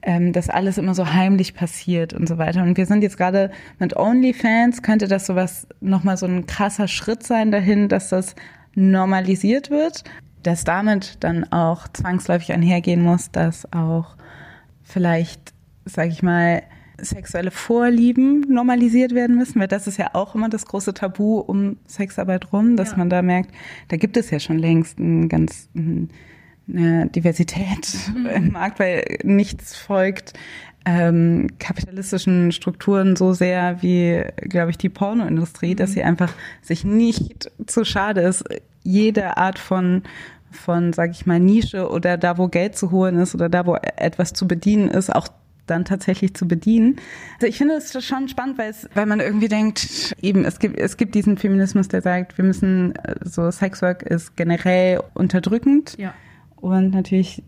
ähm, 0.03 0.33
dass 0.33 0.49
alles 0.49 0.77
immer 0.77 0.95
so 0.95 1.13
heimlich 1.13 1.53
passiert 1.53 2.13
und 2.13 2.27
so 2.27 2.37
weiter. 2.39 2.63
Und 2.63 2.75
wir 2.75 2.85
sind 2.87 3.03
jetzt 3.03 3.17
gerade 3.17 3.51
mit 3.77 3.95
OnlyFans, 3.95 4.81
könnte 4.81 5.07
das 5.07 5.27
sowas 5.27 5.67
nochmal 5.79 6.17
so 6.17 6.25
ein 6.25 6.47
krasser 6.47 6.87
Schritt 6.87 7.23
sein 7.23 7.51
dahin, 7.51 7.87
dass 7.87 8.09
das 8.09 8.35
normalisiert 8.73 9.69
wird, 9.69 10.03
dass 10.43 10.63
damit 10.63 11.17
dann 11.21 11.51
auch 11.51 11.87
zwangsläufig 11.89 12.53
einhergehen 12.53 13.01
muss, 13.01 13.31
dass 13.31 13.71
auch 13.73 14.15
vielleicht, 14.83 15.53
sag 15.85 16.09
ich 16.09 16.23
mal, 16.23 16.63
sexuelle 16.97 17.51
Vorlieben 17.51 18.41
normalisiert 18.47 19.13
werden 19.13 19.35
müssen, 19.35 19.59
weil 19.59 19.67
das 19.67 19.87
ist 19.87 19.97
ja 19.97 20.11
auch 20.13 20.35
immer 20.35 20.49
das 20.49 20.65
große 20.65 20.93
Tabu 20.93 21.39
um 21.39 21.77
Sexarbeit 21.87 22.53
rum, 22.53 22.75
dass 22.75 22.91
ja. 22.91 22.97
man 22.97 23.09
da 23.09 23.21
merkt, 23.21 23.51
da 23.87 23.97
gibt 23.97 24.17
es 24.17 24.29
ja 24.29 24.39
schon 24.39 24.59
längst 24.59 24.99
ein 24.99 25.27
ganz 25.27 25.69
eine 25.73 27.07
Diversität 27.07 27.97
mhm. 28.15 28.25
im 28.27 28.51
Markt, 28.51 28.79
weil 28.79 29.17
nichts 29.23 29.75
folgt 29.75 30.33
ähm, 30.85 31.47
kapitalistischen 31.59 32.51
Strukturen 32.51 33.15
so 33.15 33.33
sehr 33.33 33.81
wie, 33.81 34.23
glaube 34.37 34.71
ich, 34.71 34.77
die 34.77 34.89
Pornoindustrie, 34.89 35.73
mhm. 35.73 35.77
dass 35.77 35.93
sie 35.93 36.03
einfach 36.03 36.33
sich 36.61 36.83
nicht 36.83 37.51
zu 37.67 37.85
schade 37.85 38.21
ist, 38.21 38.43
jede 38.83 39.37
Art 39.37 39.59
von 39.59 40.01
von, 40.51 40.93
sag 40.93 41.11
ich 41.11 41.25
mal, 41.25 41.39
Nische 41.39 41.89
oder 41.89 42.17
da, 42.17 42.37
wo 42.37 42.47
Geld 42.47 42.77
zu 42.77 42.91
holen 42.91 43.17
ist 43.17 43.35
oder 43.35 43.49
da, 43.49 43.65
wo 43.65 43.75
etwas 43.75 44.33
zu 44.33 44.47
bedienen 44.47 44.89
ist, 44.89 45.13
auch 45.13 45.27
dann 45.67 45.85
tatsächlich 45.85 46.33
zu 46.33 46.47
bedienen. 46.47 46.97
Also 47.35 47.47
ich 47.47 47.57
finde 47.57 47.75
es 47.75 47.91
schon 48.05 48.27
spannend, 48.27 48.57
weil 48.57 48.71
es, 48.71 48.89
weil 48.93 49.05
man 49.05 49.19
irgendwie 49.19 49.47
denkt, 49.47 50.15
eben, 50.21 50.43
es 50.43 50.59
gibt, 50.59 50.77
es 50.77 50.97
gibt 50.97 51.15
diesen 51.15 51.37
Feminismus, 51.37 51.87
der 51.87 52.01
sagt, 52.01 52.37
wir 52.37 52.45
müssen, 52.45 52.95
äh, 52.95 53.15
so 53.23 53.49
Sexwork 53.49 54.03
ist 54.03 54.35
generell 54.35 55.01
unterdrückend. 55.13 55.95
Ja. 55.97 56.13
Und 56.57 56.91
natürlich, 56.91 57.43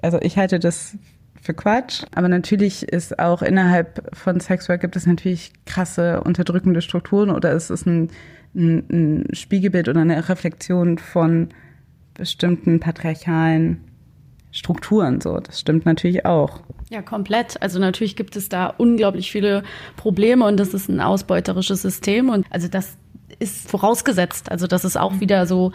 also 0.00 0.18
ich 0.20 0.36
halte 0.38 0.58
das 0.58 0.96
für 1.42 1.54
Quatsch. 1.54 2.04
Aber 2.14 2.28
natürlich 2.28 2.84
ist 2.84 3.18
auch 3.18 3.42
innerhalb 3.42 4.16
von 4.16 4.40
Sexwork 4.40 4.80
gibt 4.80 4.96
es 4.96 5.06
natürlich 5.06 5.52
krasse 5.66 6.22
unterdrückende 6.22 6.80
Strukturen 6.80 7.30
oder 7.30 7.52
es 7.52 7.68
ist 7.68 7.86
ein, 7.86 8.10
ein, 8.54 8.84
ein 8.90 9.34
Spiegelbild 9.34 9.88
oder 9.88 10.00
eine 10.00 10.28
Reflexion 10.28 10.98
von 10.98 11.48
bestimmten 12.14 12.80
patriarchalen 12.80 13.82
Strukturen. 14.50 15.20
So, 15.20 15.38
das 15.40 15.60
stimmt 15.60 15.86
natürlich 15.86 16.26
auch. 16.26 16.60
Ja, 16.90 17.00
komplett. 17.00 17.60
Also 17.62 17.78
natürlich 17.78 18.16
gibt 18.16 18.36
es 18.36 18.50
da 18.50 18.66
unglaublich 18.66 19.32
viele 19.32 19.62
Probleme 19.96 20.44
und 20.44 20.58
das 20.58 20.74
ist 20.74 20.88
ein 20.88 21.00
ausbeuterisches 21.00 21.80
System 21.80 22.28
und 22.28 22.46
also 22.50 22.68
das 22.68 22.98
ist 23.42 23.68
vorausgesetzt, 23.68 24.50
also 24.50 24.66
dass 24.66 24.84
es 24.84 24.96
auch 24.96 25.20
wieder 25.20 25.46
so 25.46 25.72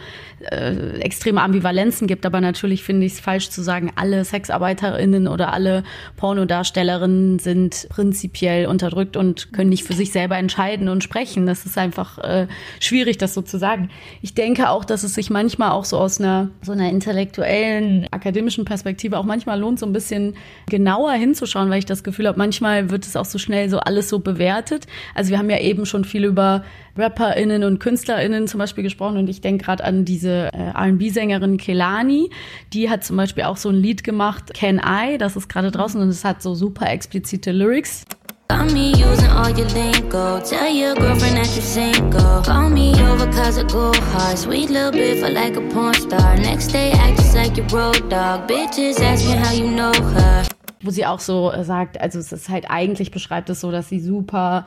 äh, 0.50 0.98
extreme 1.00 1.42
Ambivalenzen 1.42 2.08
gibt. 2.08 2.24
Aber 2.24 2.40
natürlich 2.40 2.82
finde 2.82 3.06
ich 3.06 3.12
es 3.12 3.20
falsch 3.20 3.50
zu 3.50 3.62
sagen, 3.62 3.92
alle 3.94 4.24
SexarbeiterInnen 4.24 5.28
oder 5.28 5.52
alle 5.52 5.84
Pornodarstellerinnen 6.16 7.38
sind 7.38 7.86
prinzipiell 7.90 8.66
unterdrückt 8.66 9.16
und 9.16 9.52
können 9.52 9.68
nicht 9.68 9.84
für 9.84 9.92
sich 9.92 10.10
selber 10.10 10.36
entscheiden 10.38 10.88
und 10.88 11.04
sprechen. 11.04 11.46
Das 11.46 11.66
ist 11.66 11.76
einfach 11.76 12.18
äh, 12.18 12.46
schwierig, 12.80 13.18
das 13.18 13.34
so 13.34 13.42
zu 13.42 13.58
sagen. 13.58 13.90
Ich 14.22 14.34
denke 14.34 14.70
auch, 14.70 14.84
dass 14.84 15.02
es 15.02 15.14
sich 15.14 15.28
manchmal 15.28 15.70
auch 15.70 15.84
so 15.84 15.98
aus 15.98 16.18
einer 16.18 16.48
so 16.62 16.72
einer 16.72 16.90
intellektuellen, 16.90 18.06
akademischen 18.10 18.64
Perspektive 18.64 19.18
auch 19.18 19.24
manchmal 19.24 19.60
lohnt, 19.60 19.78
so 19.78 19.86
ein 19.86 19.92
bisschen 19.92 20.34
genauer 20.68 21.12
hinzuschauen, 21.12 21.68
weil 21.68 21.80
ich 21.80 21.86
das 21.86 22.02
Gefühl 22.02 22.26
habe, 22.26 22.38
manchmal 22.38 22.90
wird 22.90 23.06
es 23.06 23.14
auch 23.14 23.26
so 23.26 23.38
schnell 23.38 23.68
so 23.68 23.78
alles 23.78 24.08
so 24.08 24.20
bewertet. 24.20 24.86
Also 25.14 25.30
wir 25.30 25.38
haben 25.38 25.50
ja 25.50 25.58
eben 25.58 25.84
schon 25.84 26.04
viel 26.04 26.24
über 26.24 26.64
RapperInnen 26.96 27.57
und 27.64 27.78
KünstlerInnen 27.78 28.46
zum 28.48 28.58
Beispiel 28.58 28.82
gesprochen 28.82 29.16
und 29.16 29.28
ich 29.28 29.40
denke 29.40 29.64
gerade 29.64 29.84
an 29.84 30.04
diese 30.04 30.52
äh, 30.52 30.70
R&B-Sängerin 30.74 31.56
Kelani, 31.56 32.30
die 32.72 32.90
hat 32.90 33.04
zum 33.04 33.16
Beispiel 33.16 33.44
auch 33.44 33.56
so 33.56 33.68
ein 33.68 33.76
Lied 33.76 34.04
gemacht, 34.04 34.54
Can 34.54 34.80
I, 34.84 35.18
das 35.18 35.36
ist 35.36 35.48
gerade 35.48 35.70
draußen 35.70 36.00
und 36.00 36.08
es 36.08 36.24
hat 36.24 36.42
so 36.42 36.54
super 36.54 36.90
explizite 36.90 37.52
Lyrics. 37.52 38.04
Got 38.50 38.72
me 38.72 38.92
using 38.92 39.28
all 39.28 39.50
your 39.50 39.68
lingo. 39.74 40.40
Tell 40.40 40.72
your 40.72 40.94
girlfriend 40.94 41.36
that 41.36 41.54
you're 41.54 41.60
single. 41.60 42.42
Call 42.42 42.70
me 42.70 42.94
over 42.94 43.26
cause 43.26 43.58
I 43.58 43.64
go 43.64 43.92
hard. 44.12 44.38
Sweet 44.38 44.70
little 44.70 44.90
bit 44.90 45.18
for 45.20 45.28
like 45.28 45.54
a 45.56 45.60
porn 45.68 45.92
star. 45.92 46.34
Next 46.36 46.68
day 46.68 46.92
act 46.92 47.18
just 47.18 47.34
like 47.34 47.58
your 47.58 47.66
road 47.66 48.08
dog. 48.08 48.48
Bitches 48.48 49.00
ask 49.00 49.26
me 49.26 49.32
how 49.32 49.52
you 49.52 49.70
know 49.70 49.92
her. 49.92 50.44
wo 50.82 50.90
sie 50.90 51.06
auch 51.06 51.20
so 51.20 51.50
äh, 51.52 51.64
sagt, 51.64 52.00
also 52.00 52.18
es 52.18 52.32
ist 52.32 52.48
halt 52.48 52.70
eigentlich 52.70 53.10
beschreibt 53.10 53.50
es 53.50 53.60
so, 53.60 53.70
dass 53.70 53.88
sie 53.88 54.00
super 54.00 54.66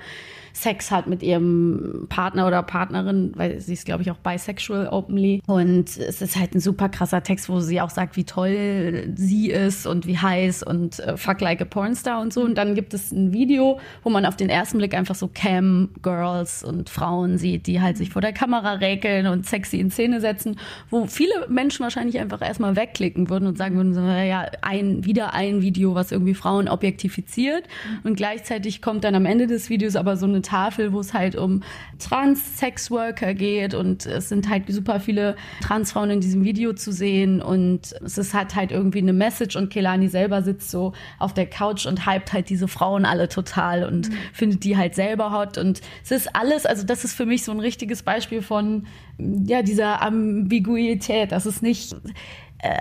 Sex 0.53 0.91
hat 0.91 1.07
mit 1.07 1.23
ihrem 1.23 2.07
Partner 2.09 2.47
oder 2.47 2.63
Partnerin, 2.63 3.31
weil 3.35 3.59
sie 3.59 3.73
ist, 3.73 3.85
glaube 3.85 4.03
ich, 4.03 4.11
auch 4.11 4.17
bisexual 4.17 4.87
openly. 4.87 5.41
Und 5.47 5.97
es 5.97 6.21
ist 6.21 6.35
halt 6.35 6.55
ein 6.55 6.59
super 6.59 6.89
krasser 6.89 7.23
Text, 7.23 7.49
wo 7.49 7.59
sie 7.59 7.81
auch 7.81 7.89
sagt, 7.89 8.17
wie 8.17 8.23
toll 8.23 9.11
sie 9.15 9.49
ist 9.49 9.87
und 9.87 10.05
wie 10.07 10.17
heiß 10.17 10.63
und 10.63 10.99
äh, 10.99 11.17
fuck 11.17 11.41
like 11.41 11.61
a 11.61 11.65
Pornstar 11.65 12.21
und 12.21 12.33
so. 12.33 12.41
Und 12.41 12.55
dann 12.55 12.75
gibt 12.75 12.93
es 12.93 13.11
ein 13.11 13.33
Video, 13.33 13.79
wo 14.03 14.09
man 14.09 14.25
auf 14.25 14.35
den 14.35 14.49
ersten 14.49 14.77
Blick 14.77 14.93
einfach 14.93 15.15
so 15.15 15.27
Cam-Girls 15.27 16.63
und 16.63 16.89
Frauen 16.89 17.37
sieht, 17.37 17.67
die 17.67 17.81
halt 17.81 17.97
sich 17.97 18.09
vor 18.09 18.21
der 18.21 18.33
Kamera 18.33 18.73
räkeln 18.73 19.27
und 19.27 19.45
sexy 19.45 19.79
in 19.79 19.91
Szene 19.91 20.21
setzen, 20.21 20.57
wo 20.89 21.05
viele 21.05 21.47
Menschen 21.49 21.83
wahrscheinlich 21.83 22.19
einfach 22.19 22.41
erstmal 22.41 22.75
wegklicken 22.75 23.29
würden 23.29 23.47
und 23.47 23.57
sagen 23.57 23.75
würden, 23.75 23.93
so, 23.93 24.01
ja, 24.01 24.45
ein, 24.61 25.05
wieder 25.05 25.33
ein 25.33 25.61
Video, 25.61 25.95
was 25.95 26.11
irgendwie 26.11 26.33
Frauen 26.33 26.67
objektifiziert. 26.67 27.63
Und 28.03 28.15
gleichzeitig 28.15 28.81
kommt 28.81 29.03
dann 29.03 29.15
am 29.15 29.25
Ende 29.25 29.47
des 29.47 29.69
Videos 29.69 29.95
aber 29.95 30.17
so 30.17 30.25
eine 30.25 30.40
Tafel, 30.43 30.93
wo 30.93 30.99
es 30.99 31.13
halt 31.13 31.35
um 31.35 31.63
Trans-Sex-Worker 31.99 33.33
geht 33.33 33.73
und 33.73 34.05
es 34.05 34.29
sind 34.29 34.49
halt 34.49 34.63
super 34.67 34.99
viele 34.99 35.35
Transfrauen 35.61 36.09
in 36.09 36.21
diesem 36.21 36.43
Video 36.43 36.73
zu 36.73 36.91
sehen 36.91 37.41
und 37.41 37.93
es 38.03 38.17
ist 38.17 38.33
halt 38.33 38.55
halt 38.55 38.71
irgendwie 38.71 38.99
eine 38.99 39.13
Message 39.13 39.55
und 39.55 39.69
Kelani 39.69 40.07
selber 40.07 40.41
sitzt 40.41 40.71
so 40.71 40.93
auf 41.19 41.33
der 41.33 41.45
Couch 41.45 41.85
und 41.85 42.07
hypt 42.07 42.33
halt 42.33 42.49
diese 42.49 42.67
Frauen 42.67 43.05
alle 43.05 43.29
total 43.29 43.83
und 43.83 44.09
mhm. 44.09 44.15
findet 44.33 44.63
die 44.63 44.77
halt 44.77 44.95
selber 44.95 45.31
hot 45.31 45.57
und 45.57 45.81
es 46.03 46.11
ist 46.11 46.35
alles, 46.35 46.65
also 46.65 46.85
das 46.85 47.03
ist 47.03 47.13
für 47.13 47.25
mich 47.25 47.43
so 47.43 47.51
ein 47.51 47.59
richtiges 47.59 48.03
Beispiel 48.03 48.41
von 48.41 48.87
ja, 49.17 49.61
dieser 49.61 50.01
Ambiguität, 50.01 51.31
dass 51.31 51.45
es 51.45 51.61
nicht 51.61 51.95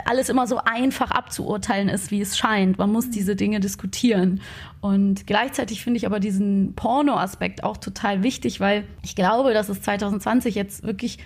alles 0.04 0.28
immer 0.28 0.46
so 0.46 0.58
einfach 0.58 1.10
abzuurteilen 1.10 1.88
ist, 1.88 2.10
wie 2.10 2.20
es 2.20 2.36
scheint. 2.36 2.78
Man 2.78 2.92
muss 2.92 3.10
diese 3.10 3.36
Dinge 3.36 3.60
diskutieren. 3.60 4.40
Und 4.80 5.26
gleichzeitig 5.26 5.82
finde 5.82 5.98
ich 5.98 6.06
aber 6.06 6.20
diesen 6.20 6.74
Porno-Aspekt 6.74 7.64
auch 7.64 7.76
total 7.76 8.22
wichtig, 8.22 8.60
weil 8.60 8.84
ich 9.02 9.16
glaube, 9.16 9.54
dass 9.54 9.68
es 9.68 9.82
2020 9.82 10.54
jetzt 10.54 10.82
wirklich 10.82 11.18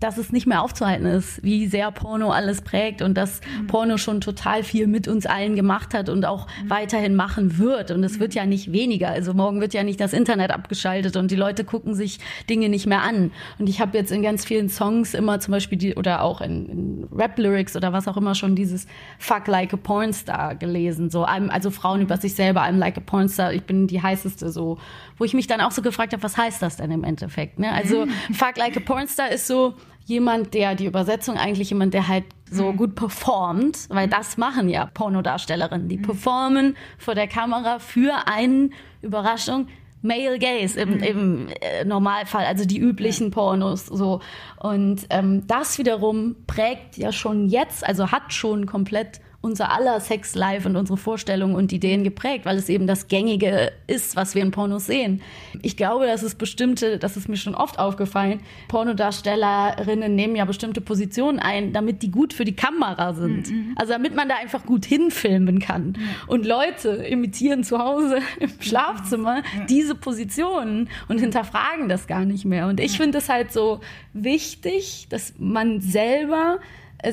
dass 0.00 0.18
es 0.18 0.30
nicht 0.30 0.46
mehr 0.46 0.62
aufzuhalten 0.62 1.06
ist, 1.06 1.42
wie 1.42 1.66
sehr 1.66 1.90
Porno 1.90 2.30
alles 2.30 2.60
prägt 2.60 3.00
und 3.00 3.14
dass 3.14 3.40
mhm. 3.40 3.66
Porno 3.66 3.96
schon 3.96 4.20
total 4.20 4.62
viel 4.62 4.86
mit 4.86 5.08
uns 5.08 5.24
allen 5.24 5.56
gemacht 5.56 5.94
hat 5.94 6.10
und 6.10 6.26
auch 6.26 6.46
mhm. 6.46 6.70
weiterhin 6.70 7.14
machen 7.14 7.56
wird. 7.58 7.90
Und 7.90 8.04
es 8.04 8.20
wird 8.20 8.34
ja 8.34 8.44
nicht 8.44 8.72
weniger. 8.72 9.08
Also 9.08 9.32
morgen 9.32 9.60
wird 9.60 9.72
ja 9.72 9.82
nicht 9.82 9.98
das 9.98 10.12
Internet 10.12 10.50
abgeschaltet 10.50 11.16
und 11.16 11.30
die 11.30 11.36
Leute 11.36 11.64
gucken 11.64 11.94
sich 11.94 12.18
Dinge 12.50 12.68
nicht 12.68 12.86
mehr 12.86 13.02
an. 13.02 13.30
Und 13.58 13.68
ich 13.68 13.80
habe 13.80 13.96
jetzt 13.96 14.12
in 14.12 14.22
ganz 14.22 14.44
vielen 14.44 14.68
Songs 14.68 15.14
immer 15.14 15.40
zum 15.40 15.52
Beispiel 15.52 15.78
die, 15.78 15.94
oder 15.94 16.22
auch 16.22 16.42
in, 16.42 16.66
in 16.66 17.08
Rap-Lyrics 17.10 17.74
oder 17.74 17.94
was 17.94 18.06
auch 18.06 18.18
immer 18.18 18.34
schon 18.34 18.54
dieses 18.54 18.86
Fuck 19.18 19.46
like 19.46 19.72
a 19.72 19.78
Pornstar 19.78 20.56
gelesen. 20.56 21.08
So, 21.08 21.24
also 21.24 21.70
Frauen 21.70 22.02
über 22.02 22.18
sich 22.18 22.34
selber, 22.34 22.62
I'm 22.62 22.76
like 22.76 22.98
a 22.98 23.00
Pornstar, 23.00 23.54
ich 23.54 23.62
bin 23.62 23.86
die 23.86 24.02
heißeste 24.02 24.50
so. 24.50 24.76
Wo 25.16 25.24
ich 25.24 25.32
mich 25.32 25.46
dann 25.46 25.62
auch 25.62 25.70
so 25.70 25.80
gefragt 25.80 26.12
habe, 26.12 26.22
was 26.22 26.36
heißt 26.36 26.60
das 26.60 26.76
denn 26.76 26.90
im 26.90 27.02
Endeffekt? 27.02 27.58
Ne? 27.58 27.72
Also 27.72 28.06
Fuck 28.34 28.58
like 28.58 28.76
a 28.76 28.80
Pornstar 28.80 29.30
ist 29.30 29.46
so, 29.46 29.74
jemand, 30.06 30.54
der 30.54 30.74
die 30.74 30.86
Übersetzung 30.86 31.36
eigentlich 31.36 31.70
jemand, 31.70 31.92
der 31.92 32.08
halt 32.08 32.24
so 32.50 32.72
mhm. 32.72 32.76
gut 32.76 32.94
performt, 32.94 33.88
weil 33.90 34.08
das 34.08 34.36
machen 34.36 34.68
ja 34.68 34.86
Pornodarstellerinnen, 34.86 35.88
die 35.88 35.98
mhm. 35.98 36.02
performen 36.02 36.76
vor 36.96 37.14
der 37.14 37.26
Kamera 37.26 37.80
für 37.80 38.26
einen 38.26 38.72
Überraschung 39.02 39.66
Male 40.02 40.38
Gaze 40.38 40.80
im, 40.80 40.94
mhm. 40.94 41.02
im 41.02 41.48
äh, 41.60 41.84
Normalfall, 41.84 42.44
also 42.46 42.64
die 42.64 42.78
üblichen 42.78 43.32
Pornos 43.32 43.86
so. 43.86 44.20
Und 44.58 45.06
ähm, 45.10 45.46
das 45.48 45.78
wiederum 45.78 46.36
prägt 46.46 46.96
ja 46.96 47.10
schon 47.10 47.48
jetzt, 47.48 47.84
also 47.84 48.12
hat 48.12 48.32
schon 48.32 48.66
komplett 48.66 49.20
unser 49.46 49.72
aller 49.72 50.00
Sex-Life 50.00 50.68
und 50.68 50.76
unsere 50.76 50.98
Vorstellungen 50.98 51.54
und 51.54 51.72
Ideen 51.72 52.02
geprägt, 52.02 52.44
weil 52.44 52.56
es 52.58 52.68
eben 52.68 52.86
das 52.86 53.06
Gängige 53.06 53.72
ist, 53.86 54.16
was 54.16 54.34
wir 54.34 54.42
in 54.42 54.50
Pornos 54.50 54.86
sehen. 54.86 55.22
Ich 55.62 55.76
glaube, 55.76 56.06
dass 56.06 56.22
es 56.22 56.34
bestimmte, 56.34 56.98
das 56.98 57.16
ist 57.16 57.28
mir 57.28 57.36
schon 57.36 57.54
oft 57.54 57.78
aufgefallen, 57.78 58.40
Pornodarstellerinnen 58.68 60.14
nehmen 60.14 60.34
ja 60.34 60.44
bestimmte 60.44 60.80
Positionen 60.80 61.38
ein, 61.38 61.72
damit 61.72 62.02
die 62.02 62.10
gut 62.10 62.32
für 62.32 62.44
die 62.44 62.56
Kamera 62.56 63.14
sind. 63.14 63.50
Mhm. 63.50 63.72
Also 63.76 63.92
damit 63.92 64.16
man 64.16 64.28
da 64.28 64.34
einfach 64.34 64.66
gut 64.66 64.84
hinfilmen 64.84 65.60
kann. 65.60 65.88
Mhm. 65.96 65.96
Und 66.26 66.44
Leute 66.44 66.88
imitieren 66.88 67.62
zu 67.62 67.78
Hause 67.78 68.18
im 68.40 68.50
Schlafzimmer 68.58 69.38
mhm. 69.38 69.66
diese 69.68 69.94
Positionen 69.94 70.88
und 71.08 71.20
hinterfragen 71.20 71.88
das 71.88 72.08
gar 72.08 72.24
nicht 72.24 72.44
mehr. 72.44 72.66
Und 72.66 72.80
ich 72.80 72.96
finde 72.96 73.18
es 73.18 73.28
halt 73.28 73.52
so 73.52 73.80
wichtig, 74.12 75.06
dass 75.08 75.34
man 75.38 75.80
selber 75.80 76.58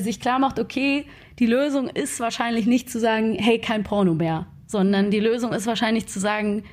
sich 0.00 0.20
klar 0.20 0.38
macht, 0.38 0.58
okay, 0.58 1.06
die 1.38 1.46
Lösung 1.46 1.88
ist 1.88 2.20
wahrscheinlich 2.20 2.66
nicht 2.66 2.90
zu 2.90 3.00
sagen, 3.00 3.36
hey, 3.38 3.58
kein 3.58 3.82
Porno 3.82 4.14
mehr, 4.14 4.46
sondern 4.66 5.10
die 5.10 5.20
Lösung 5.20 5.52
ist 5.52 5.66
wahrscheinlich 5.66 6.06
zu 6.06 6.20
sagen, 6.20 6.64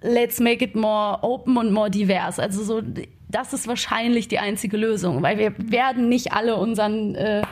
let's 0.00 0.40
make 0.40 0.64
it 0.64 0.74
more 0.74 1.18
open 1.22 1.56
und 1.56 1.72
more 1.72 1.90
divers. 1.90 2.38
Also 2.38 2.62
so, 2.62 2.82
das 3.28 3.52
ist 3.52 3.68
wahrscheinlich 3.68 4.28
die 4.28 4.38
einzige 4.38 4.76
Lösung, 4.76 5.22
weil 5.22 5.38
wir 5.38 5.54
werden 5.58 6.08
nicht 6.08 6.32
alle 6.32 6.56
unseren 6.56 7.14
äh, 7.14 7.42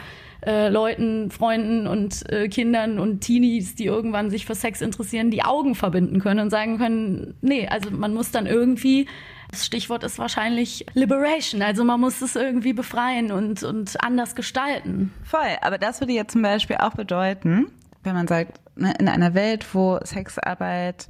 äh, 0.46 0.68
Leuten, 0.68 1.30
Freunden 1.30 1.86
und 1.86 2.30
äh, 2.30 2.48
Kindern 2.48 2.98
und 2.98 3.20
Teenies, 3.20 3.74
die 3.74 3.86
irgendwann 3.86 4.30
sich 4.30 4.46
für 4.46 4.54
Sex 4.54 4.80
interessieren, 4.80 5.30
die 5.30 5.42
Augen 5.42 5.74
verbinden 5.74 6.20
können 6.20 6.40
und 6.40 6.50
sagen 6.50 6.78
können, 6.78 7.34
nee, 7.40 7.66
also 7.68 7.90
man 7.90 8.14
muss 8.14 8.30
dann 8.30 8.46
irgendwie 8.46 9.06
das 9.50 9.64
Stichwort 9.64 10.02
ist 10.02 10.18
wahrscheinlich 10.18 10.86
Liberation. 10.94 11.62
Also 11.62 11.84
man 11.84 12.00
muss 12.00 12.20
es 12.20 12.34
irgendwie 12.36 12.72
befreien 12.72 13.30
und, 13.30 13.62
und 13.62 14.02
anders 14.02 14.34
gestalten. 14.34 15.12
Voll. 15.22 15.56
Aber 15.62 15.78
das 15.78 16.00
würde 16.00 16.12
jetzt 16.12 16.32
zum 16.32 16.42
Beispiel 16.42 16.76
auch 16.76 16.94
bedeuten, 16.94 17.68
wenn 18.02 18.14
man 18.14 18.26
sagt, 18.26 18.60
ne, 18.76 18.92
in 18.98 19.08
einer 19.08 19.34
Welt, 19.34 19.66
wo 19.72 19.98
Sexarbeit 20.02 21.08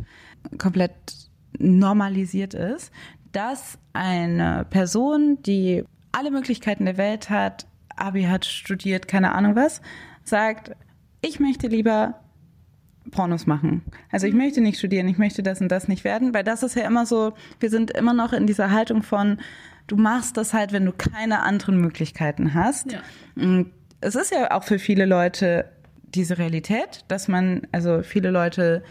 komplett 0.59 0.93
normalisiert 1.59 2.55
ist, 2.55 2.93
dass 3.33 3.79
eine 3.93 4.67
Person, 4.69 5.43
die 5.43 5.85
alle 6.13 6.31
Möglichkeiten 6.31 6.85
der 6.85 6.99
Welt 6.99 7.31
hat, 7.31 7.67
Abi 7.97 8.25
hat 8.25 8.45
studiert, 8.45 9.09
keine 9.09 9.35
Ahnung 9.35 9.57
was, 9.57 9.81
sagt, 10.25 10.73
ich 11.21 11.41
möchte 11.41 11.67
lieber 11.67 12.21
Pornos 13.11 13.47
machen. 13.47 13.83
Also 14.11 14.27
ich 14.27 14.33
mhm. 14.33 14.41
möchte 14.41 14.61
nicht 14.61 14.79
studieren, 14.79 15.09
ich 15.09 15.19
möchte 15.19 15.43
das 15.43 15.61
und 15.61 15.69
das 15.69 15.89
nicht 15.89 16.05
werden, 16.05 16.35
weil 16.35 16.45
das 16.45 16.63
ist 16.63 16.77
ja 16.77 16.87
immer 16.87 17.07
so, 17.07 17.35
wir 17.61 17.71
sind 17.71 17.91
immer 17.91 18.15
noch 18.15 18.33
in 18.33 18.47
dieser 18.47 18.71
Haltung 18.71 19.03
von, 19.03 19.39
du 19.87 19.97
machst 19.97 20.37
das 20.37 20.53
halt, 20.53 20.73
wenn 20.73 20.85
du 20.85 20.93
keine 20.93 21.41
anderen 21.41 21.81
Möglichkeiten 21.81 22.55
hast. 22.55 22.93
Ja. 22.93 23.65
Es 24.01 24.15
ist 24.15 24.33
ja 24.33 24.51
auch 24.51 24.65
für 24.65 24.79
viele 24.79 25.07
Leute 25.07 25.71
diese 26.03 26.39
Realität, 26.39 27.05
dass 27.09 27.29
man, 27.29 27.67
also 27.73 28.03
viele 28.03 28.31
Leute 28.31 28.83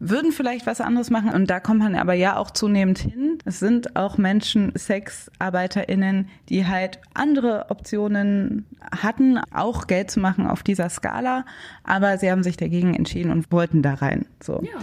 würden 0.00 0.32
vielleicht 0.32 0.66
was 0.66 0.80
anderes 0.80 1.10
machen. 1.10 1.30
Und 1.30 1.50
da 1.50 1.60
kommt 1.60 1.80
man 1.80 1.94
aber 1.94 2.14
ja 2.14 2.36
auch 2.36 2.50
zunehmend 2.50 2.98
hin. 2.98 3.38
Es 3.44 3.58
sind 3.58 3.96
auch 3.96 4.18
Menschen, 4.18 4.72
SexarbeiterInnen, 4.74 6.28
die 6.48 6.66
halt 6.66 7.00
andere 7.14 7.66
Optionen 7.70 8.66
hatten, 8.92 9.38
auch 9.52 9.86
Geld 9.86 10.10
zu 10.10 10.20
machen 10.20 10.46
auf 10.46 10.62
dieser 10.62 10.88
Skala. 10.88 11.44
Aber 11.84 12.18
sie 12.18 12.30
haben 12.30 12.42
sich 12.42 12.56
dagegen 12.56 12.94
entschieden 12.94 13.32
und 13.32 13.50
wollten 13.50 13.82
da 13.82 13.94
rein. 13.94 14.26
So. 14.40 14.62
Ja 14.62 14.80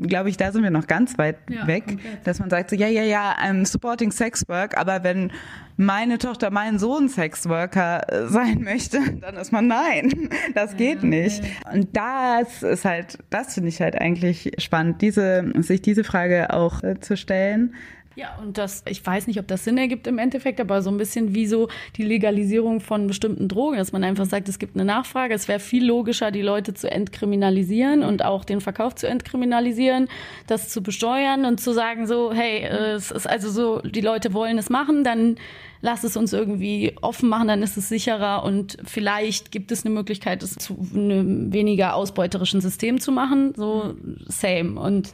glaube 0.00 0.30
ich, 0.30 0.36
da 0.36 0.52
sind 0.52 0.62
wir 0.62 0.70
noch 0.70 0.86
ganz 0.86 1.18
weit 1.18 1.36
ja, 1.50 1.66
weg, 1.66 1.86
komplett. 1.86 2.26
dass 2.26 2.38
man 2.38 2.50
sagt 2.50 2.70
so, 2.70 2.76
ja, 2.76 2.88
ja, 2.88 3.02
ja, 3.02 3.36
I'm 3.38 3.66
supporting 3.66 4.10
sex 4.10 4.48
work, 4.48 4.76
aber 4.76 5.02
wenn 5.02 5.32
meine 5.78 6.18
Tochter, 6.18 6.50
mein 6.50 6.78
Sohn 6.78 7.08
Sexworker 7.08 8.02
äh, 8.12 8.26
sein 8.26 8.62
möchte, 8.62 8.98
dann 9.20 9.36
ist 9.36 9.52
man 9.52 9.68
nein, 9.68 10.28
das 10.54 10.76
geht 10.76 11.02
ja, 11.02 11.08
nicht. 11.08 11.42
Ja. 11.42 11.72
Und 11.72 11.96
das 11.96 12.62
ist 12.62 12.84
halt, 12.84 13.18
das 13.30 13.54
finde 13.54 13.68
ich 13.68 13.80
halt 13.80 13.98
eigentlich 13.98 14.52
spannend, 14.58 15.00
diese, 15.00 15.50
sich 15.58 15.80
diese 15.80 16.04
Frage 16.04 16.52
auch 16.52 16.82
äh, 16.82 16.98
zu 17.00 17.16
stellen. 17.16 17.74
Ja, 18.18 18.36
und 18.42 18.58
das, 18.58 18.82
ich 18.88 19.06
weiß 19.06 19.28
nicht, 19.28 19.38
ob 19.38 19.46
das 19.46 19.62
Sinn 19.62 19.78
ergibt 19.78 20.08
im 20.08 20.18
Endeffekt, 20.18 20.60
aber 20.60 20.82
so 20.82 20.90
ein 20.90 20.96
bisschen 20.96 21.36
wie 21.36 21.46
so 21.46 21.68
die 21.94 22.02
Legalisierung 22.02 22.80
von 22.80 23.06
bestimmten 23.06 23.46
Drogen, 23.46 23.76
dass 23.76 23.92
man 23.92 24.02
einfach 24.02 24.24
sagt, 24.24 24.48
es 24.48 24.58
gibt 24.58 24.74
eine 24.74 24.84
Nachfrage. 24.84 25.34
Es 25.34 25.46
wäre 25.46 25.60
viel 25.60 25.86
logischer, 25.86 26.32
die 26.32 26.42
Leute 26.42 26.74
zu 26.74 26.90
entkriminalisieren 26.90 28.02
und 28.02 28.24
auch 28.24 28.44
den 28.44 28.60
Verkauf 28.60 28.96
zu 28.96 29.06
entkriminalisieren, 29.06 30.08
das 30.48 30.68
zu 30.68 30.82
besteuern 30.82 31.44
und 31.44 31.60
zu 31.60 31.72
sagen 31.72 32.08
so, 32.08 32.32
hey, 32.32 32.64
es 32.64 33.12
ist 33.12 33.28
also 33.28 33.50
so, 33.50 33.80
die 33.82 34.00
Leute 34.00 34.34
wollen 34.34 34.58
es 34.58 34.68
machen, 34.68 35.04
dann 35.04 35.36
lass 35.80 36.02
es 36.02 36.16
uns 36.16 36.32
irgendwie 36.32 36.96
offen 37.00 37.28
machen, 37.28 37.46
dann 37.46 37.62
ist 37.62 37.76
es 37.76 37.88
sicherer 37.88 38.42
und 38.42 38.78
vielleicht 38.84 39.52
gibt 39.52 39.70
es 39.70 39.84
eine 39.84 39.94
Möglichkeit, 39.94 40.42
es 40.42 40.56
zu 40.56 40.76
einem 40.92 41.52
weniger 41.52 41.94
ausbeuterischen 41.94 42.62
System 42.62 42.98
zu 42.98 43.12
machen. 43.12 43.54
So 43.54 43.94
same. 44.26 44.80
Und 44.80 45.12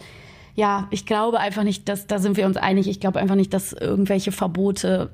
ja, 0.54 0.86
ich 0.90 1.06
glaube 1.06 1.40
einfach 1.40 1.64
nicht, 1.64 1.88
dass, 1.88 2.06
da 2.06 2.18
sind 2.18 2.36
wir 2.36 2.46
uns 2.46 2.56
einig, 2.56 2.88
ich 2.88 3.00
glaube 3.00 3.18
einfach 3.18 3.34
nicht, 3.34 3.52
dass 3.52 3.72
irgendwelche 3.72 4.32
Verbote 4.32 5.10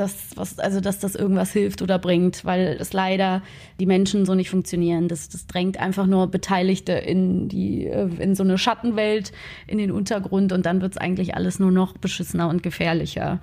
dass, 0.00 0.36
was, 0.36 0.58
also, 0.58 0.80
dass 0.80 0.98
das 0.98 1.14
irgendwas 1.14 1.52
hilft 1.52 1.82
oder 1.82 1.98
bringt, 1.98 2.44
weil 2.44 2.76
es 2.80 2.92
leider 2.92 3.42
die 3.78 3.86
Menschen 3.86 4.24
so 4.24 4.34
nicht 4.34 4.50
funktionieren. 4.50 5.08
Das, 5.08 5.28
das 5.28 5.46
drängt 5.46 5.78
einfach 5.78 6.06
nur 6.06 6.28
Beteiligte 6.28 6.92
in 6.92 7.48
die, 7.48 7.86
äh, 7.86 8.08
in 8.18 8.34
so 8.34 8.42
eine 8.42 8.58
Schattenwelt, 8.58 9.32
in 9.66 9.78
den 9.78 9.90
Untergrund 9.90 10.52
und 10.52 10.66
dann 10.66 10.80
wird 10.80 10.92
es 10.92 10.98
eigentlich 10.98 11.34
alles 11.34 11.58
nur 11.58 11.70
noch 11.70 11.92
beschissener 11.98 12.48
und 12.48 12.62
gefährlicher. 12.62 13.40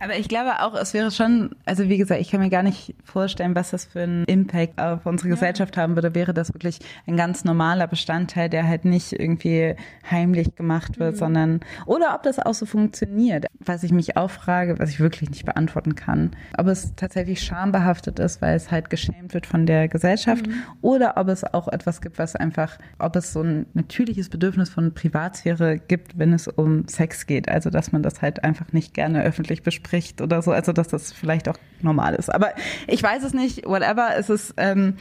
Aber 0.00 0.16
ich 0.16 0.28
glaube 0.28 0.60
auch, 0.60 0.74
es 0.74 0.94
wäre 0.94 1.10
schon, 1.10 1.50
also 1.64 1.88
wie 1.88 1.98
gesagt, 1.98 2.20
ich 2.20 2.30
kann 2.30 2.40
mir 2.40 2.50
gar 2.50 2.62
nicht 2.62 2.94
vorstellen, 3.04 3.54
was 3.54 3.70
das 3.70 3.84
für 3.84 4.02
einen 4.02 4.24
Impact 4.24 4.80
auf 4.80 5.06
unsere 5.06 5.28
Gesellschaft 5.28 5.76
haben 5.76 5.96
würde. 5.96 6.14
Wäre 6.14 6.34
das 6.34 6.52
wirklich 6.54 6.78
ein 7.06 7.16
ganz 7.16 7.44
normaler 7.44 7.86
Bestandteil, 7.86 8.48
der 8.48 8.66
halt 8.66 8.84
nicht 8.84 9.12
irgendwie 9.12 9.74
heimlich 10.08 10.54
gemacht 10.54 10.98
wird, 10.98 11.14
mhm. 11.14 11.18
sondern, 11.18 11.60
oder 11.86 12.14
ob 12.14 12.22
das 12.22 12.38
auch 12.38 12.54
so 12.54 12.66
funktioniert. 12.66 13.46
Was 13.58 13.82
ich 13.82 13.92
mich 13.92 14.16
auch 14.16 14.30
frage, 14.30 14.78
was 14.78 14.90
ich 14.90 15.00
wirklich 15.00 15.30
nicht 15.30 15.44
beantworten 15.44 15.83
kann, 15.92 16.30
ob 16.56 16.66
es 16.66 16.94
tatsächlich 16.96 17.42
schambehaftet 17.42 18.18
ist, 18.18 18.40
weil 18.40 18.56
es 18.56 18.70
halt 18.70 18.90
geschämt 18.90 19.34
wird 19.34 19.46
von 19.46 19.66
der 19.66 19.88
Gesellschaft, 19.88 20.46
mhm. 20.46 20.54
oder 20.80 21.16
ob 21.16 21.28
es 21.28 21.44
auch 21.44 21.68
etwas 21.68 22.00
gibt, 22.00 22.18
was 22.18 22.36
einfach, 22.36 22.78
ob 22.98 23.16
es 23.16 23.32
so 23.32 23.42
ein 23.42 23.66
natürliches 23.74 24.28
Bedürfnis 24.28 24.70
von 24.70 24.94
Privatsphäre 24.94 25.78
gibt, 25.78 26.18
wenn 26.18 26.32
es 26.32 26.48
um 26.48 26.88
Sex 26.88 27.26
geht. 27.26 27.48
Also, 27.48 27.70
dass 27.70 27.92
man 27.92 28.02
das 28.02 28.22
halt 28.22 28.42
einfach 28.44 28.72
nicht 28.72 28.94
gerne 28.94 29.22
öffentlich 29.22 29.62
bespricht 29.62 30.20
oder 30.20 30.40
so. 30.40 30.52
Also, 30.52 30.72
dass 30.72 30.88
das 30.88 31.12
vielleicht 31.12 31.48
auch 31.48 31.56
normal 31.82 32.14
ist. 32.14 32.34
Aber 32.34 32.52
ich 32.86 33.02
weiß 33.02 33.22
es 33.24 33.34
nicht, 33.34 33.66
whatever. 33.66 34.10
Es 34.16 34.30
ist, 34.30 34.54
ähm, 34.56 34.94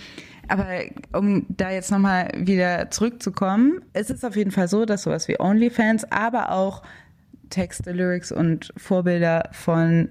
aber 0.47 0.67
um 1.13 1.45
da 1.49 1.71
jetzt 1.71 1.91
nochmal 1.91 2.29
wieder 2.35 2.91
zurückzukommen, 2.91 3.81
es 3.93 4.09
ist 4.09 4.25
auf 4.25 4.35
jeden 4.35 4.51
Fall 4.51 4.67
so, 4.67 4.85
dass 4.85 5.03
sowas 5.03 5.27
wie 5.27 5.39
OnlyFans, 5.39 6.11
aber 6.11 6.51
auch 6.51 6.83
Texte, 7.49 7.91
Lyrics 7.91 8.31
und 8.31 8.73
Vorbilder 8.77 9.49
von 9.51 10.09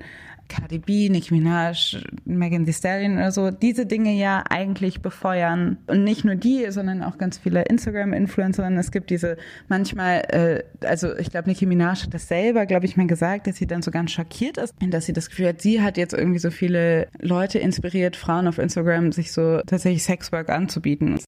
Cardi 0.53 0.79
B, 0.79 1.09
Nicki 1.09 1.35
Minaj, 1.35 1.97
Megan 2.25 2.67
Thee 2.67 2.73
Stallion 2.73 3.17
oder 3.17 3.33
so, 3.33 3.51
diese 3.51 3.87
Dinge 3.87 4.13
ja 4.13 4.45
eigentlich 4.49 5.01
befeuern. 5.01 5.79
Und 5.87 6.05
nicht 6.05 6.25
nur 6.25 6.35
die, 6.35 6.71
sondern 6.71 7.03
auch 7.03 7.17
ganz 7.17 7.39
viele 7.39 7.63
Instagram-Influencerinnen. 7.63 8.79
Es 8.79 8.91
gibt 8.91 9.11
diese 9.11 9.37
manchmal, 9.69 10.21
äh, 10.29 10.87
also 10.87 11.17
ich 11.17 11.31
glaube, 11.31 11.49
Nicki 11.49 11.67
Minaj 11.67 12.03
hat 12.03 12.15
das 12.15 12.29
selber, 12.29 12.67
glaube 12.67 12.87
ich, 12.87 12.97
mal 12.97 13.07
gesagt, 13.07 13.47
dass 13.47 13.57
sie 13.57 13.67
dann 13.67 13.83
so 13.83 13.91
ganz 13.91 14.13
schockiert 14.13 14.59
ist, 14.59 14.75
dass 14.81 15.07
sie 15.07 15.13
das 15.13 15.31
Gefühl 15.31 15.49
hat, 15.49 15.63
sie 15.63 15.81
hat 15.81 15.97
jetzt 15.97 16.13
irgendwie 16.13 16.39
so 16.39 16.51
viele 16.51 17.09
Leute 17.19 17.59
inspiriert, 17.59 18.17
Frauen 18.17 18.47
auf 18.47 18.59
Instagram, 18.59 19.13
sich 19.13 19.33
so 19.33 19.61
tatsächlich 19.67 20.05
Sexwork 20.05 20.51
anzubieten. 20.51 21.19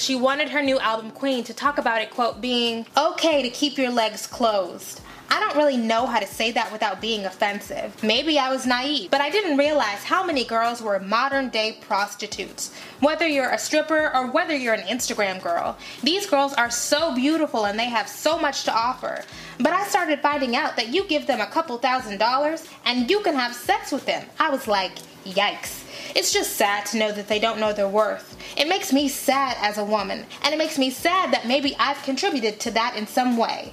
She 0.00 0.14
wanted 0.14 0.48
her 0.50 0.62
new 0.62 0.78
album 0.78 1.12
Queen 1.12 1.44
to 1.44 1.52
talk 1.52 1.78
about 1.78 2.02
it, 2.02 2.10
quote, 2.10 2.40
being 2.40 2.86
okay 2.96 3.42
to 3.42 3.50
keep 3.50 3.78
your 3.78 3.90
legs 3.90 4.26
closed. 4.26 5.02
I 5.32 5.38
don't 5.38 5.56
really 5.56 5.76
know 5.76 6.06
how 6.06 6.18
to 6.18 6.26
say 6.26 6.50
that 6.52 6.72
without 6.72 7.00
being 7.00 7.24
offensive. 7.24 8.02
Maybe 8.02 8.38
I 8.38 8.50
was 8.50 8.66
naive, 8.66 9.10
but 9.10 9.20
I 9.20 9.30
didn't 9.30 9.58
realize 9.58 10.02
how 10.02 10.24
many 10.24 10.44
girls 10.44 10.82
were 10.82 10.98
modern 10.98 11.50
day 11.50 11.78
prostitutes. 11.80 12.74
Whether 12.98 13.28
you're 13.28 13.50
a 13.50 13.58
stripper 13.58 14.10
or 14.12 14.30
whether 14.30 14.56
you're 14.56 14.74
an 14.74 14.88
Instagram 14.88 15.40
girl, 15.40 15.78
these 16.02 16.26
girls 16.26 16.52
are 16.54 16.70
so 16.70 17.14
beautiful 17.14 17.66
and 17.66 17.78
they 17.78 17.88
have 17.88 18.08
so 18.08 18.38
much 18.38 18.64
to 18.64 18.74
offer. 18.74 19.22
But 19.58 19.72
I 19.72 19.84
started 19.86 20.20
finding 20.20 20.56
out 20.56 20.74
that 20.76 20.88
you 20.88 21.04
give 21.04 21.26
them 21.26 21.40
a 21.40 21.46
couple 21.46 21.78
thousand 21.78 22.18
dollars 22.18 22.66
and 22.84 23.08
you 23.08 23.20
can 23.20 23.34
have 23.34 23.54
sex 23.54 23.92
with 23.92 24.06
them. 24.06 24.26
I 24.38 24.50
was 24.50 24.66
like, 24.66 24.96
yikes. 25.24 25.84
It's 26.16 26.32
just 26.32 26.56
sad 26.56 26.86
to 26.86 26.98
know 26.98 27.12
that 27.12 27.28
they 27.28 27.38
don't 27.38 27.60
know 27.60 27.72
their 27.72 27.88
worth. 27.88 28.36
It 28.56 28.68
makes 28.68 28.92
me 28.92 29.08
sad 29.08 29.56
as 29.60 29.78
a 29.78 29.84
woman, 29.84 30.26
and 30.42 30.52
it 30.52 30.58
makes 30.58 30.76
me 30.76 30.90
sad 30.90 31.32
that 31.32 31.46
maybe 31.46 31.76
I've 31.78 32.02
contributed 32.02 32.58
to 32.60 32.70
that 32.72 32.96
in 32.96 33.06
some 33.06 33.36
way. 33.36 33.72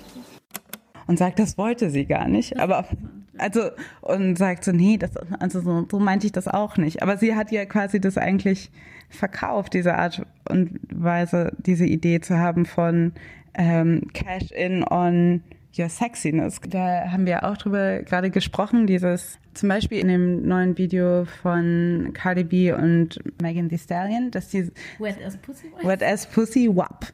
Und 1.08 1.18
sagt, 1.18 1.40
das 1.40 1.58
wollte 1.58 1.90
sie 1.90 2.06
gar 2.06 2.28
nicht. 2.28 2.60
Aber 2.60 2.86
also 3.38 3.70
und 4.02 4.38
sagt 4.38 4.64
so, 4.64 4.72
nee, 4.72 4.98
das, 4.98 5.12
also 5.40 5.62
so, 5.62 5.88
so 5.90 6.00
meinte 6.00 6.26
ich 6.26 6.32
das 6.32 6.48
auch 6.48 6.78
nicht. 6.78 7.02
Aber 7.02 7.18
sie 7.18 7.36
hat 7.36 7.52
ja 7.52 7.66
quasi 7.66 8.00
das 8.00 8.18
eigentlich 8.18 8.70
verkauft, 9.10 9.74
diese 9.74 9.96
Art 9.96 10.26
und 10.50 10.80
Weise, 10.92 11.54
diese 11.58 11.86
Idee 11.86 12.20
zu 12.20 12.38
haben 12.38 12.66
von 12.66 13.14
ähm, 13.54 14.08
Cash 14.14 14.52
in 14.52 14.84
on 14.84 15.42
your 15.78 15.90
sexiness. 15.90 16.60
Da 16.68 17.12
haben 17.12 17.26
wir 17.26 17.44
auch 17.44 17.58
drüber 17.58 18.02
gerade 18.04 18.30
gesprochen, 18.30 18.88
dieses 18.88 19.40
zum 19.54 19.70
Beispiel 19.70 20.00
in 20.00 20.08
dem 20.08 20.48
neuen 20.48 20.78
Video 20.78 21.26
von 21.42 22.12
Cardi 22.14 22.44
B 22.44 22.72
und 22.72 23.20
Megan 23.42 23.70
Thee 23.70 23.78
Stallion, 23.78 24.32
dass 24.32 24.50
die 24.50 24.72
Wet 25.00 25.18
as 25.26 25.38
Pussy 25.38 25.72
Wet 25.84 26.04
as 26.04 26.28
Pussy 26.28 26.70
Wap 26.76 27.08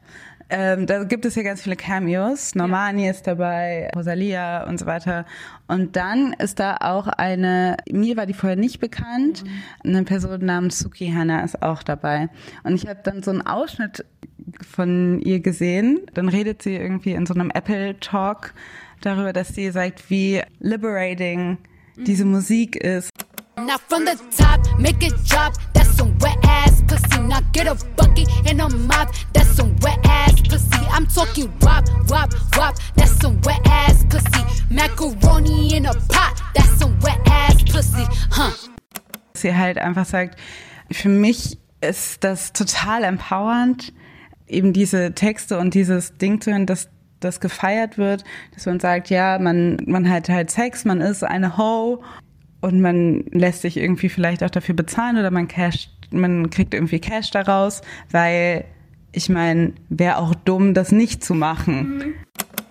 ähm, 0.50 0.86
da 0.86 1.04
gibt 1.04 1.24
es 1.24 1.34
ja 1.34 1.42
ganz 1.42 1.62
viele 1.62 1.76
Cameos. 1.76 2.54
Normani 2.54 3.04
ja. 3.04 3.10
ist 3.10 3.26
dabei, 3.26 3.90
Rosalia 3.94 4.66
und 4.68 4.78
so 4.78 4.86
weiter. 4.86 5.24
Und 5.66 5.96
dann 5.96 6.34
ist 6.34 6.60
da 6.60 6.76
auch 6.80 7.06
eine, 7.06 7.76
mir 7.90 8.16
war 8.16 8.26
die 8.26 8.34
vorher 8.34 8.56
nicht 8.56 8.80
bekannt, 8.80 9.44
mhm. 9.44 9.90
eine 9.90 10.04
Person 10.04 10.44
namens 10.44 10.78
Suki 10.78 11.10
Hana 11.10 11.42
ist 11.42 11.62
auch 11.62 11.82
dabei. 11.82 12.28
Und 12.62 12.74
ich 12.74 12.86
habe 12.86 13.00
dann 13.02 13.22
so 13.22 13.30
einen 13.30 13.42
Ausschnitt 13.42 14.04
von 14.60 15.20
ihr 15.20 15.40
gesehen. 15.40 16.00
Dann 16.14 16.28
redet 16.28 16.62
sie 16.62 16.76
irgendwie 16.76 17.12
in 17.12 17.26
so 17.26 17.34
einem 17.34 17.50
Apple 17.50 17.98
Talk 18.00 18.52
darüber, 19.00 19.32
dass 19.32 19.54
sie 19.54 19.70
sagt, 19.70 20.10
wie 20.10 20.42
liberating 20.60 21.58
mhm. 21.96 22.04
diese 22.04 22.24
Musik 22.24 22.76
ist. 22.76 23.10
Now 23.66 23.78
from 23.78 24.04
the 24.04 24.14
top, 24.36 24.60
make 24.78 25.02
it 25.02 25.14
drop. 25.24 25.54
That's 25.72 25.88
some 25.96 26.18
wet 26.18 26.36
ass 26.44 26.82
pussy. 26.86 27.22
Now 27.22 27.40
get 27.54 27.66
a 27.66 27.74
bucket 27.96 28.28
and 28.46 28.60
a 28.60 28.68
mop. 28.68 29.14
That's 29.32 29.48
some 29.56 29.74
wet 29.80 29.98
ass 30.04 30.38
pussy. 30.42 30.84
I'm 30.92 31.06
talking 31.06 31.50
wop, 31.62 31.88
wop, 32.10 32.30
wop. 32.58 32.76
That's 32.94 33.12
some 33.22 33.40
wet 33.40 33.60
ass 33.64 34.04
pussy. 34.10 34.44
Macaroni 34.68 35.76
in 35.76 35.86
a 35.86 35.94
pot. 35.94 36.42
That's 36.54 36.78
some 36.78 36.94
wet 37.00 37.18
ass 37.26 37.62
pussy. 37.62 38.06
Huh. 38.30 38.50
Sie 39.32 39.56
halt 39.56 39.78
einfach 39.78 40.04
sagt, 40.04 40.38
für 40.92 41.08
mich 41.08 41.58
ist 41.80 42.22
das 42.22 42.52
total 42.52 43.02
empowernd, 43.02 43.94
eben 44.46 44.74
diese 44.74 45.14
Texte 45.14 45.56
und 45.58 45.72
dieses 45.72 46.18
Ding 46.18 46.42
zu 46.42 46.50
hören, 46.50 46.66
dass 46.66 46.90
das 47.20 47.40
gefeiert 47.40 47.96
wird, 47.96 48.24
dass 48.52 48.66
man 48.66 48.78
sagt, 48.78 49.08
ja, 49.08 49.38
man, 49.38 49.78
man 49.86 50.08
hat 50.10 50.28
halt 50.28 50.50
Sex, 50.50 50.84
man 50.84 51.00
ist 51.00 51.24
eine 51.24 51.56
Ho 51.56 52.02
und 52.64 52.80
man 52.80 53.24
lässt 53.30 53.60
sich 53.60 53.76
irgendwie 53.76 54.08
vielleicht 54.08 54.42
auch 54.42 54.48
dafür 54.48 54.74
bezahlen 54.74 55.18
oder 55.18 55.30
man 55.30 55.48
cash, 55.48 55.90
man 56.10 56.48
kriegt 56.48 56.72
irgendwie 56.72 56.98
Cash 56.98 57.30
daraus, 57.30 57.82
weil 58.10 58.64
ich 59.12 59.28
meine, 59.28 59.74
wäre 59.90 60.16
auch 60.16 60.34
dumm, 60.34 60.72
das 60.72 60.90
nicht 60.90 61.22
zu 61.22 61.34
machen. 61.34 62.14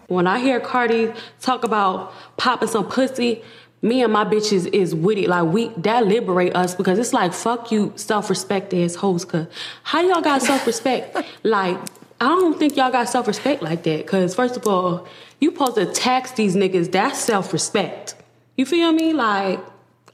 When 0.08 0.26
I 0.26 0.40
hear 0.40 0.60
Cardi 0.60 1.10
talk 1.40 1.64
about 1.64 2.12
popping 2.38 2.68
some 2.68 2.88
pussy, 2.88 3.42
me 3.84 4.04
and 4.04 4.12
my 4.12 4.26
bitches 4.26 4.66
is 4.66 4.96
with 4.96 5.20
it. 5.20 5.28
Like 5.28 5.54
we 5.54 5.70
that 5.84 6.08
liberate 6.08 6.56
us 6.56 6.76
because 6.76 6.98
it's 6.98 7.14
like 7.14 7.32
fuck 7.32 7.72
you, 7.72 7.94
self-respect 7.96 8.74
as 8.74 8.96
hoes. 8.96 9.26
Cause 9.26 9.46
how 9.84 10.02
y'all 10.02 10.22
got 10.22 10.42
self-respect? 10.42 11.16
like 11.44 11.78
I 12.20 12.28
don't 12.30 12.58
think 12.58 12.76
y'all 12.76 12.92
got 12.92 13.10
self-respect 13.10 13.62
like 13.62 13.84
that. 13.84 14.08
Cause 14.08 14.34
first 14.34 14.58
of 14.58 14.68
all, 14.68 15.08
you 15.40 15.52
supposed 15.52 15.76
to 15.76 15.86
tax 15.86 16.32
these 16.32 16.56
niggas. 16.56 16.92
That's 16.92 17.20
self-respect. 17.20 18.16
You 18.58 18.66
feel 18.66 18.92
me? 18.92 19.14
Like 19.14 19.60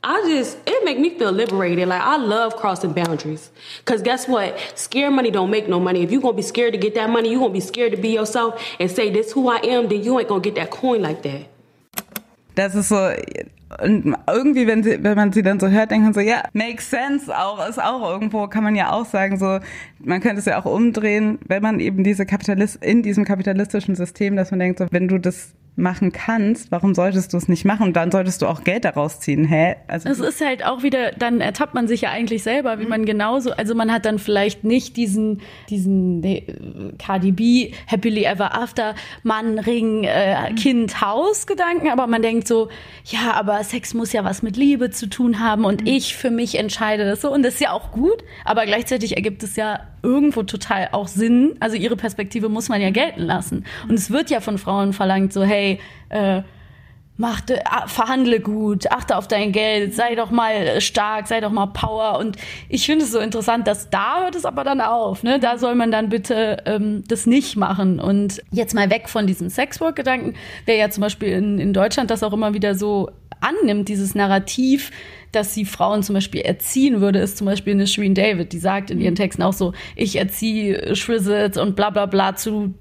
I 0.02 0.22
just 0.28 0.58
it 0.66 0.86
make 0.86 0.98
me 0.98 1.10
feel 1.10 1.32
liberated. 1.32 1.88
Like 1.88 2.02
I 2.02 2.18
love 2.18 2.56
crossing 2.56 2.94
boundaries. 2.94 3.52
Cause 3.86 4.02
guess 4.02 4.28
what? 4.28 4.58
Scared 4.76 5.14
money 5.14 5.30
don't 5.30 5.50
make 5.50 5.68
no 5.68 5.80
money. 5.80 6.04
If 6.04 6.12
you 6.12 6.22
gonna 6.22 6.34
be 6.34 6.42
scared 6.42 6.74
to 6.74 6.80
get 6.80 6.96
that 6.96 7.10
money, 7.10 7.32
you 7.32 7.40
gonna 7.40 7.54
be 7.54 7.60
scared 7.60 7.92
to 7.92 7.98
be 7.98 8.10
yourself 8.10 8.62
and 8.80 8.90
say 8.90 9.10
this 9.10 9.34
who 9.34 9.50
I 9.50 9.58
am, 9.58 9.90
then 9.90 10.04
you 10.04 10.18
ain't 10.18 10.30
gonna 10.30 10.42
get 10.42 10.56
that 10.56 10.72
coin 10.72 11.02
like 11.02 11.22
that. 11.24 11.48
Das 12.56 12.76
ist 12.76 12.90
so 12.90 13.14
und 13.78 14.16
irgendwie, 14.28 14.66
wenn 14.66 14.82
sie, 14.82 15.04
wenn 15.04 15.16
man 15.16 15.32
sie 15.32 15.44
dann 15.44 15.60
so 15.60 15.68
hört, 15.68 15.92
denkt 15.92 16.04
man 16.04 16.14
so, 16.14 16.22
ja, 16.22 16.44
makes 16.54 16.90
sense 16.90 17.32
auch, 17.36 17.68
ist 17.68 17.82
auch 17.82 18.10
irgendwo, 18.10 18.48
kann 18.48 18.64
man 18.64 18.76
ja 18.76 18.92
auch 18.92 19.06
sagen, 19.06 19.38
so, 19.38 19.60
man 20.00 20.22
könnte 20.22 20.40
es 20.40 20.46
ja 20.46 20.60
auch 20.60 20.66
umdrehen, 20.66 21.38
wenn 21.48 21.62
man 21.62 21.80
eben 21.80 22.04
diese 22.04 22.26
Kapitalist, 22.26 22.84
in 22.84 23.04
diesem 23.04 23.26
kapitalistischen 23.26 23.96
System, 23.96 24.36
dass 24.36 24.50
man 24.50 24.60
denkt, 24.60 24.80
so, 24.80 24.88
wenn 24.90 25.08
du 25.08 25.20
das 25.20 25.54
machen 25.76 26.12
kannst, 26.12 26.72
warum 26.72 26.94
solltest 26.94 27.34
du 27.34 27.38
es 27.38 27.48
nicht 27.48 27.66
machen? 27.66 27.88
Und 27.88 27.96
dann 27.96 28.12
solltest 28.12 28.42
du 28.42 28.48
auch 28.48 28.64
Geld 28.64 28.86
daraus 28.86 29.20
ziehen. 29.20 29.46
Hä? 29.46 29.76
Also 29.88 30.10
es 30.10 30.20
ist 30.20 30.46
halt 30.46 30.66
auch 30.66 30.84
wieder, 30.84 31.12
dann 31.14 31.42
ertappt 31.42 31.74
man 31.74 31.88
sich 31.88 32.02
ja 32.02 32.12
eigentlich 32.12 32.44
selber, 32.44 32.80
wie 32.80 32.86
man 32.86 33.06
genauso, 33.06 33.52
also 33.52 33.76
man 33.76 33.92
hat 33.92 34.06
dann 34.06 34.20
vielleicht 34.20 34.64
nicht 34.64 34.98
diesen, 34.98 35.42
diesen 35.70 36.20
nee, 36.20 36.46
Cardi 36.98 37.32
B, 37.32 37.72
Happily 37.88 38.26
Ever 38.26 38.56
After, 38.56 38.96
Mann, 39.24 39.58
Ring, 39.60 40.04
äh, 40.04 40.54
Kind, 40.56 41.02
Haus 41.02 41.48
Gedanken, 41.48 41.90
aber 41.90 42.08
man 42.08 42.22
denkt 42.22 42.48
so, 42.48 42.70
ja, 43.06 43.34
aber 43.34 43.64
Sex 43.64 43.94
muss 43.94 44.14
ja 44.14 44.24
was 44.24 44.42
mit 44.42 44.58
Liebe 44.58 44.90
zu 44.92 45.08
tun 45.08 45.40
haben 45.40 45.66
und 45.66 45.82
mhm. 45.82 45.88
ich 45.88 46.16
für 46.16 46.32
mich 46.32 46.58
entscheide 46.58 47.06
das 47.06 47.22
so 47.22 47.32
und 47.32 47.44
das 47.44 47.56
ist 47.56 47.62
ja 47.62 47.72
auch 47.72 47.92
gut, 47.92 48.24
aber 48.46 48.66
gleichzeitig 48.66 49.16
ergibt 49.16 49.44
es 49.44 49.56
ja 49.56 49.80
irgendwo 50.02 50.44
total 50.44 50.90
auch 50.92 51.08
Sinn. 51.08 51.56
Also 51.60 51.76
ihre 51.76 51.96
Perspektive 51.96 52.50
muss 52.50 52.70
man 52.70 52.82
ja 52.82 52.90
gelten 52.90 53.22
lassen. 53.22 53.66
Und 53.88 53.96
es 53.96 54.12
wird 54.12 54.30
ja 54.30 54.40
von 54.40 54.58
Frauen 54.58 54.94
verlangt, 54.94 55.34
so, 55.34 55.44
hey, 55.44 55.59
äh, 56.10 56.42
mach, 57.20 57.42
verhandle 57.88 58.40
gut, 58.40 58.90
achte 58.92 59.18
auf 59.18 59.28
dein 59.28 59.52
Geld, 59.52 59.94
sei 59.94 60.16
doch 60.16 60.32
mal 60.32 60.80
stark, 60.80 61.28
sei 61.28 61.42
doch 61.42 61.52
mal 61.52 61.68
Power. 61.68 62.18
Und 62.18 62.38
ich 62.70 62.86
finde 62.86 63.04
es 63.04 63.12
so 63.12 63.20
interessant, 63.20 63.68
dass 63.68 63.90
da 63.90 64.24
hört 64.24 64.36
es 64.36 64.46
aber 64.46 64.64
dann 64.64 64.80
auf. 64.80 65.22
Ne? 65.22 65.38
Da 65.38 65.58
soll 65.58 65.76
man 65.76 65.92
dann 65.92 66.08
bitte 66.08 66.64
ähm, 66.66 67.04
das 67.08 67.26
nicht 67.26 67.58
machen. 67.58 68.00
Und 68.00 68.42
jetzt 68.52 68.74
mal 68.74 68.90
weg 68.90 69.10
von 69.10 69.28
diesem 69.28 69.50
Sexwork-Gedanken, 69.50 70.36
wer 70.66 70.78
ja 70.78 70.90
zum 70.90 71.02
Beispiel 71.02 71.30
in, 71.34 71.60
in 71.60 71.74
Deutschland 71.74 72.10
das 72.10 72.24
auch 72.24 72.32
immer 72.32 72.54
wieder 72.54 72.74
so 72.74 73.12
annimmt, 73.42 73.90
dieses 73.90 74.16
Narrativ, 74.16 74.92
dass 75.34 75.54
sie 75.54 75.66
Frauen 75.66 76.04
zum 76.04 76.16
Beispiel 76.16 76.42
erziehen 76.42 77.02
würde, 77.02 77.20
ist 77.20 77.38
zum 77.38 77.46
Beispiel 77.46 77.74
eine 77.74 77.86
Shereen 77.86 78.16
David, 78.16 78.54
die 78.54 78.60
sagt 78.60 78.92
in 78.92 79.02
ihren 79.02 79.16
Texten 79.16 79.44
auch 79.44 79.54
so, 79.54 79.74
ich 79.98 80.16
erziehe 80.16 80.96
Shrizzles 80.96 81.58
und 81.58 81.76
bla 81.76 81.90
bla 81.90 82.06
bla 82.06 82.36
zu 82.36 82.74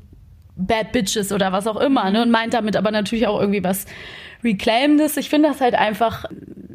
Bad 0.59 0.93
Bitches 0.93 1.33
oder 1.33 1.53
was 1.53 1.67
auch 1.67 1.81
immer, 1.81 2.11
ne? 2.11 2.23
Und 2.23 2.31
meint 2.31 2.53
damit 2.53 2.77
aber 2.77 2.91
natürlich 2.91 3.27
auch 3.27 3.41
irgendwie 3.41 3.65
was 3.65 3.87
Reclaimendes. 4.45 5.17
Ich 5.17 5.31
finde 5.31 5.49
das 5.49 5.61
halt 5.61 5.75
einfach 5.75 6.25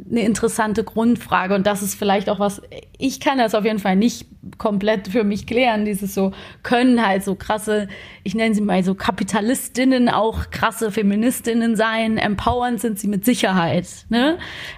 eine 0.09 0.21
interessante 0.21 0.83
Grundfrage 0.83 1.55
und 1.55 1.65
das 1.65 1.81
ist 1.81 1.95
vielleicht 1.95 2.29
auch 2.29 2.39
was, 2.39 2.61
ich 2.99 3.19
kann 3.19 3.39
das 3.39 3.55
auf 3.55 3.65
jeden 3.65 3.79
Fall 3.79 3.95
nicht 3.95 4.27
komplett 4.59 5.07
für 5.07 5.23
mich 5.23 5.47
klären, 5.47 5.85
dieses 5.85 6.13
so, 6.13 6.31
können 6.61 7.05
halt 7.05 7.23
so 7.23 7.33
krasse, 7.33 7.87
ich 8.23 8.35
nenne 8.35 8.53
sie 8.53 8.61
mal 8.61 8.83
so 8.83 8.93
Kapitalistinnen 8.93 10.09
auch 10.09 10.51
krasse 10.51 10.91
Feministinnen 10.91 11.75
sein, 11.75 12.17
empowernd 12.17 12.79
sind 12.79 12.99
sie 12.99 13.07
mit 13.07 13.25
Sicherheit, 13.25 13.87
ne? 14.09 14.37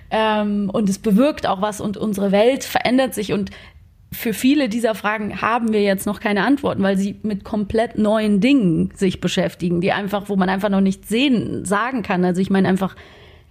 Ähm, 0.09 0.69
und 0.71 0.89
es 0.89 0.99
bewirkt 0.99 1.47
auch 1.47 1.61
was 1.61 1.81
und 1.81 1.97
unsere 1.97 2.31
Welt 2.31 2.63
verändert 2.63 3.13
sich 3.13 3.33
und 3.33 3.51
für 4.15 4.33
viele 4.33 4.69
dieser 4.69 4.95
Fragen 4.95 5.41
haben 5.41 5.73
wir 5.73 5.81
jetzt 5.81 6.05
noch 6.05 6.19
keine 6.19 6.43
Antworten, 6.43 6.81
weil 6.81 6.97
sie 6.97 7.19
mit 7.23 7.43
komplett 7.43 7.97
neuen 7.97 8.39
Dingen 8.39 8.91
sich 8.95 9.21
beschäftigen, 9.21 9.81
die 9.81 9.91
einfach, 9.91 10.29
wo 10.29 10.35
man 10.35 10.49
einfach 10.49 10.69
noch 10.69 10.81
nicht 10.81 11.07
sehen, 11.07 11.65
sagen 11.65 12.01
kann. 12.01 12.23
Also 12.23 12.41
ich 12.41 12.49
meine 12.49 12.67
einfach 12.67 12.95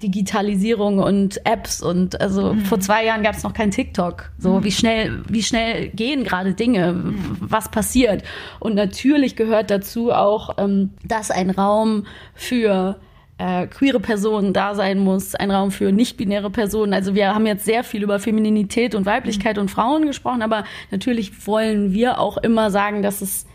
Digitalisierung 0.02 0.98
und 0.98 1.46
Apps 1.46 1.82
und 1.82 2.20
also 2.20 2.54
mhm. 2.54 2.60
vor 2.60 2.80
zwei 2.80 3.04
Jahren 3.04 3.22
gab 3.22 3.36
es 3.36 3.42
noch 3.42 3.54
kein 3.54 3.70
TikTok. 3.70 4.30
So 4.38 4.58
mhm. 4.58 4.64
wie 4.64 4.72
schnell, 4.72 5.22
wie 5.28 5.42
schnell 5.42 5.88
gehen 5.90 6.24
gerade 6.24 6.54
Dinge, 6.54 6.92
mhm. 6.92 7.36
was 7.40 7.70
passiert. 7.70 8.22
Und 8.60 8.74
natürlich 8.74 9.36
gehört 9.36 9.70
dazu 9.70 10.12
auch, 10.12 10.56
ähm, 10.58 10.90
dass 11.04 11.30
ein 11.30 11.50
Raum 11.50 12.06
für 12.34 12.96
äh, 13.38 13.66
queere 13.66 14.00
Personen 14.00 14.52
da 14.52 14.74
sein 14.74 14.98
muss, 14.98 15.34
ein 15.34 15.50
Raum 15.50 15.70
für 15.70 15.90
nicht-binäre 15.90 16.50
Personen. 16.50 16.94
Also 16.94 17.14
wir 17.14 17.34
haben 17.34 17.46
jetzt 17.46 17.64
sehr 17.64 17.82
viel 17.82 18.02
über 18.02 18.20
Femininität 18.20 18.94
und 18.94 19.06
Weiblichkeit 19.06 19.56
mhm. 19.56 19.62
und 19.62 19.70
Frauen 19.70 20.06
gesprochen, 20.06 20.42
aber 20.42 20.64
natürlich 20.90 21.46
wollen 21.46 21.92
wir 21.92 22.18
auch 22.20 22.36
immer 22.38 22.70
sagen, 22.70 23.02
dass 23.02 23.22
es 23.22 23.46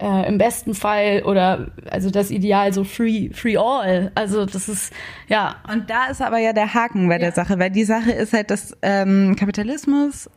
äh, 0.00 0.28
im 0.28 0.38
besten 0.38 0.74
Fall 0.74 1.22
oder 1.24 1.72
also 1.90 2.10
das 2.10 2.30
Ideal 2.30 2.72
so 2.72 2.84
free 2.84 3.30
free 3.32 3.56
all. 3.56 4.12
Also 4.14 4.46
das 4.46 4.68
ist 4.68 4.92
ja. 5.28 5.56
Und 5.72 5.90
da 5.90 6.06
ist 6.06 6.22
aber 6.22 6.38
ja 6.38 6.52
der 6.52 6.74
Haken 6.74 7.08
bei 7.08 7.14
ja. 7.14 7.20
der 7.20 7.32
Sache, 7.32 7.58
weil 7.58 7.70
die 7.70 7.84
Sache 7.84 8.12
ist 8.12 8.32
halt, 8.32 8.50
dass 8.50 8.76
ähm, 8.82 9.36
Kapitalismus 9.36 10.30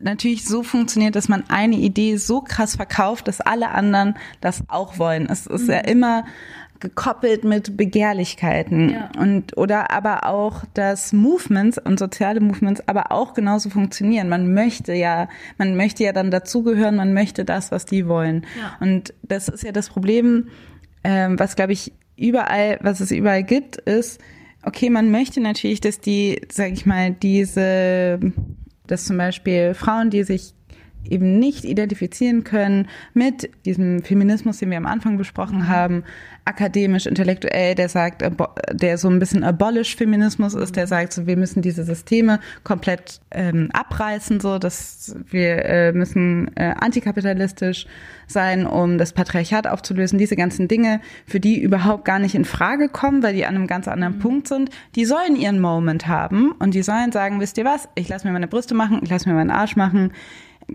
natürlich 0.00 0.44
so 0.44 0.62
funktioniert, 0.62 1.16
dass 1.16 1.28
man 1.28 1.44
eine 1.48 1.76
Idee 1.76 2.16
so 2.16 2.40
krass 2.40 2.76
verkauft, 2.76 3.28
dass 3.28 3.40
alle 3.40 3.70
anderen 3.70 4.14
das 4.40 4.62
auch 4.68 4.98
wollen. 4.98 5.28
Es 5.28 5.46
ist 5.46 5.64
mhm. 5.64 5.70
ja 5.70 5.78
immer 5.80 6.24
gekoppelt 6.80 7.44
mit 7.44 7.76
Begehrlichkeiten 7.76 8.90
ja. 8.90 9.10
und 9.18 9.56
oder 9.56 9.90
aber 9.90 10.26
auch, 10.26 10.64
dass 10.74 11.12
Movements 11.12 11.78
und 11.78 11.98
soziale 11.98 12.40
Movements 12.40 12.82
aber 12.88 13.12
auch 13.12 13.34
genauso 13.34 13.70
funktionieren. 13.70 14.28
Man 14.28 14.52
möchte 14.54 14.92
ja, 14.92 15.28
man 15.58 15.76
möchte 15.76 16.04
ja 16.04 16.12
dann 16.12 16.30
dazugehören, 16.30 16.96
man 16.96 17.12
möchte 17.12 17.44
das, 17.44 17.70
was 17.70 17.84
die 17.84 18.08
wollen. 18.08 18.46
Ja. 18.58 18.76
Und 18.80 19.14
das 19.22 19.48
ist 19.48 19.62
ja 19.62 19.72
das 19.72 19.90
Problem, 19.90 20.48
ähm, 21.04 21.38
was 21.38 21.54
glaube 21.54 21.72
ich 21.72 21.92
überall, 22.16 22.78
was 22.82 23.00
es 23.00 23.10
überall 23.10 23.42
gibt, 23.42 23.76
ist, 23.76 24.20
okay, 24.62 24.90
man 24.90 25.10
möchte 25.10 25.40
natürlich, 25.40 25.80
dass 25.80 26.00
die, 26.00 26.40
sag 26.52 26.72
ich 26.72 26.86
mal, 26.86 27.12
diese, 27.12 28.20
dass 28.86 29.04
zum 29.04 29.16
Beispiel 29.16 29.74
Frauen, 29.74 30.10
die 30.10 30.22
sich 30.24 30.54
eben 31.08 31.38
nicht 31.38 31.64
identifizieren 31.64 32.44
können 32.44 32.88
mit 33.14 33.50
diesem 33.64 34.02
Feminismus, 34.02 34.58
den 34.58 34.70
wir 34.70 34.78
am 34.78 34.86
Anfang 34.86 35.16
besprochen 35.18 35.68
haben, 35.68 36.04
akademisch, 36.44 37.06
intellektuell, 37.06 37.74
der 37.74 37.88
sagt, 37.88 38.24
der 38.72 38.98
so 38.98 39.08
ein 39.08 39.18
bisschen 39.18 39.44
abolish 39.44 39.96
Feminismus 39.96 40.54
ist, 40.54 40.76
der 40.76 40.86
sagt, 40.86 41.12
so, 41.12 41.26
wir 41.26 41.36
müssen 41.36 41.62
diese 41.62 41.84
Systeme 41.84 42.40
komplett 42.64 43.20
ähm, 43.30 43.68
abreißen, 43.72 44.40
so, 44.40 44.58
dass 44.58 45.14
wir 45.30 45.64
äh, 45.64 45.92
müssen 45.92 46.50
äh, 46.56 46.74
antikapitalistisch 46.78 47.86
sein, 48.26 48.66
um 48.66 48.98
das 48.98 49.12
Patriarchat 49.12 49.66
aufzulösen. 49.66 50.18
Diese 50.18 50.36
ganzen 50.36 50.68
Dinge, 50.68 51.00
für 51.26 51.40
die 51.40 51.60
überhaupt 51.60 52.04
gar 52.04 52.18
nicht 52.18 52.34
in 52.34 52.44
Frage 52.44 52.88
kommen, 52.88 53.22
weil 53.22 53.34
die 53.34 53.46
an 53.46 53.54
einem 53.54 53.66
ganz 53.66 53.88
anderen 53.88 54.16
mhm. 54.16 54.20
Punkt 54.20 54.48
sind, 54.48 54.70
die 54.94 55.04
sollen 55.04 55.36
ihren 55.36 55.60
Moment 55.60 56.08
haben 56.08 56.52
und 56.52 56.74
die 56.74 56.82
sollen 56.82 57.12
sagen, 57.12 57.40
wisst 57.40 57.58
ihr 57.58 57.64
was, 57.64 57.88
ich 57.94 58.08
lasse 58.08 58.26
mir 58.26 58.32
meine 58.32 58.48
Brüste 58.48 58.74
machen, 58.74 59.00
ich 59.02 59.10
lasse 59.10 59.28
mir 59.28 59.34
meinen 59.34 59.50
Arsch 59.50 59.76
machen, 59.76 60.12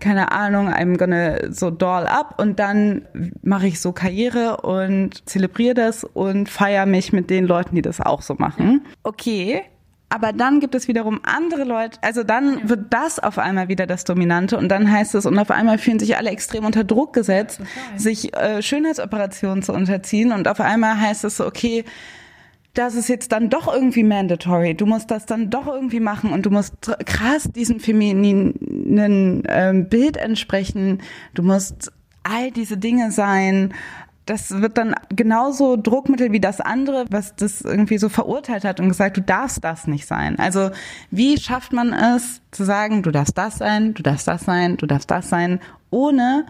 keine 0.00 0.32
Ahnung, 0.32 0.68
I'm 0.68 0.96
gonna 0.96 1.52
so 1.52 1.70
doll 1.70 2.06
up 2.06 2.40
und 2.40 2.58
dann 2.58 3.06
mache 3.42 3.66
ich 3.66 3.80
so 3.80 3.92
Karriere 3.92 4.58
und 4.58 5.28
zelebriere 5.28 5.74
das 5.74 6.04
und 6.04 6.48
feiere 6.48 6.86
mich 6.86 7.12
mit 7.12 7.30
den 7.30 7.46
Leuten, 7.46 7.74
die 7.74 7.82
das 7.82 8.00
auch 8.00 8.22
so 8.22 8.34
machen. 8.34 8.84
Okay. 9.02 9.62
Aber 10.08 10.32
dann 10.32 10.60
gibt 10.60 10.76
es 10.76 10.86
wiederum 10.86 11.20
andere 11.24 11.64
Leute, 11.64 11.98
also 12.00 12.22
dann 12.22 12.68
wird 12.68 12.94
das 12.94 13.18
auf 13.18 13.38
einmal 13.38 13.66
wieder 13.66 13.88
das 13.88 14.04
Dominante 14.04 14.56
und 14.56 14.68
dann 14.68 14.90
heißt 14.90 15.16
es, 15.16 15.26
und 15.26 15.36
auf 15.36 15.50
einmal 15.50 15.78
fühlen 15.78 15.98
sich 15.98 16.16
alle 16.16 16.30
extrem 16.30 16.64
unter 16.64 16.84
Druck 16.84 17.12
gesetzt, 17.12 17.60
sich 17.96 18.32
äh, 18.36 18.62
Schönheitsoperationen 18.62 19.64
zu 19.64 19.72
unterziehen 19.72 20.30
und 20.30 20.46
auf 20.46 20.60
einmal 20.60 21.00
heißt 21.00 21.24
es 21.24 21.38
so, 21.38 21.46
okay, 21.46 21.84
das 22.76 22.94
ist 22.94 23.08
jetzt 23.08 23.32
dann 23.32 23.48
doch 23.48 23.72
irgendwie 23.72 24.04
mandatory. 24.04 24.74
Du 24.74 24.84
musst 24.84 25.10
das 25.10 25.24
dann 25.24 25.48
doch 25.48 25.66
irgendwie 25.66 26.00
machen 26.00 26.32
und 26.32 26.44
du 26.44 26.50
musst 26.50 26.74
krass 27.06 27.50
diesem 27.50 27.80
femininen 27.80 29.42
ähm, 29.48 29.88
Bild 29.88 30.18
entsprechen. 30.18 31.00
Du 31.34 31.42
musst 31.42 31.90
all 32.22 32.50
diese 32.50 32.76
Dinge 32.76 33.10
sein. 33.10 33.72
Das 34.26 34.60
wird 34.60 34.76
dann 34.76 34.94
genauso 35.08 35.76
Druckmittel 35.76 36.32
wie 36.32 36.40
das 36.40 36.60
andere, 36.60 37.06
was 37.10 37.34
das 37.36 37.62
irgendwie 37.62 37.96
so 37.96 38.08
verurteilt 38.08 38.64
hat 38.64 38.80
und 38.80 38.88
gesagt, 38.88 39.16
du 39.16 39.22
darfst 39.22 39.64
das 39.64 39.86
nicht 39.86 40.06
sein. 40.06 40.38
Also 40.38 40.70
wie 41.10 41.38
schafft 41.38 41.72
man 41.72 41.92
es 41.92 42.42
zu 42.50 42.64
sagen, 42.64 43.02
du 43.02 43.10
darfst 43.10 43.38
das 43.38 43.56
sein, 43.56 43.94
du 43.94 44.02
darfst 44.02 44.28
das 44.28 44.42
sein, 44.42 44.76
du 44.76 44.86
darfst 44.86 45.10
das 45.10 45.30
sein, 45.30 45.60
ohne 45.90 46.44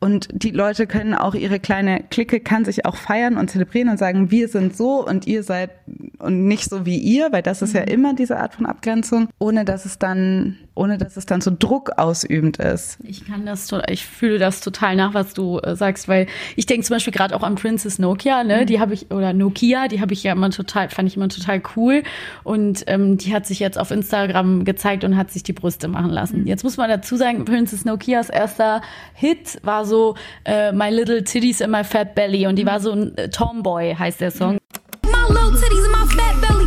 und 0.00 0.28
die 0.32 0.50
Leute 0.50 0.86
können 0.86 1.14
auch 1.14 1.34
ihre 1.34 1.60
kleine 1.60 2.02
Clique 2.10 2.40
kann 2.40 2.64
sich 2.64 2.86
auch 2.86 2.96
feiern 2.96 3.36
und 3.36 3.50
zelebrieren 3.50 3.90
und 3.90 3.98
sagen, 3.98 4.30
wir 4.30 4.48
sind 4.48 4.74
so 4.74 5.06
und 5.06 5.26
ihr 5.26 5.42
seid 5.42 5.70
und 6.18 6.46
nicht 6.46 6.70
so 6.70 6.86
wie 6.86 6.96
ihr, 6.96 7.32
weil 7.32 7.42
das 7.42 7.60
ist 7.60 7.74
ja 7.74 7.82
mhm. 7.82 7.88
immer 7.88 8.14
diese 8.14 8.38
Art 8.38 8.54
von 8.54 8.64
Abgrenzung, 8.64 9.28
ohne 9.38 9.66
dass 9.66 9.84
es 9.84 9.98
dann, 9.98 10.56
ohne 10.80 10.96
dass 10.96 11.18
es 11.18 11.26
dann 11.26 11.42
so 11.42 11.52
Druck 11.56 11.90
ausübend 11.98 12.56
ist. 12.56 12.98
Ich 13.04 13.26
kann 13.26 13.44
das, 13.44 13.68
ich 13.88 14.06
fühle 14.06 14.38
das 14.38 14.62
total 14.62 14.96
nach, 14.96 15.12
was 15.12 15.34
du 15.34 15.58
äh, 15.58 15.76
sagst, 15.76 16.08
weil 16.08 16.26
ich 16.56 16.64
denke 16.64 16.86
zum 16.86 16.96
Beispiel 16.96 17.12
gerade 17.12 17.36
auch 17.36 17.42
an 17.42 17.56
Princess 17.56 17.98
Nokia, 17.98 18.44
ne, 18.44 18.62
mhm. 18.62 18.66
die 18.66 18.80
habe 18.80 18.94
ich 18.94 19.10
oder 19.10 19.34
Nokia, 19.34 19.88
die 19.88 20.00
habe 20.00 20.14
ich 20.14 20.22
ja 20.22 20.32
immer 20.32 20.48
total, 20.48 20.88
fand 20.88 21.06
ich 21.06 21.16
immer 21.16 21.28
total 21.28 21.60
cool 21.76 22.02
und 22.44 22.84
ähm, 22.86 23.18
die 23.18 23.34
hat 23.34 23.46
sich 23.46 23.60
jetzt 23.60 23.78
auf 23.78 23.90
Instagram 23.90 24.64
gezeigt 24.64 25.04
und 25.04 25.18
hat 25.18 25.30
sich 25.30 25.42
die 25.42 25.52
Brüste 25.52 25.86
machen 25.86 26.10
lassen. 26.10 26.40
Mhm. 26.40 26.46
Jetzt 26.46 26.64
muss 26.64 26.78
man 26.78 26.88
dazu 26.88 27.16
sagen, 27.16 27.44
Princess 27.44 27.84
Nokias 27.84 28.30
erster 28.30 28.80
Hit 29.12 29.58
war 29.62 29.84
so 29.84 30.14
äh, 30.46 30.72
My 30.72 30.88
Little 30.88 31.22
Titties 31.24 31.60
in 31.60 31.70
My 31.70 31.84
Fat 31.84 32.14
Belly 32.14 32.46
und 32.46 32.56
die 32.56 32.64
war 32.64 32.80
so 32.80 32.92
ein 32.92 33.14
äh, 33.18 33.28
Tomboy, 33.28 33.96
heißt 33.98 34.22
der 34.22 34.30
Song. 34.30 34.56
My 35.02 35.26
little 35.28 35.52
titties 35.52 35.84
in 35.84 35.92
my 35.92 36.06
fat 36.06 36.40
belly. 36.40 36.64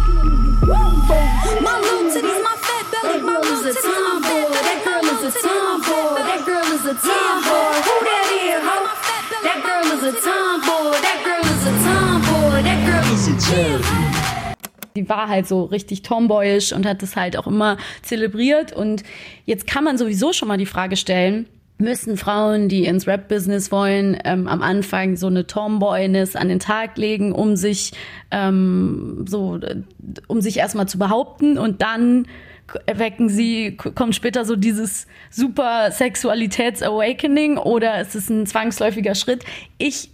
My 1.62 1.80
little 1.82 2.10
titties 2.12 2.38
in 2.38 2.44
my 2.44 2.56
fat 2.62 2.92
belly. 2.92 3.22
My 3.24 3.40
little 3.40 3.74
titties 3.74 4.03
a 5.36 5.42
tomboy. 5.42 6.22
That 6.22 6.46
girl 6.46 6.68
is 6.74 6.86
a 6.86 6.94
tomboy. 6.94 7.74
Who 7.88 7.96
that 8.06 8.30
is, 8.34 8.62
ho? 8.68 8.78
That 9.44 9.60
girl 9.66 9.86
is 9.94 10.04
a 10.04 10.14
tomboy. 10.22 10.92
That 11.02 11.20
girl 11.24 11.46
is 11.54 11.64
a 11.66 11.74
tomboy. 11.84 12.62
That 12.62 12.80
girl 12.86 13.06
is 13.14 13.28
a 13.28 13.34
tomboy. 13.50 13.94
Die 14.96 15.10
war 15.10 15.28
halt 15.28 15.48
so 15.48 15.64
richtig 15.64 16.04
tomboyisch 16.04 16.72
und 16.72 16.86
hat 16.86 17.02
das 17.02 17.16
halt 17.16 17.36
auch 17.38 17.48
immer 17.48 17.78
zelebriert. 18.04 18.74
Und 18.74 19.04
jetzt 19.46 19.66
kann 19.66 19.84
man 19.84 19.98
sowieso 19.98 20.34
schon 20.34 20.48
mal 20.48 20.58
die 20.58 20.68
Frage 20.68 20.98
stellen, 20.98 21.48
müssen 21.80 22.16
Frauen, 22.16 22.70
die 22.70 22.86
ins 22.86 23.08
Rap-Business 23.08 23.72
wollen, 23.72 24.18
ähm, 24.24 24.48
am 24.48 24.62
Anfang 24.62 25.16
so 25.16 25.28
eine 25.28 25.48
Tomboyness 25.48 26.36
an 26.36 26.48
den 26.48 26.60
Tag 26.60 26.98
legen, 26.98 27.32
um 27.32 27.56
sich 27.56 27.94
ähm, 28.30 29.26
so, 29.28 29.60
um 30.28 30.42
sich 30.42 30.58
erstmal 30.58 30.88
zu 30.88 31.00
behaupten 31.00 31.58
und 31.58 31.82
dann 31.82 32.28
wecken 32.86 33.30
sie, 33.30 33.76
kommt 33.76 34.16
später 34.16 34.46
so 34.46 34.56
dieses 34.56 35.08
super 35.30 35.92
Sexualitäts-Awakening 35.92 37.58
oder 37.58 38.02
ist 38.02 38.16
es 38.16 38.30
ein 38.30 38.46
zwangsläufiger 38.46 39.16
Schritt? 39.16 39.44
Ich 39.78 40.12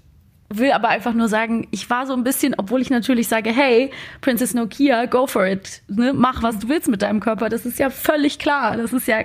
will 0.52 0.72
aber 0.72 0.90
einfach 0.90 1.14
nur 1.14 1.28
sagen, 1.28 1.68
ich 1.72 1.90
war 1.90 2.08
so 2.08 2.14
ein 2.14 2.24
bisschen, 2.24 2.56
obwohl 2.58 2.82
ich 2.82 2.90
natürlich 2.90 3.28
sage, 3.28 3.52
hey, 3.52 3.92
Princess 4.22 4.54
Nokia, 4.54 5.06
go 5.06 5.28
for 5.28 5.46
it, 5.46 5.84
ne? 5.88 6.12
mach 6.14 6.42
was 6.42 6.60
du 6.60 6.70
willst 6.70 6.88
mit 6.88 7.02
deinem 7.02 7.20
Körper. 7.20 7.50
Das 7.50 7.66
ist 7.66 7.78
ja 7.78 7.90
völlig 7.90 8.40
klar. 8.40 8.76
Das 8.76 8.92
ist 8.92 9.08
ja 9.08 9.20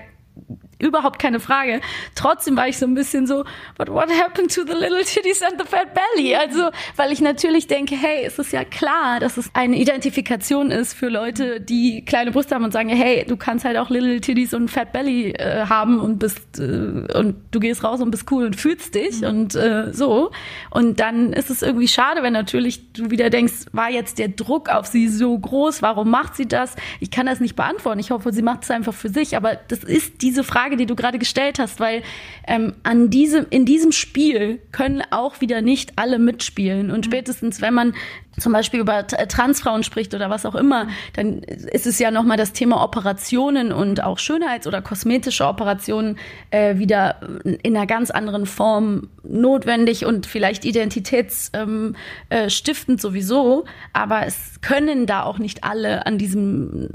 überhaupt 0.79 1.18
keine 1.18 1.41
Frage. 1.41 1.81
Trotzdem 2.14 2.57
war 2.57 2.68
ich 2.68 2.79
so 2.79 2.87
ein 2.87 2.95
bisschen 2.95 3.27
so, 3.27 3.45
but 3.77 3.89
what 3.89 4.09
happened 4.11 4.55
to 4.55 4.62
the 4.62 4.72
little 4.72 5.05
titties 5.05 5.43
and 5.43 5.61
the 5.61 5.66
fat 5.66 5.95
belly? 5.95 6.35
Also, 6.35 6.70
weil 6.97 7.12
ich 7.12 7.20
natürlich 7.20 7.66
denke, 7.66 7.95
hey, 7.95 8.25
es 8.25 8.39
ist 8.39 8.53
ja 8.53 8.64
klar, 8.64 9.20
dass 9.20 9.37
es 9.37 9.51
eine 9.55 9.77
Identifikation 9.77 10.70
ist 10.70 10.95
für 10.95 11.09
Leute, 11.09 11.61
die 11.61 12.05
kleine 12.05 12.31
Brüste 12.31 12.55
haben 12.55 12.64
und 12.64 12.72
sagen, 12.72 12.89
hey, 12.89 13.25
du 13.27 13.37
kannst 13.37 13.64
halt 13.64 13.77
auch 13.77 13.91
little 13.91 14.20
titties 14.20 14.55
und 14.55 14.70
fat 14.70 14.93
belly 14.93 15.31
äh, 15.31 15.66
haben 15.66 16.01
und 16.01 16.18
bist 16.18 16.59
äh, 16.59 16.62
und 16.62 17.37
du 17.51 17.61
gehst 17.61 17.85
raus 17.85 18.01
und 18.01 18.11
bist 18.11 18.31
cool 18.31 18.45
und 18.45 18.57
fühlst 18.57 18.95
dich 18.95 19.20
mhm. 19.20 19.29
und 19.29 19.55
äh, 19.55 19.93
so. 19.93 20.31
Und 20.70 21.01
dann 21.01 21.33
ist 21.33 21.51
es 21.51 21.62
irgendwie 21.62 21.89
schade, 21.89 22.22
wenn 22.22 22.33
natürlich 22.33 22.93
du 22.93 23.11
wieder 23.11 23.31
denkst, 23.31 23.66
war 23.72 23.91
jetzt 23.91 24.18
der 24.18 24.29
Druck 24.29 24.68
auf 24.68 24.87
sie 24.87 25.09
so 25.09 25.39
groß? 25.39 25.83
Warum 25.83 26.11
macht 26.11 26.37
sie 26.37 26.47
das? 26.47 26.75
Ich 27.01 27.11
kann 27.11 27.27
das 27.27 27.41
nicht 27.41 27.57
beantworten. 27.57 28.01
Ich 28.01 28.11
hoffe, 28.11 28.33
sie 28.33 28.43
macht 28.43 28.64
es 28.64 28.70
einfach 28.70 28.95
für 28.95 29.09
sich. 29.09 29.37
Aber 29.37 29.57
das 29.68 29.85
ist 29.85 30.22
diese 30.22 30.45
Frage, 30.45 30.74
die 30.77 30.87
du 30.87 30.95
gerade 30.95 31.18
gestellt 31.18 31.59
hast, 31.59 31.81
weil 31.81 32.03
ähm, 32.47 32.75
an 32.83 33.11
diesem, 33.11 33.47
in 33.51 33.64
diesem 33.64 33.93
Spiel 33.93 34.61
können 34.72 35.03
auch 35.11 35.41
wieder 35.41 35.62
nicht 35.62 35.95
alle 35.97 36.18
mitspielen. 36.18 36.91
Und 36.91 37.07
mhm. 37.07 37.11
spätestens, 37.11 37.61
wenn 37.61 37.75
man 37.75 37.95
zum 38.39 38.53
Beispiel 38.53 38.81
über 38.81 39.07
Transfrauen 39.07 39.83
spricht 39.83 40.14
oder 40.14 40.31
was 40.31 40.45
auch 40.47 40.55
immer, 40.55 40.89
dann 41.14 41.39
ist 41.39 41.87
es 41.87 41.99
ja 41.99 42.11
nochmal 42.11 42.37
das 42.37 42.53
Thema 42.53 42.83
Operationen 42.83 43.72
und 43.72 44.03
auch 44.03 44.18
Schönheits- 44.18 44.66
oder 44.66 44.83
kosmetische 44.83 45.47
Operationen 45.47 46.18
äh, 46.51 46.79
wieder 46.79 47.20
in 47.45 47.77
einer 47.77 47.87
ganz 47.87 48.11
anderen 48.11 48.47
Form 48.47 49.09
notwendig 49.22 50.05
und 50.05 50.27
vielleicht 50.27 50.64
identitätsstiftend 50.64 51.55
ähm, 51.55 51.95
äh, 52.31 52.99
sowieso. 52.99 53.64
Aber 53.93 54.27
es 54.27 54.61
können 54.61 55.07
da 55.07 55.22
auch 55.22 55.39
nicht 55.39 55.62
alle 55.64 56.07
an 56.07 56.18
diesem 56.18 56.89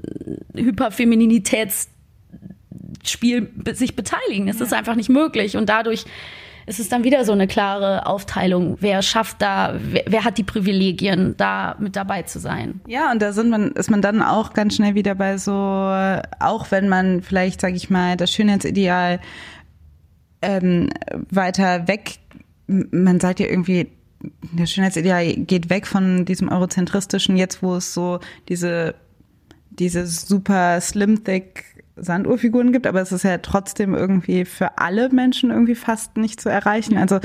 Hyperfemininitäts 0.56 1.90
Spiel 3.04 3.50
sich 3.74 3.96
beteiligen. 3.96 4.48
Es 4.48 4.60
ja. 4.60 4.66
ist 4.66 4.74
einfach 4.74 4.96
nicht 4.96 5.10
möglich 5.10 5.58
und 5.58 5.70
dadurch 5.70 6.06
ist 6.70 6.80
es 6.80 6.88
dann 6.88 7.04
wieder 7.04 7.26
so 7.26 7.32
eine 7.32 7.48
klare 7.48 8.06
Aufteilung. 8.06 8.78
Wer 8.80 9.02
schafft 9.02 9.42
da, 9.42 9.76
wer, 9.82 10.04
wer, 10.06 10.24
hat 10.24 10.38
die 10.38 10.44
Privilegien, 10.44 11.36
da 11.36 11.76
mit 11.80 11.96
dabei 11.96 12.22
zu 12.22 12.40
sein? 12.40 12.80
Ja, 12.88 13.12
und 13.12 13.22
da 13.22 13.34
sind 13.34 13.50
man, 13.50 13.72
ist 13.72 13.90
man 13.90 14.04
dann 14.04 14.22
auch 14.22 14.54
ganz 14.54 14.76
schnell 14.76 14.94
wieder 14.94 15.16
bei 15.16 15.38
so, 15.38 15.52
auch 15.52 16.70
wenn 16.70 16.88
man 16.88 17.24
vielleicht, 17.24 17.60
sage 17.60 17.76
ich 17.76 17.90
mal, 17.90 18.18
das 18.18 18.32
Schönheitsideal 18.32 19.20
ähm, 20.44 20.90
weiter 21.32 21.88
weg, 21.88 22.18
man 22.68 23.20
sagt 23.20 23.40
ja 23.40 23.48
irgendwie, 23.48 23.88
das 24.56 24.72
Schönheitsideal 24.72 25.38
geht 25.38 25.72
weg 25.72 25.88
von 25.88 26.26
diesem 26.26 26.50
eurozentristischen, 26.50 27.36
jetzt 27.36 27.64
wo 27.64 27.76
es 27.76 27.96
so 27.96 28.20
diese 28.48 28.94
diese 29.80 30.06
super 30.08 30.82
slim 30.82 31.24
thick 31.24 31.64
Sanduhrfiguren 32.02 32.72
gibt, 32.72 32.88
aber 32.88 33.02
es 33.02 33.12
ist 33.12 33.24
ja 33.24 33.38
trotzdem 33.39 33.93
irgendwie 33.93 34.45
für 34.45 34.78
alle 34.78 35.10
Menschen 35.10 35.52
irgendwie 35.52 35.76
fast 35.76 36.18
nicht 36.18 36.41
zu 36.41 36.50
erreichen. 36.50 36.97
Also 36.97 37.20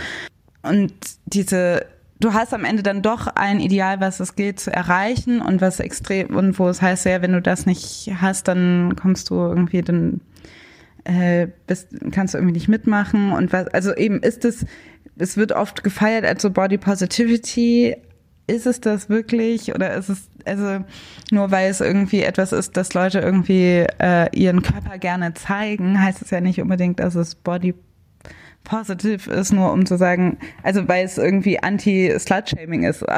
und 0.62 0.92
diese 1.26 1.86
du 2.20 2.32
hast 2.32 2.54
am 2.54 2.64
Ende 2.64 2.82
dann 2.82 3.02
doch 3.02 3.26
ein 3.26 3.60
Ideal, 3.60 4.00
was 4.00 4.20
es 4.20 4.36
gilt 4.36 4.60
zu 4.60 4.72
erreichen 4.72 5.40
und 5.40 5.60
was 5.60 5.80
extrem 5.80 6.34
und 6.34 6.58
wo 6.58 6.68
es 6.68 6.80
heißt 6.80 7.04
ja, 7.06 7.22
wenn 7.22 7.32
du 7.32 7.42
das 7.42 7.66
nicht 7.66 8.10
hast, 8.20 8.48
dann 8.48 8.96
kommst 8.96 9.30
du 9.30 9.34
irgendwie 9.34 9.82
dann 9.82 10.20
äh, 11.04 11.48
bist, 11.66 11.88
kannst 12.12 12.34
du 12.34 12.38
irgendwie 12.38 12.54
nicht 12.54 12.68
mitmachen 12.68 13.32
und 13.32 13.52
was 13.52 13.68
also 13.68 13.94
eben 13.94 14.20
ist 14.20 14.44
es 14.44 14.64
es 15.16 15.36
wird 15.36 15.52
oft 15.52 15.84
gefeiert 15.84 16.24
als 16.24 16.42
so 16.42 16.50
Body 16.50 16.78
Positivity 16.78 17.96
ist 18.46 18.66
es 18.66 18.80
das 18.80 19.08
wirklich 19.08 19.74
oder 19.74 19.94
ist 19.94 20.08
es 20.08 20.28
also 20.44 20.84
nur 21.30 21.50
weil 21.50 21.70
es 21.70 21.80
irgendwie 21.80 22.22
etwas 22.22 22.52
ist, 22.52 22.76
dass 22.76 22.94
Leute 22.94 23.20
irgendwie 23.20 23.86
äh, 24.00 24.28
ihren 24.36 24.62
Körper 24.62 24.98
gerne 24.98 25.34
zeigen, 25.34 26.00
heißt 26.00 26.22
es 26.22 26.30
ja 26.30 26.40
nicht 26.40 26.60
unbedingt, 26.60 27.00
dass 27.00 27.14
es 27.14 27.34
Body 27.34 27.74
positive 28.64 29.30
ist, 29.30 29.52
nur 29.52 29.72
um 29.72 29.84
zu 29.86 29.96
sagen, 29.96 30.38
also 30.62 30.88
weil 30.88 31.04
es 31.04 31.18
irgendwie 31.18 31.62
anti-Slut-Shaming 31.62 32.84
ist. 32.84 33.04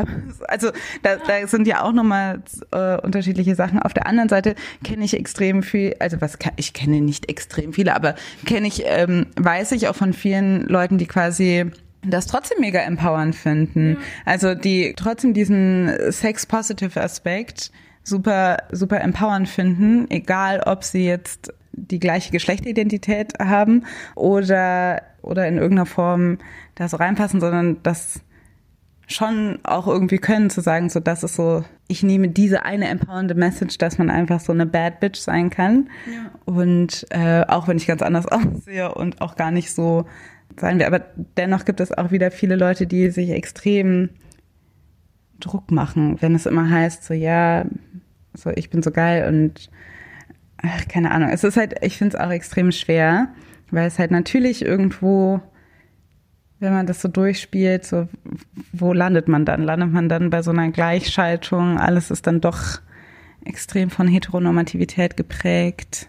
Also 0.49 0.71
da, 1.03 1.17
da 1.17 1.47
sind 1.47 1.67
ja 1.67 1.83
auch 1.83 1.93
nochmal 1.93 2.43
äh, 2.73 3.01
unterschiedliche 3.01 3.55
Sachen. 3.55 3.79
Auf 3.81 3.95
der 3.95 4.07
anderen 4.07 4.29
Seite 4.29 4.55
kenne 4.85 5.05
ich 5.05 5.15
extrem 5.15 5.63
viel, 5.63 5.95
also 5.99 6.21
was 6.21 6.39
ich 6.57 6.73
kenne 6.73 7.01
nicht 7.01 7.29
extrem 7.29 7.73
viele, 7.73 7.95
aber 7.95 8.15
kenne 8.45 8.67
ich, 8.67 8.83
ähm, 8.87 9.27
weiß 9.37 9.73
ich 9.73 9.89
auch 9.89 9.97
von 9.97 10.13
vielen 10.13 10.67
Leuten, 10.67 10.99
die 10.99 11.07
quasi 11.07 11.71
das 12.11 12.27
trotzdem 12.27 12.61
mega 12.61 12.81
empowernd 12.81 13.35
finden. 13.35 13.93
Ja. 13.93 13.97
Also 14.25 14.55
die 14.55 14.95
trotzdem 14.97 15.35
diesen 15.35 15.91
sex-positive 16.11 17.01
Aspekt 17.01 17.71
super, 18.03 18.59
super 18.71 19.01
empowernd 19.01 19.49
finden, 19.49 20.11
egal 20.11 20.61
ob 20.65 20.85
sie 20.85 21.07
jetzt 21.07 21.53
die 21.73 21.99
gleiche 21.99 22.31
Geschlechteridentität 22.31 23.35
haben 23.39 23.85
oder, 24.15 25.03
oder 25.23 25.47
in 25.47 25.59
irgendeiner 25.59 25.87
Form 25.87 26.39
da 26.75 26.89
so 26.89 26.97
reinpassen, 26.97 27.41
sondern 27.41 27.83
das 27.83 28.21
schon 29.09 29.61
auch 29.63 29.87
irgendwie 29.87 30.19
können, 30.19 30.51
zu 30.51 30.61
sagen, 30.61 30.89
so 30.89 31.01
das 31.01 31.23
ist 31.23 31.37
so, 31.37 31.65
ich 31.87 32.03
nehme 32.03 32.29
diese 32.29 32.65
eine 32.65 32.89
empowernde 32.89 33.35
Message, 33.35 33.79
dass 33.79 33.99
man 33.99 34.11
einfach 34.11 34.41
so 34.41 34.53
eine 34.53 34.67
Bad 34.67 34.99
Bitch 35.01 35.19
sein 35.19 35.51
kann. 35.51 35.91
Ja. 36.13 36.31
Und 36.45 37.07
äh, 37.11 37.45
auch 37.47 37.69
wenn 37.69 37.77
ich 37.77 37.87
ganz 37.87 38.03
anders 38.03 38.27
aussehe 38.31 38.93
und 38.95 39.21
auch 39.21 39.37
gar 39.37 39.51
nicht 39.51 39.73
so 39.73 40.07
sein 40.59 40.79
wir. 40.79 40.87
Aber 40.87 41.01
dennoch 41.37 41.65
gibt 41.65 41.81
es 41.81 41.93
auch 41.93 42.11
wieder 42.11 42.31
viele 42.31 42.57
Leute, 42.57 42.87
die 42.87 43.11
sich 43.11 43.31
extrem 43.31 44.11
Druck 45.41 45.71
machen, 45.71 46.21
wenn 46.21 46.35
es 46.35 46.47
immer 46.47 46.69
heißt, 46.71 47.05
so 47.05 47.15
ja, 47.15 47.67
so 48.35 48.51
ich 48.51 48.71
bin 48.71 48.83
so 48.83 48.91
geil 48.91 49.29
und 49.29 49.71
ach, 50.59 50.89
keine 50.89 51.11
Ahnung. 51.11 51.29
Es 51.31 51.45
ist 51.45 51.57
halt, 51.57 51.75
ich 51.83 51.99
finde 51.99 52.17
es 52.17 52.23
auch 52.23 52.31
extrem 52.31 52.73
schwer, 52.73 53.29
weil 53.71 53.87
es 53.87 53.99
halt 53.99 54.11
natürlich 54.11 54.65
irgendwo, 54.65 55.41
wenn 56.59 56.73
man 56.73 56.87
das 56.87 57.03
so 57.03 57.09
durchspielt, 57.09 57.85
so 57.85 58.09
wo 58.73 58.93
landet 58.93 59.29
man 59.29 59.45
dann? 59.45 59.63
Landet 59.63 59.93
man 59.93 60.09
dann 60.09 60.31
bei 60.31 60.43
so 60.43 60.53
einer 60.53 60.71
Gleichschaltung? 60.71 61.79
Alles 61.79 62.11
ist 62.11 62.27
dann 62.27 62.41
doch 62.41 62.81
extrem 63.45 63.91
von 63.91 64.09
Heteronormativität 64.09 65.17
geprägt 65.17 66.09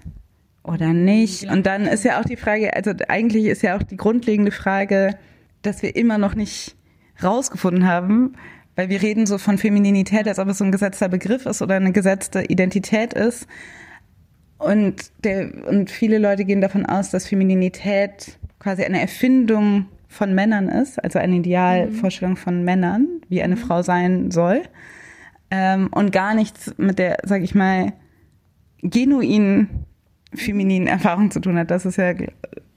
oder 0.67 0.93
nicht. 0.93 1.49
Und 1.49 1.65
dann 1.65 1.85
ist 1.85 2.03
ja 2.03 2.19
auch 2.19 2.25
die 2.25 2.35
Frage, 2.35 2.73
also 2.75 2.91
eigentlich 3.07 3.45
ist 3.45 3.61
ja 3.61 3.77
auch 3.77 3.83
die 3.83 3.97
grundlegende 3.97 4.51
Frage, 4.51 5.17
dass 5.61 5.81
wir 5.81 5.95
immer 5.95 6.17
noch 6.17 6.35
nicht 6.35 6.75
rausgefunden 7.23 7.87
haben, 7.87 8.33
weil 8.75 8.89
wir 8.89 9.01
reden 9.01 9.25
so 9.25 9.37
von 9.37 9.57
Femininität, 9.57 10.27
als 10.27 10.39
ob 10.39 10.49
es 10.49 10.59
so 10.59 10.63
ein 10.63 10.71
gesetzter 10.71 11.09
Begriff 11.09 11.45
ist 11.45 11.61
oder 11.61 11.75
eine 11.75 11.91
gesetzte 11.91 12.43
Identität 12.43 13.13
ist. 13.13 13.47
Und, 14.59 15.11
der, 15.23 15.51
und 15.67 15.89
viele 15.89 16.17
Leute 16.17 16.45
gehen 16.45 16.61
davon 16.61 16.85
aus, 16.85 17.09
dass 17.09 17.27
Femininität 17.27 18.37
quasi 18.59 18.83
eine 18.83 19.01
Erfindung 19.01 19.85
von 20.07 20.33
Männern 20.33 20.67
ist, 20.67 21.03
also 21.03 21.19
eine 21.19 21.35
Idealvorstellung 21.35 22.33
mhm. 22.33 22.37
von 22.37 22.63
Männern, 22.63 23.07
wie 23.29 23.41
eine 23.41 23.55
mhm. 23.55 23.59
Frau 23.59 23.81
sein 23.81 24.31
soll. 24.31 24.63
Ähm, 25.49 25.89
und 25.91 26.11
gar 26.11 26.33
nichts 26.33 26.73
mit 26.77 26.99
der, 26.99 27.17
sag 27.23 27.41
ich 27.41 27.55
mal, 27.55 27.93
genuinen 28.81 29.86
femininen 30.33 30.87
Erfahrungen 30.87 31.31
zu 31.31 31.39
tun 31.39 31.57
hat. 31.57 31.71
Das 31.71 31.85
ist 31.85 31.97
ja, 31.97 32.13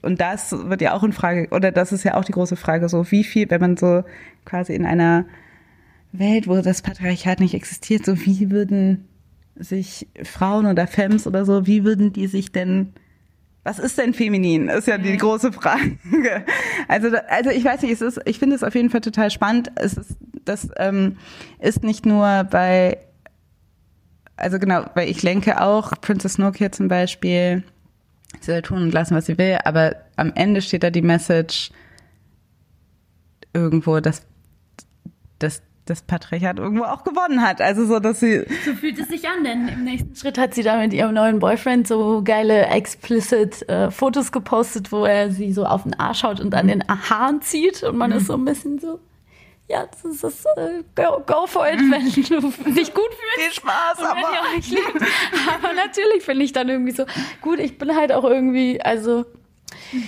und 0.01 0.21
das 0.21 0.51
wird 0.51 0.81
ja 0.81 0.93
auch 0.93 1.03
in 1.03 1.13
Frage, 1.13 1.49
oder 1.51 1.71
das 1.71 1.91
ist 1.91 2.03
ja 2.03 2.15
auch 2.15 2.23
die 2.23 2.31
große 2.31 2.55
Frage, 2.55 2.89
so 2.89 3.11
wie 3.11 3.23
viel, 3.23 3.49
wenn 3.49 3.61
man 3.61 3.77
so 3.77 4.03
quasi 4.45 4.73
in 4.73 4.85
einer 4.85 5.25
Welt, 6.11 6.47
wo 6.47 6.61
das 6.61 6.81
Patriarchat 6.81 7.39
nicht 7.39 7.53
existiert, 7.53 8.05
so 8.05 8.19
wie 8.25 8.51
würden 8.51 9.07
sich 9.55 10.07
Frauen 10.23 10.65
oder 10.65 10.87
Femmes 10.87 11.27
oder 11.27 11.45
so, 11.45 11.67
wie 11.67 11.83
würden 11.83 12.13
die 12.13 12.27
sich 12.27 12.51
denn 12.51 12.93
was 13.63 13.77
ist 13.77 13.99
denn 13.99 14.15
feminin? 14.15 14.69
Ist 14.69 14.87
ja 14.87 14.97
die 14.97 15.17
große 15.17 15.51
Frage. 15.51 15.97
Also, 16.87 17.09
also 17.29 17.51
ich 17.51 17.63
weiß 17.63 17.83
nicht, 17.83 17.91
es 17.91 18.01
ist, 18.01 18.19
ich 18.25 18.39
finde 18.39 18.55
es 18.55 18.63
auf 18.63 18.73
jeden 18.73 18.89
Fall 18.89 19.01
total 19.01 19.29
spannend. 19.29 19.71
Es 19.75 19.93
ist, 19.93 20.17
das 20.45 20.67
ähm, 20.77 21.17
ist 21.59 21.83
nicht 21.83 22.05
nur 22.05 22.43
bei 22.45 22.97
also 24.41 24.59
genau, 24.59 24.85
weil 24.95 25.09
ich 25.09 25.23
lenke 25.23 25.61
auch, 25.61 25.91
Princess 26.01 26.37
Nokia 26.37 26.71
zum 26.71 26.87
Beispiel, 26.87 27.63
sie 28.39 28.51
soll 28.51 28.61
tun 28.61 28.83
und 28.83 28.93
lassen, 28.93 29.15
was 29.15 29.27
sie 29.27 29.37
will, 29.37 29.59
aber 29.63 29.95
am 30.15 30.31
Ende 30.35 30.61
steht 30.61 30.83
da 30.83 30.89
die 30.89 31.01
Message 31.01 31.71
irgendwo, 33.53 33.99
dass, 33.99 34.25
dass 35.39 35.61
das 35.85 36.01
Patriarchat 36.01 36.59
irgendwo 36.59 36.83
auch 36.83 37.03
gewonnen 37.03 37.41
hat. 37.41 37.61
Also 37.61 37.85
so, 37.85 37.99
dass 37.99 38.19
sie. 38.19 38.45
So 38.65 38.73
fühlt 38.73 38.99
es 38.99 39.09
sich 39.09 39.27
an, 39.27 39.43
denn 39.43 39.67
im 39.67 39.83
nächsten 39.83 40.15
Schritt 40.15 40.37
hat 40.37 40.53
sie 40.53 40.63
da 40.63 40.77
mit 40.77 40.93
ihrem 40.93 41.13
neuen 41.13 41.39
Boyfriend 41.39 41.87
so 41.87 42.21
geile 42.23 42.67
explicit 42.67 43.67
äh, 43.67 43.91
Fotos 43.91 44.31
gepostet, 44.31 44.91
wo 44.91 45.05
er 45.05 45.31
sie 45.31 45.51
so 45.51 45.65
auf 45.65 45.83
den 45.83 45.99
Arsch 45.99 46.19
schaut 46.19 46.39
und 46.39 46.53
an 46.53 46.67
den 46.67 46.83
Haaren 46.87 47.41
zieht 47.41 47.83
und 47.83 47.97
man 47.97 48.11
mhm. 48.11 48.17
ist 48.17 48.27
so 48.27 48.33
ein 48.33 48.45
bisschen 48.45 48.79
so 48.79 48.99
ja, 49.71 49.85
das 49.85 50.23
ist, 50.23 50.45
äh, 50.57 50.83
go, 50.95 51.23
go 51.25 51.47
for 51.47 51.67
it, 51.67 51.79
wenn 51.79 52.05
du 52.05 52.71
dich 52.71 52.93
gut 52.93 53.09
fühlst. 53.13 53.37
Viel 53.37 53.53
Spaß, 53.53 53.99
aber. 53.99 54.33
Liebt. 54.55 55.07
aber 55.63 55.73
natürlich 55.73 56.23
finde 56.23 56.43
ich 56.43 56.51
dann 56.51 56.67
irgendwie 56.67 56.91
so, 56.91 57.05
gut, 57.41 57.59
ich 57.59 57.77
bin 57.77 57.95
halt 57.95 58.11
auch 58.11 58.25
irgendwie, 58.25 58.81
also 58.81 59.25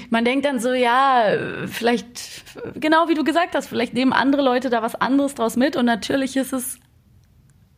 man 0.09 0.25
denkt 0.25 0.45
dann 0.45 0.59
so, 0.59 0.73
ja, 0.73 1.27
vielleicht, 1.67 2.43
genau 2.75 3.07
wie 3.07 3.13
du 3.13 3.23
gesagt 3.23 3.55
hast, 3.55 3.67
vielleicht 3.67 3.93
nehmen 3.93 4.11
andere 4.11 4.41
Leute 4.41 4.69
da 4.69 4.81
was 4.81 4.95
anderes 4.95 5.35
draus 5.35 5.55
mit 5.55 5.77
und 5.77 5.85
natürlich 5.85 6.35
ist 6.35 6.51
es 6.51 6.79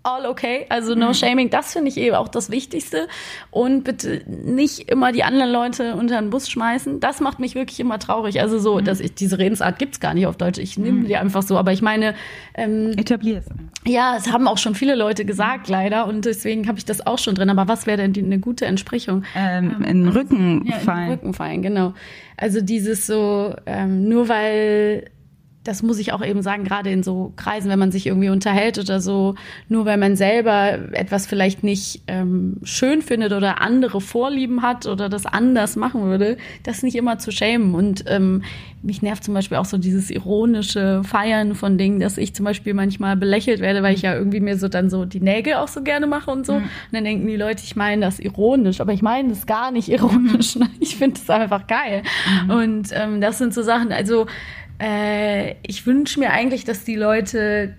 all 0.06 0.26
okay. 0.26 0.66
Also 0.70 0.96
no 0.96 1.14
shaming, 1.14 1.50
das 1.50 1.74
finde 1.74 1.90
ich 1.90 1.98
eben 1.98 2.16
auch 2.16 2.28
das 2.28 2.52
Wichtigste. 2.52 3.08
Und 3.52 3.84
bitte 3.84 4.22
nicht 4.28 4.90
immer 4.90 5.12
die 5.12 5.24
anderen 5.24 5.52
Leute 5.52 5.96
unter 5.96 6.22
den 6.22 6.30
Bus 6.30 6.50
schmeißen. 6.50 7.00
Das 7.00 7.20
macht 7.20 7.40
mich 7.40 7.56
wirklich 7.56 7.80
immer 7.80 8.00
traurig. 8.00 8.40
Also 8.40 8.60
so, 8.60 8.80
dass 8.82 9.00
ich 9.00 9.16
diese 9.16 9.40
Redensart 9.40 9.80
gibt's 9.80 10.00
gar 10.00 10.14
nicht 10.14 10.28
auf 10.28 10.38
Deutsch. 10.38 10.60
Ich 10.60 10.78
nehme 10.78 11.06
die 11.06 11.16
einfach 11.16 11.42
so. 11.42 11.58
Aber 11.58 11.72
ich 11.72 11.82
meine, 11.82 12.14
ähm, 12.54 12.92
Etablier 12.98 13.40
es. 13.40 13.46
ja, 13.86 14.16
es 14.18 14.32
haben 14.32 14.48
auch 14.48 14.58
schon 14.58 14.76
viele 14.76 14.96
Leute 14.96 15.26
gesagt, 15.26 15.68
leider. 15.68 16.06
Und 16.08 16.26
deswegen 16.26 16.68
habe 16.68 16.78
ich 16.78 16.86
das 16.86 17.06
auch 17.06 17.18
schon 17.18 17.36
drin. 17.36 17.50
Aber 17.50 17.68
was 17.68 17.88
wäre 17.88 17.98
denn 17.98 18.14
die, 18.14 18.24
eine 18.24 18.40
gute 18.40 18.66
Entsprechung? 18.66 19.24
Ähm, 19.36 19.84
in 19.88 20.04
den 20.04 20.10
Rücken 20.10 20.66
Ja, 20.66 20.76
in 20.76 20.80
den 20.80 20.86
fallen. 20.86 21.10
Rücken 21.10 21.34
fallen, 21.34 21.62
genau. 21.62 21.94
Also 22.38 22.62
dieses 22.62 23.08
so, 23.08 23.56
ähm, 23.66 24.08
nur 24.10 24.28
weil, 24.30 25.06
das 25.66 25.82
muss 25.82 25.98
ich 25.98 26.14
auch 26.14 26.24
eben 26.24 26.44
sagen, 26.44 26.64
gerade 26.64 26.92
in 26.92 27.02
so 27.02 27.34
Kreisen, 27.36 27.70
wenn 27.70 27.80
man 27.80 27.92
sich 27.92 28.06
irgendwie 28.06 28.30
unterhält 28.30 28.78
oder 28.78 29.02
so, 29.02 29.34
nur 29.68 29.86
weil 29.86 29.98
man 29.98 30.16
selber 30.16 30.78
etwas 30.94 31.26
vielleicht 31.26 31.64
nicht 31.64 32.04
ähm, 32.08 32.58
schön 32.64 33.02
findet 33.02 33.34
oder 33.34 33.62
andere 33.62 34.00
Vorlieben 34.00 34.62
hat 34.62 34.86
oder 34.86 35.10
das 35.10 35.26
anders 35.26 35.76
machen 35.76 36.04
würde, 36.04 36.38
das 36.64 36.84
nicht 36.84 36.96
immer 36.96 37.18
zu 37.18 37.32
schämen. 37.32 37.74
Und 37.74 38.06
ähm, 38.08 38.44
mich 38.84 39.02
nervt 39.02 39.24
zum 39.24 39.34
Beispiel 39.34 39.58
auch 39.58 39.66
so 39.66 39.80
dieses 39.80 40.12
ironische 40.12 41.02
Feiern 41.04 41.56
von 41.56 41.80
Dingen, 41.80 42.00
dass 42.00 42.20
ich 42.20 42.36
zum 42.36 42.46
Beispiel 42.46 42.76
manchmal 42.76 43.18
belächelt 43.18 43.60
werde, 43.60 43.82
weil 43.82 43.96
ich 43.96 44.04
ja 44.04 44.14
irgendwie 44.14 44.42
mir 44.42 44.60
so 44.60 44.68
dann 44.68 44.92
so 44.92 45.06
die 45.06 45.20
Nägel 45.20 45.56
auch 45.56 45.68
so 45.68 45.82
gerne 45.82 46.06
mache 46.06 46.30
und 46.30 46.46
so. 46.46 46.54
Und 46.54 46.70
dann 46.92 47.04
denken 47.04 47.26
die 47.26 47.38
Leute, 47.38 47.64
ich 47.64 47.76
meine 47.76 48.06
das 48.06 48.20
ironisch, 48.20 48.82
aber 48.82 48.94
ich 48.94 49.02
meine 49.02 49.30
das 49.30 49.48
gar 49.48 49.72
nicht 49.72 49.90
ironisch. 49.90 50.56
ne? 50.56 50.70
Ich 50.80 50.98
finde 50.98 51.20
es 51.20 51.28
einfach 51.30 51.66
geil. 51.66 52.04
Und 52.48 52.90
ähm, 52.94 53.20
das 53.20 53.40
sind 53.40 53.54
so 53.54 53.64
Sachen, 53.64 53.92
also 53.92 54.28
äh, 54.80 55.56
ich 55.64 55.86
wünsche 55.86 56.20
mir 56.20 56.32
eigentlich, 56.32 56.66
dass 56.66 56.84
die 56.84 56.96
Leute 56.96 57.76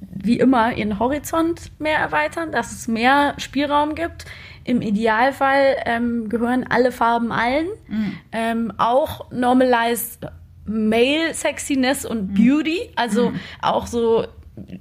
wie 0.00 0.38
immer 0.38 0.76
ihren 0.76 0.98
Horizont 0.98 1.72
mehr 1.78 1.98
erweitern, 1.98 2.52
dass 2.52 2.72
es 2.72 2.88
mehr 2.88 3.34
Spielraum 3.38 3.94
gibt. 3.94 4.24
Im 4.64 4.82
Idealfall 4.82 5.76
ähm, 5.86 6.28
gehören 6.28 6.64
alle 6.68 6.92
Farben 6.92 7.32
allen. 7.32 7.66
Ähm, 8.32 8.72
auch 8.78 9.30
normalized 9.30 10.26
Male 10.66 11.34
Sexiness 11.34 12.04
und 12.04 12.34
Beauty. 12.34 12.90
Also 12.96 13.32
auch 13.62 13.86
so 13.86 14.26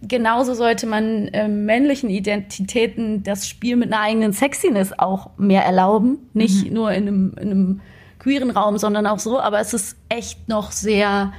genauso 0.01 0.53
sollte 0.53 0.85
man 0.87 1.29
ähm, 1.33 1.65
männlichen 1.65 2.09
Identitäten 2.09 3.23
das 3.23 3.47
Spiel 3.47 3.75
mit 3.75 3.93
einer 3.93 4.01
eigenen 4.01 4.33
Sexiness 4.33 4.93
auch 4.97 5.31
mehr 5.37 5.63
erlauben. 5.63 6.29
Nicht 6.33 6.71
nur 6.71 6.91
in 6.91 7.07
einem, 7.07 7.33
in 7.39 7.51
einem 7.51 7.81
queeren 8.19 8.51
Raum, 8.51 8.77
sondern 8.77 9.07
auch 9.07 9.19
so. 9.19 9.39
Aber 9.39 9.59
es 9.59 9.73
ist 9.73 9.97
echt 10.09 10.47
noch 10.47 10.71
sehr 10.71 11.31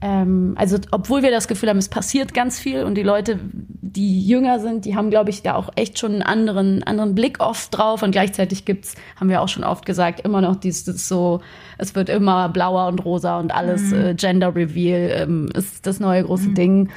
ähm, 0.00 0.54
also 0.56 0.78
obwohl 0.92 1.22
wir 1.22 1.30
das 1.32 1.48
Gefühl 1.48 1.68
haben, 1.70 1.78
es 1.78 1.88
passiert 1.88 2.32
ganz 2.32 2.60
viel 2.60 2.84
und 2.84 2.94
die 2.94 3.02
Leute, 3.02 3.40
die 3.42 4.24
jünger 4.24 4.60
sind, 4.60 4.84
die 4.84 4.94
haben, 4.94 5.10
glaube 5.10 5.30
ich, 5.30 5.42
da 5.42 5.54
auch 5.56 5.70
echt 5.74 5.98
schon 5.98 6.12
einen 6.12 6.22
anderen, 6.22 6.84
anderen 6.84 7.16
Blick 7.16 7.40
oft 7.40 7.76
drauf 7.76 8.02
und 8.04 8.12
gleichzeitig 8.12 8.64
gibt's, 8.64 8.94
haben 9.18 9.28
wir 9.28 9.42
auch 9.42 9.48
schon 9.48 9.64
oft 9.64 9.84
gesagt, 9.86 10.20
immer 10.20 10.40
noch 10.40 10.54
dieses 10.54 11.08
so, 11.08 11.40
es 11.78 11.96
wird 11.96 12.08
immer 12.10 12.48
blauer 12.48 12.86
und 12.86 13.04
rosa 13.04 13.40
und 13.40 13.52
alles 13.52 13.92
äh, 13.92 14.14
Gender 14.14 14.54
Reveal 14.54 15.10
ähm, 15.22 15.48
ist 15.54 15.84
das 15.86 15.98
neue 15.98 16.22
große 16.22 16.50
Ding. 16.50 16.90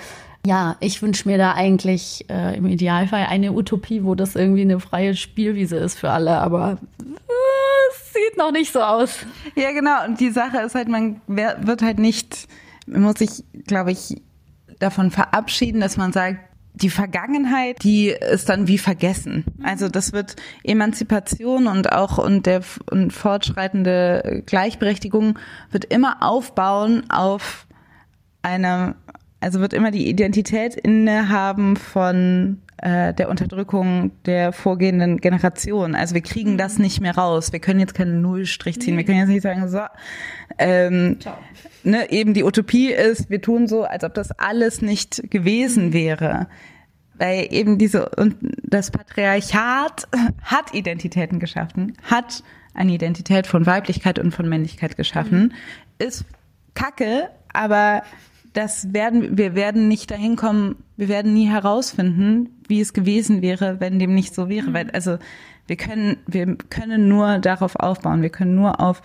Ja, 0.45 0.75
ich 0.79 1.01
wünsche 1.01 1.27
mir 1.27 1.37
da 1.39 1.53
eigentlich 1.53 2.25
äh, 2.29 2.55
im 2.55 2.67
Idealfall 2.67 3.25
eine 3.29 3.53
Utopie, 3.53 4.03
wo 4.03 4.13
das 4.13 4.35
irgendwie 4.35 4.61
eine 4.61 4.79
freie 4.79 5.15
Spielwiese 5.15 5.77
ist 5.77 5.97
für 5.97 6.11
alle, 6.11 6.39
aber 6.39 6.77
äh, 6.99 7.03
es 7.03 7.70
sieht 8.13 8.37
noch 8.37 8.51
nicht 8.51 8.73
so 8.73 8.81
aus. 8.81 9.25
Ja, 9.55 9.71
genau. 9.71 10.05
Und 10.05 10.19
die 10.19 10.31
Sache 10.31 10.59
ist 10.59 10.75
halt, 10.75 10.87
man 10.87 11.21
wird 11.27 11.81
halt 11.81 11.99
nicht, 11.99 12.47
man 12.85 13.01
muss 13.01 13.15
sich, 13.15 13.43
glaube 13.67 13.91
ich, 13.91 14.21
davon 14.79 15.11
verabschieden, 15.11 15.81
dass 15.81 15.97
man 15.97 16.11
sagt, 16.11 16.39
die 16.73 16.89
Vergangenheit, 16.89 17.83
die 17.83 18.09
ist 18.09 18.49
dann 18.49 18.67
wie 18.67 18.77
vergessen. 18.77 19.43
Also 19.61 19.89
das 19.89 20.13
wird 20.13 20.35
Emanzipation 20.63 21.67
und 21.67 21.91
auch 21.91 22.17
und 22.17 22.45
der 22.45 22.61
und 22.89 23.11
fortschreitende 23.11 24.43
Gleichberechtigung 24.45 25.37
wird 25.69 25.85
immer 25.85 26.23
aufbauen 26.23 27.09
auf 27.09 27.67
eine, 28.41 28.95
also 29.41 29.59
wird 29.59 29.73
immer 29.73 29.91
die 29.91 30.07
Identität 30.07 30.75
innehaben 30.75 31.75
von 31.75 32.61
äh, 32.77 33.13
der 33.13 33.27
Unterdrückung 33.27 34.11
der 34.25 34.53
vorgehenden 34.53 35.17
Generation. 35.17 35.95
Also 35.95 36.13
wir 36.13 36.21
kriegen 36.21 36.57
das 36.59 36.77
nicht 36.77 37.01
mehr 37.01 37.15
raus. 37.15 37.51
Wir 37.51 37.59
können 37.59 37.79
jetzt 37.79 37.95
keinen 37.95 38.21
Nullstrich 38.21 38.79
ziehen. 38.79 38.97
Wir 38.97 39.03
können 39.03 39.17
jetzt 39.17 39.29
nicht 39.29 39.41
sagen, 39.41 39.67
so, 39.67 39.81
ähm, 40.59 41.17
ne, 41.83 42.11
eben 42.11 42.35
die 42.35 42.43
Utopie 42.43 42.91
ist, 42.91 43.31
wir 43.31 43.41
tun 43.41 43.67
so, 43.67 43.83
als 43.83 44.03
ob 44.03 44.13
das 44.13 44.31
alles 44.31 44.81
nicht 44.83 45.31
gewesen 45.31 45.91
wäre. 45.91 46.47
Weil 47.15 47.47
eben 47.51 47.79
diese, 47.79 48.09
und 48.09 48.35
das 48.63 48.91
Patriarchat 48.91 50.07
hat 50.43 50.73
Identitäten 50.73 51.39
geschaffen, 51.39 51.97
hat 52.03 52.43
eine 52.73 52.93
Identität 52.93 53.47
von 53.47 53.65
Weiblichkeit 53.65 54.19
und 54.19 54.33
von 54.33 54.47
Männlichkeit 54.47 54.97
geschaffen, 54.97 55.53
ist 55.97 56.25
kacke, 56.73 57.29
aber 57.53 58.03
das 58.53 58.93
werden, 58.93 59.37
wir 59.37 59.55
werden 59.55 59.87
nicht 59.87 60.11
dahin 60.11 60.35
kommen, 60.35 60.75
wir 60.97 61.07
werden 61.07 61.33
nie 61.33 61.47
herausfinden, 61.47 62.49
wie 62.67 62.81
es 62.81 62.93
gewesen 62.93 63.41
wäre, 63.41 63.79
wenn 63.79 63.99
dem 63.99 64.13
nicht 64.13 64.35
so 64.35 64.49
wäre. 64.49 64.73
Weil, 64.73 64.91
also, 64.91 65.17
wir 65.67 65.77
können, 65.77 66.17
wir 66.27 66.57
können 66.69 67.07
nur 67.07 67.39
darauf 67.39 67.75
aufbauen, 67.75 68.21
wir 68.21 68.29
können 68.29 68.55
nur 68.55 68.81
auf, 68.81 69.01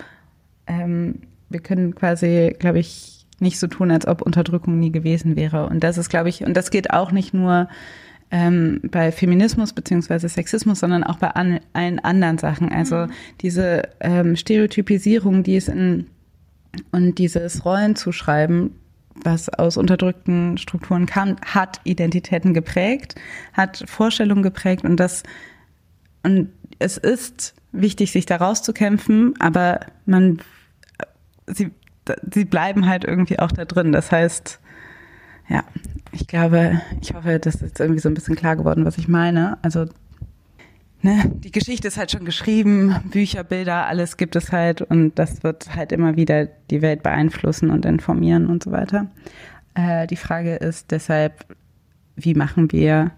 ähm, 0.66 1.20
wir 1.48 1.60
können 1.60 1.94
quasi, 1.94 2.54
glaube 2.58 2.80
ich, 2.80 3.26
nicht 3.38 3.58
so 3.58 3.66
tun, 3.66 3.90
als 3.90 4.06
ob 4.06 4.22
Unterdrückung 4.22 4.78
nie 4.78 4.90
gewesen 4.90 5.36
wäre. 5.36 5.68
Und 5.68 5.84
das 5.84 5.98
ist, 5.98 6.08
glaube 6.08 6.28
ich, 6.28 6.44
und 6.44 6.56
das 6.56 6.70
geht 6.70 6.90
auch 6.90 7.12
nicht 7.12 7.34
nur 7.34 7.68
ähm, 8.30 8.80
bei 8.90 9.12
Feminismus 9.12 9.72
beziehungsweise 9.72 10.28
Sexismus, 10.28 10.80
sondern 10.80 11.04
auch 11.04 11.18
bei 11.18 11.28
an, 11.28 11.60
allen 11.72 11.98
anderen 11.98 12.38
Sachen. 12.38 12.72
Also 12.72 13.06
diese 13.42 13.82
ähm, 14.00 14.36
Stereotypisierung, 14.36 15.42
die 15.42 15.56
es 15.56 15.68
in 15.68 16.06
und 16.92 17.18
dieses 17.18 17.64
Rollenzuschreiben, 17.64 18.74
was 19.22 19.48
aus 19.48 19.76
unterdrückten 19.76 20.58
Strukturen 20.58 21.06
kam, 21.06 21.36
hat 21.44 21.80
Identitäten 21.84 22.54
geprägt, 22.54 23.14
hat 23.52 23.84
Vorstellungen 23.86 24.42
geprägt 24.42 24.84
und 24.84 24.96
das 24.98 25.22
und 26.22 26.50
es 26.78 26.96
ist 26.96 27.54
wichtig, 27.72 28.12
sich 28.12 28.26
da 28.26 28.36
rauszukämpfen, 28.36 29.34
aber 29.38 29.80
man 30.06 30.40
sie, 31.46 31.70
sie 32.32 32.44
bleiben 32.44 32.86
halt 32.88 33.04
irgendwie 33.04 33.38
auch 33.38 33.52
da 33.52 33.64
drin. 33.64 33.92
Das 33.92 34.10
heißt, 34.10 34.60
ja, 35.48 35.64
ich 36.12 36.26
glaube, 36.26 36.80
ich 37.00 37.14
hoffe, 37.14 37.38
das 37.38 37.56
ist 37.56 37.80
irgendwie 37.80 38.00
so 38.00 38.08
ein 38.08 38.14
bisschen 38.14 38.36
klar 38.36 38.56
geworden, 38.56 38.84
was 38.84 38.98
ich 38.98 39.08
meine. 39.08 39.58
Also 39.62 39.86
ne, 41.06 41.30
die 41.36 41.52
Geschichte 41.52 41.88
ist 41.88 41.96
halt 41.96 42.10
schon 42.10 42.24
geschrieben, 42.24 42.94
Bücher, 43.10 43.44
Bilder, 43.44 43.86
alles 43.86 44.16
gibt 44.16 44.36
es 44.36 44.52
halt 44.52 44.82
und 44.82 45.18
das 45.18 45.42
wird 45.42 45.74
halt 45.74 45.92
immer 45.92 46.16
wieder 46.16 46.46
die 46.46 46.82
Welt 46.82 47.02
beeinflussen 47.02 47.70
und 47.70 47.86
informieren 47.86 48.46
und 48.46 48.62
so 48.62 48.72
weiter. 48.72 49.06
Äh, 49.74 50.06
die 50.06 50.16
Frage 50.16 50.56
ist 50.56 50.90
deshalb, 50.90 51.46
wie 52.16 52.34
machen 52.34 52.72
wir 52.72 53.12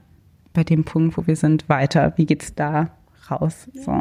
bei 0.52 0.64
dem 0.64 0.84
Punkt, 0.84 1.16
wo 1.16 1.26
wir 1.26 1.36
sind, 1.36 1.68
weiter? 1.68 2.12
Wie 2.16 2.26
geht's 2.26 2.54
da 2.54 2.90
raus? 3.30 3.68
So. 3.74 4.00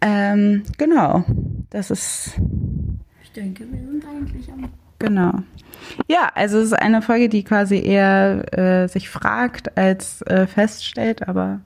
Ähm, 0.00 0.62
genau, 0.78 1.24
das 1.70 1.90
ist 1.90 2.40
Ich 3.22 3.32
denke, 3.32 3.64
wir 3.70 3.80
sind 3.80 4.04
eigentlich 4.06 4.50
am 4.52 4.70
Genau. 4.98 5.32
Ja, 6.08 6.30
also 6.34 6.58
es 6.58 6.66
ist 6.66 6.72
eine 6.72 7.02
Folge, 7.02 7.28
die 7.28 7.44
quasi 7.44 7.78
eher 7.78 8.58
äh, 8.58 8.88
sich 8.88 9.10
fragt 9.10 9.76
als 9.76 10.22
äh, 10.22 10.46
feststellt, 10.46 11.28
aber 11.28 11.60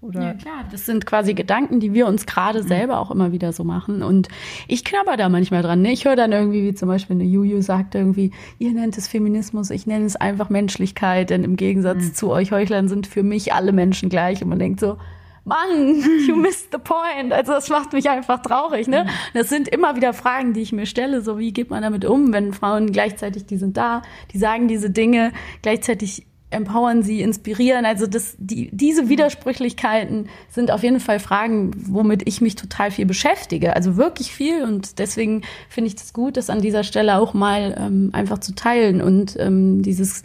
oder 0.00 0.22
Ja, 0.22 0.34
klar. 0.34 0.64
Das 0.70 0.86
sind 0.86 1.04
quasi 1.04 1.34
Gedanken, 1.34 1.80
die 1.80 1.92
wir 1.92 2.06
uns 2.06 2.24
gerade 2.24 2.62
selber 2.62 3.00
auch 3.00 3.10
immer 3.10 3.32
wieder 3.32 3.52
so 3.52 3.64
machen. 3.64 4.02
Und 4.02 4.28
ich 4.66 4.84
knabber 4.84 5.16
da 5.16 5.28
manchmal 5.28 5.62
dran. 5.62 5.82
Ne? 5.82 5.92
Ich 5.92 6.06
höre 6.06 6.16
dann 6.16 6.32
irgendwie, 6.32 6.64
wie 6.64 6.74
zum 6.74 6.88
Beispiel 6.88 7.16
eine 7.16 7.24
Juju 7.24 7.60
sagt 7.60 7.94
irgendwie, 7.94 8.32
ihr 8.58 8.72
nennt 8.72 8.96
es 8.96 9.08
Feminismus, 9.08 9.70
ich 9.70 9.86
nenne 9.86 10.06
es 10.06 10.16
einfach 10.16 10.48
Menschlichkeit, 10.48 11.30
denn 11.30 11.44
im 11.44 11.56
Gegensatz 11.56 12.14
zu 12.14 12.30
euch 12.30 12.50
Heuchlern 12.50 12.88
sind 12.88 13.06
für 13.06 13.22
mich 13.22 13.52
alle 13.52 13.72
Menschen 13.72 14.08
gleich. 14.08 14.42
Und 14.42 14.48
man 14.48 14.58
denkt 14.58 14.80
so, 14.80 14.96
Mann, 15.44 16.02
you 16.26 16.36
missed 16.36 16.68
the 16.72 16.78
point. 16.78 17.32
Also 17.32 17.52
das 17.52 17.68
macht 17.68 17.92
mich 17.92 18.08
einfach 18.08 18.40
traurig. 18.40 18.88
Ne? 18.88 19.06
Das 19.34 19.48
sind 19.48 19.68
immer 19.68 19.96
wieder 19.96 20.12
Fragen, 20.12 20.52
die 20.52 20.60
ich 20.60 20.72
mir 20.72 20.86
stelle. 20.86 21.20
So, 21.20 21.38
wie 21.38 21.52
geht 21.52 21.70
man 21.70 21.82
damit 21.82 22.04
um, 22.04 22.32
wenn 22.32 22.52
Frauen 22.52 22.92
gleichzeitig, 22.92 23.46
die 23.46 23.56
sind 23.56 23.76
da, 23.76 24.02
die 24.32 24.38
sagen 24.38 24.68
diese 24.68 24.90
Dinge, 24.90 25.32
gleichzeitig 25.62 26.26
empowern 26.50 27.02
sie, 27.02 27.22
inspirieren. 27.22 27.84
Also 27.84 28.06
das, 28.06 28.34
die, 28.38 28.70
diese 28.72 29.08
Widersprüchlichkeiten 29.08 30.28
sind 30.48 30.70
auf 30.70 30.82
jeden 30.82 31.00
Fall 31.00 31.20
Fragen, 31.20 31.70
womit 31.76 32.26
ich 32.26 32.40
mich 32.40 32.56
total 32.56 32.90
viel 32.90 33.06
beschäftige. 33.06 33.76
Also 33.76 33.96
wirklich 33.96 34.32
viel. 34.32 34.64
Und 34.64 34.98
deswegen 34.98 35.42
finde 35.68 35.88
ich 35.88 35.94
das 35.94 36.12
gut, 36.12 36.36
das 36.36 36.50
an 36.50 36.60
dieser 36.60 36.82
Stelle 36.82 37.16
auch 37.16 37.34
mal 37.34 37.76
ähm, 37.78 38.10
einfach 38.12 38.38
zu 38.38 38.54
teilen 38.54 39.00
und 39.00 39.36
ähm, 39.38 39.82
dieses 39.82 40.24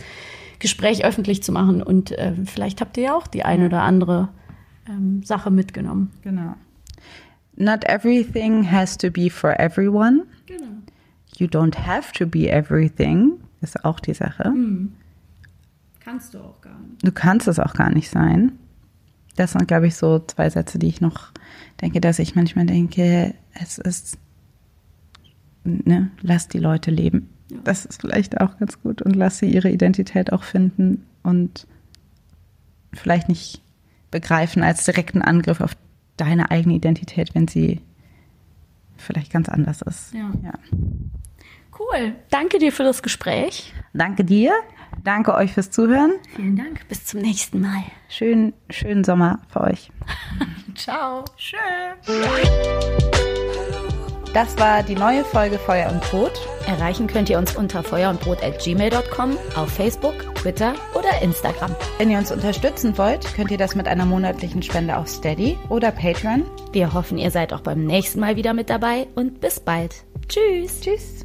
Gespräch 0.60 1.06
öffentlich 1.06 1.44
zu 1.44 1.52
machen. 1.52 1.84
Und 1.84 2.12
äh, 2.12 2.34
vielleicht 2.46 2.82
habt 2.82 2.98
ihr 2.98 3.04
ja 3.04 3.16
auch 3.16 3.28
die 3.28 3.46
eine 3.46 3.68
oder 3.68 3.84
andere 3.84 4.30
ähm, 4.90 5.22
Sache 5.24 5.52
mitgenommen. 5.52 6.12
genau. 6.24 6.56
Not 7.58 7.86
everything 7.86 8.70
has 8.70 8.98
to 8.98 9.10
be 9.10 9.30
for 9.30 9.58
everyone. 9.60 10.26
Genau. 10.46 10.66
You 11.38 11.48
don't 11.48 11.78
have 11.78 12.12
to 12.14 12.26
be 12.26 12.50
everything, 12.50 13.40
ist 13.62 13.86
auch 13.86 14.02
die 14.02 14.14
Sache. 14.14 14.52
Kannst 16.06 16.36
du 16.36 16.40
auch 16.40 16.62
gar 16.62 16.78
nicht. 16.80 17.04
Du 17.04 17.12
kannst 17.12 17.48
es 17.48 17.58
auch 17.58 17.74
gar 17.74 17.90
nicht 17.90 18.12
sein. 18.12 18.52
Das 19.36 19.54
sind, 19.54 19.68
glaube 19.68 19.88
ich, 19.88 19.96
so 19.96 20.20
zwei 20.20 20.52
Sätze, 20.52 20.78
die 20.78 20.88
ich 20.88 21.02
noch 21.02 21.32
denke, 21.82 22.00
dass 22.00 22.20
ich 22.20 22.36
manchmal 22.36 22.68
denke, 22.68 23.34
es 23.60 23.80
ist, 23.80 24.20
ne, 25.64 26.12
lass 26.22 26.48
die 26.48 26.60
Leute 26.60 26.92
leben. 26.92 27.30
Ja. 27.50 27.58
Das 27.64 27.86
ist 27.86 28.02
vielleicht 28.02 28.40
auch 28.40 28.60
ganz 28.60 28.80
gut 28.84 29.02
und 29.02 29.16
lass 29.16 29.40
sie 29.40 29.48
ihre 29.48 29.72
Identität 29.72 30.32
auch 30.32 30.44
finden 30.44 31.08
und 31.24 31.66
vielleicht 32.94 33.28
nicht 33.28 33.64
begreifen 34.12 34.62
als 34.62 34.86
direkten 34.86 35.24
Angriff 35.24 35.60
auf 35.60 35.76
deine 36.18 36.52
eigene 36.52 36.76
Identität, 36.76 37.34
wenn 37.34 37.48
sie 37.48 37.82
vielleicht 38.96 39.34
ganz 39.34 39.50
anders 39.50 39.82
ist. 39.82 40.14
Ja. 40.14 40.32
ja. 40.44 40.54
Cool. 41.78 42.14
Danke 42.30 42.60
dir 42.60 42.72
für 42.72 42.84
das 42.84 43.02
Gespräch. 43.02 43.74
Danke 43.92 44.24
dir. 44.24 44.54
Danke 45.04 45.34
euch 45.36 45.54
fürs 45.54 45.72
Zuhören. 45.72 46.14
Vielen 46.36 46.56
Dank. 46.56 46.88
Bis 46.88 47.06
zum 47.06 47.22
nächsten 47.22 47.62
Mal. 47.62 47.84
Schönen, 48.10 48.54
schönen 48.70 49.04
Sommer 49.04 49.40
für 49.50 49.62
euch. 49.62 49.92
Ciao. 50.76 51.26
Schön. 51.38 51.60
Das 54.36 54.58
war 54.58 54.84
die 54.84 54.96
neue 54.96 55.24
Folge 55.24 55.58
Feuer 55.58 55.90
und 55.90 56.02
Brot. 56.02 56.34
Erreichen 56.68 57.08
könnt 57.08 57.30
ihr 57.30 57.38
uns 57.38 57.56
unter 57.56 57.84
feuerundbrot.gmail.com, 57.84 59.38
auf 59.56 59.70
Facebook, 59.70 60.36
Twitter 60.36 60.74
oder 60.94 61.22
Instagram. 61.22 61.74
Wenn 61.98 62.12
ihr 62.12 62.18
uns 62.18 62.34
unterstützen 62.34 62.98
wollt, 62.98 63.34
könnt 63.34 63.52
ihr 63.52 63.58
das 63.58 63.76
mit 63.76 63.88
einer 63.88 64.06
monatlichen 64.06 64.62
Spende 64.62 64.98
auf 64.98 65.08
Steady 65.08 65.58
oder 65.70 65.92
Patreon. 65.92 66.44
Wir 66.74 66.94
hoffen, 66.94 67.18
ihr 67.18 67.32
seid 67.32 67.54
auch 67.54 67.62
beim 67.62 67.86
nächsten 67.86 68.20
Mal 68.20 68.36
wieder 68.36 68.54
mit 68.54 68.70
dabei 68.70 69.08
und 69.16 69.40
bis 69.40 69.62
bald. 69.62 70.04
Tschüss. 70.28 70.82
Tschüss. 70.82 71.25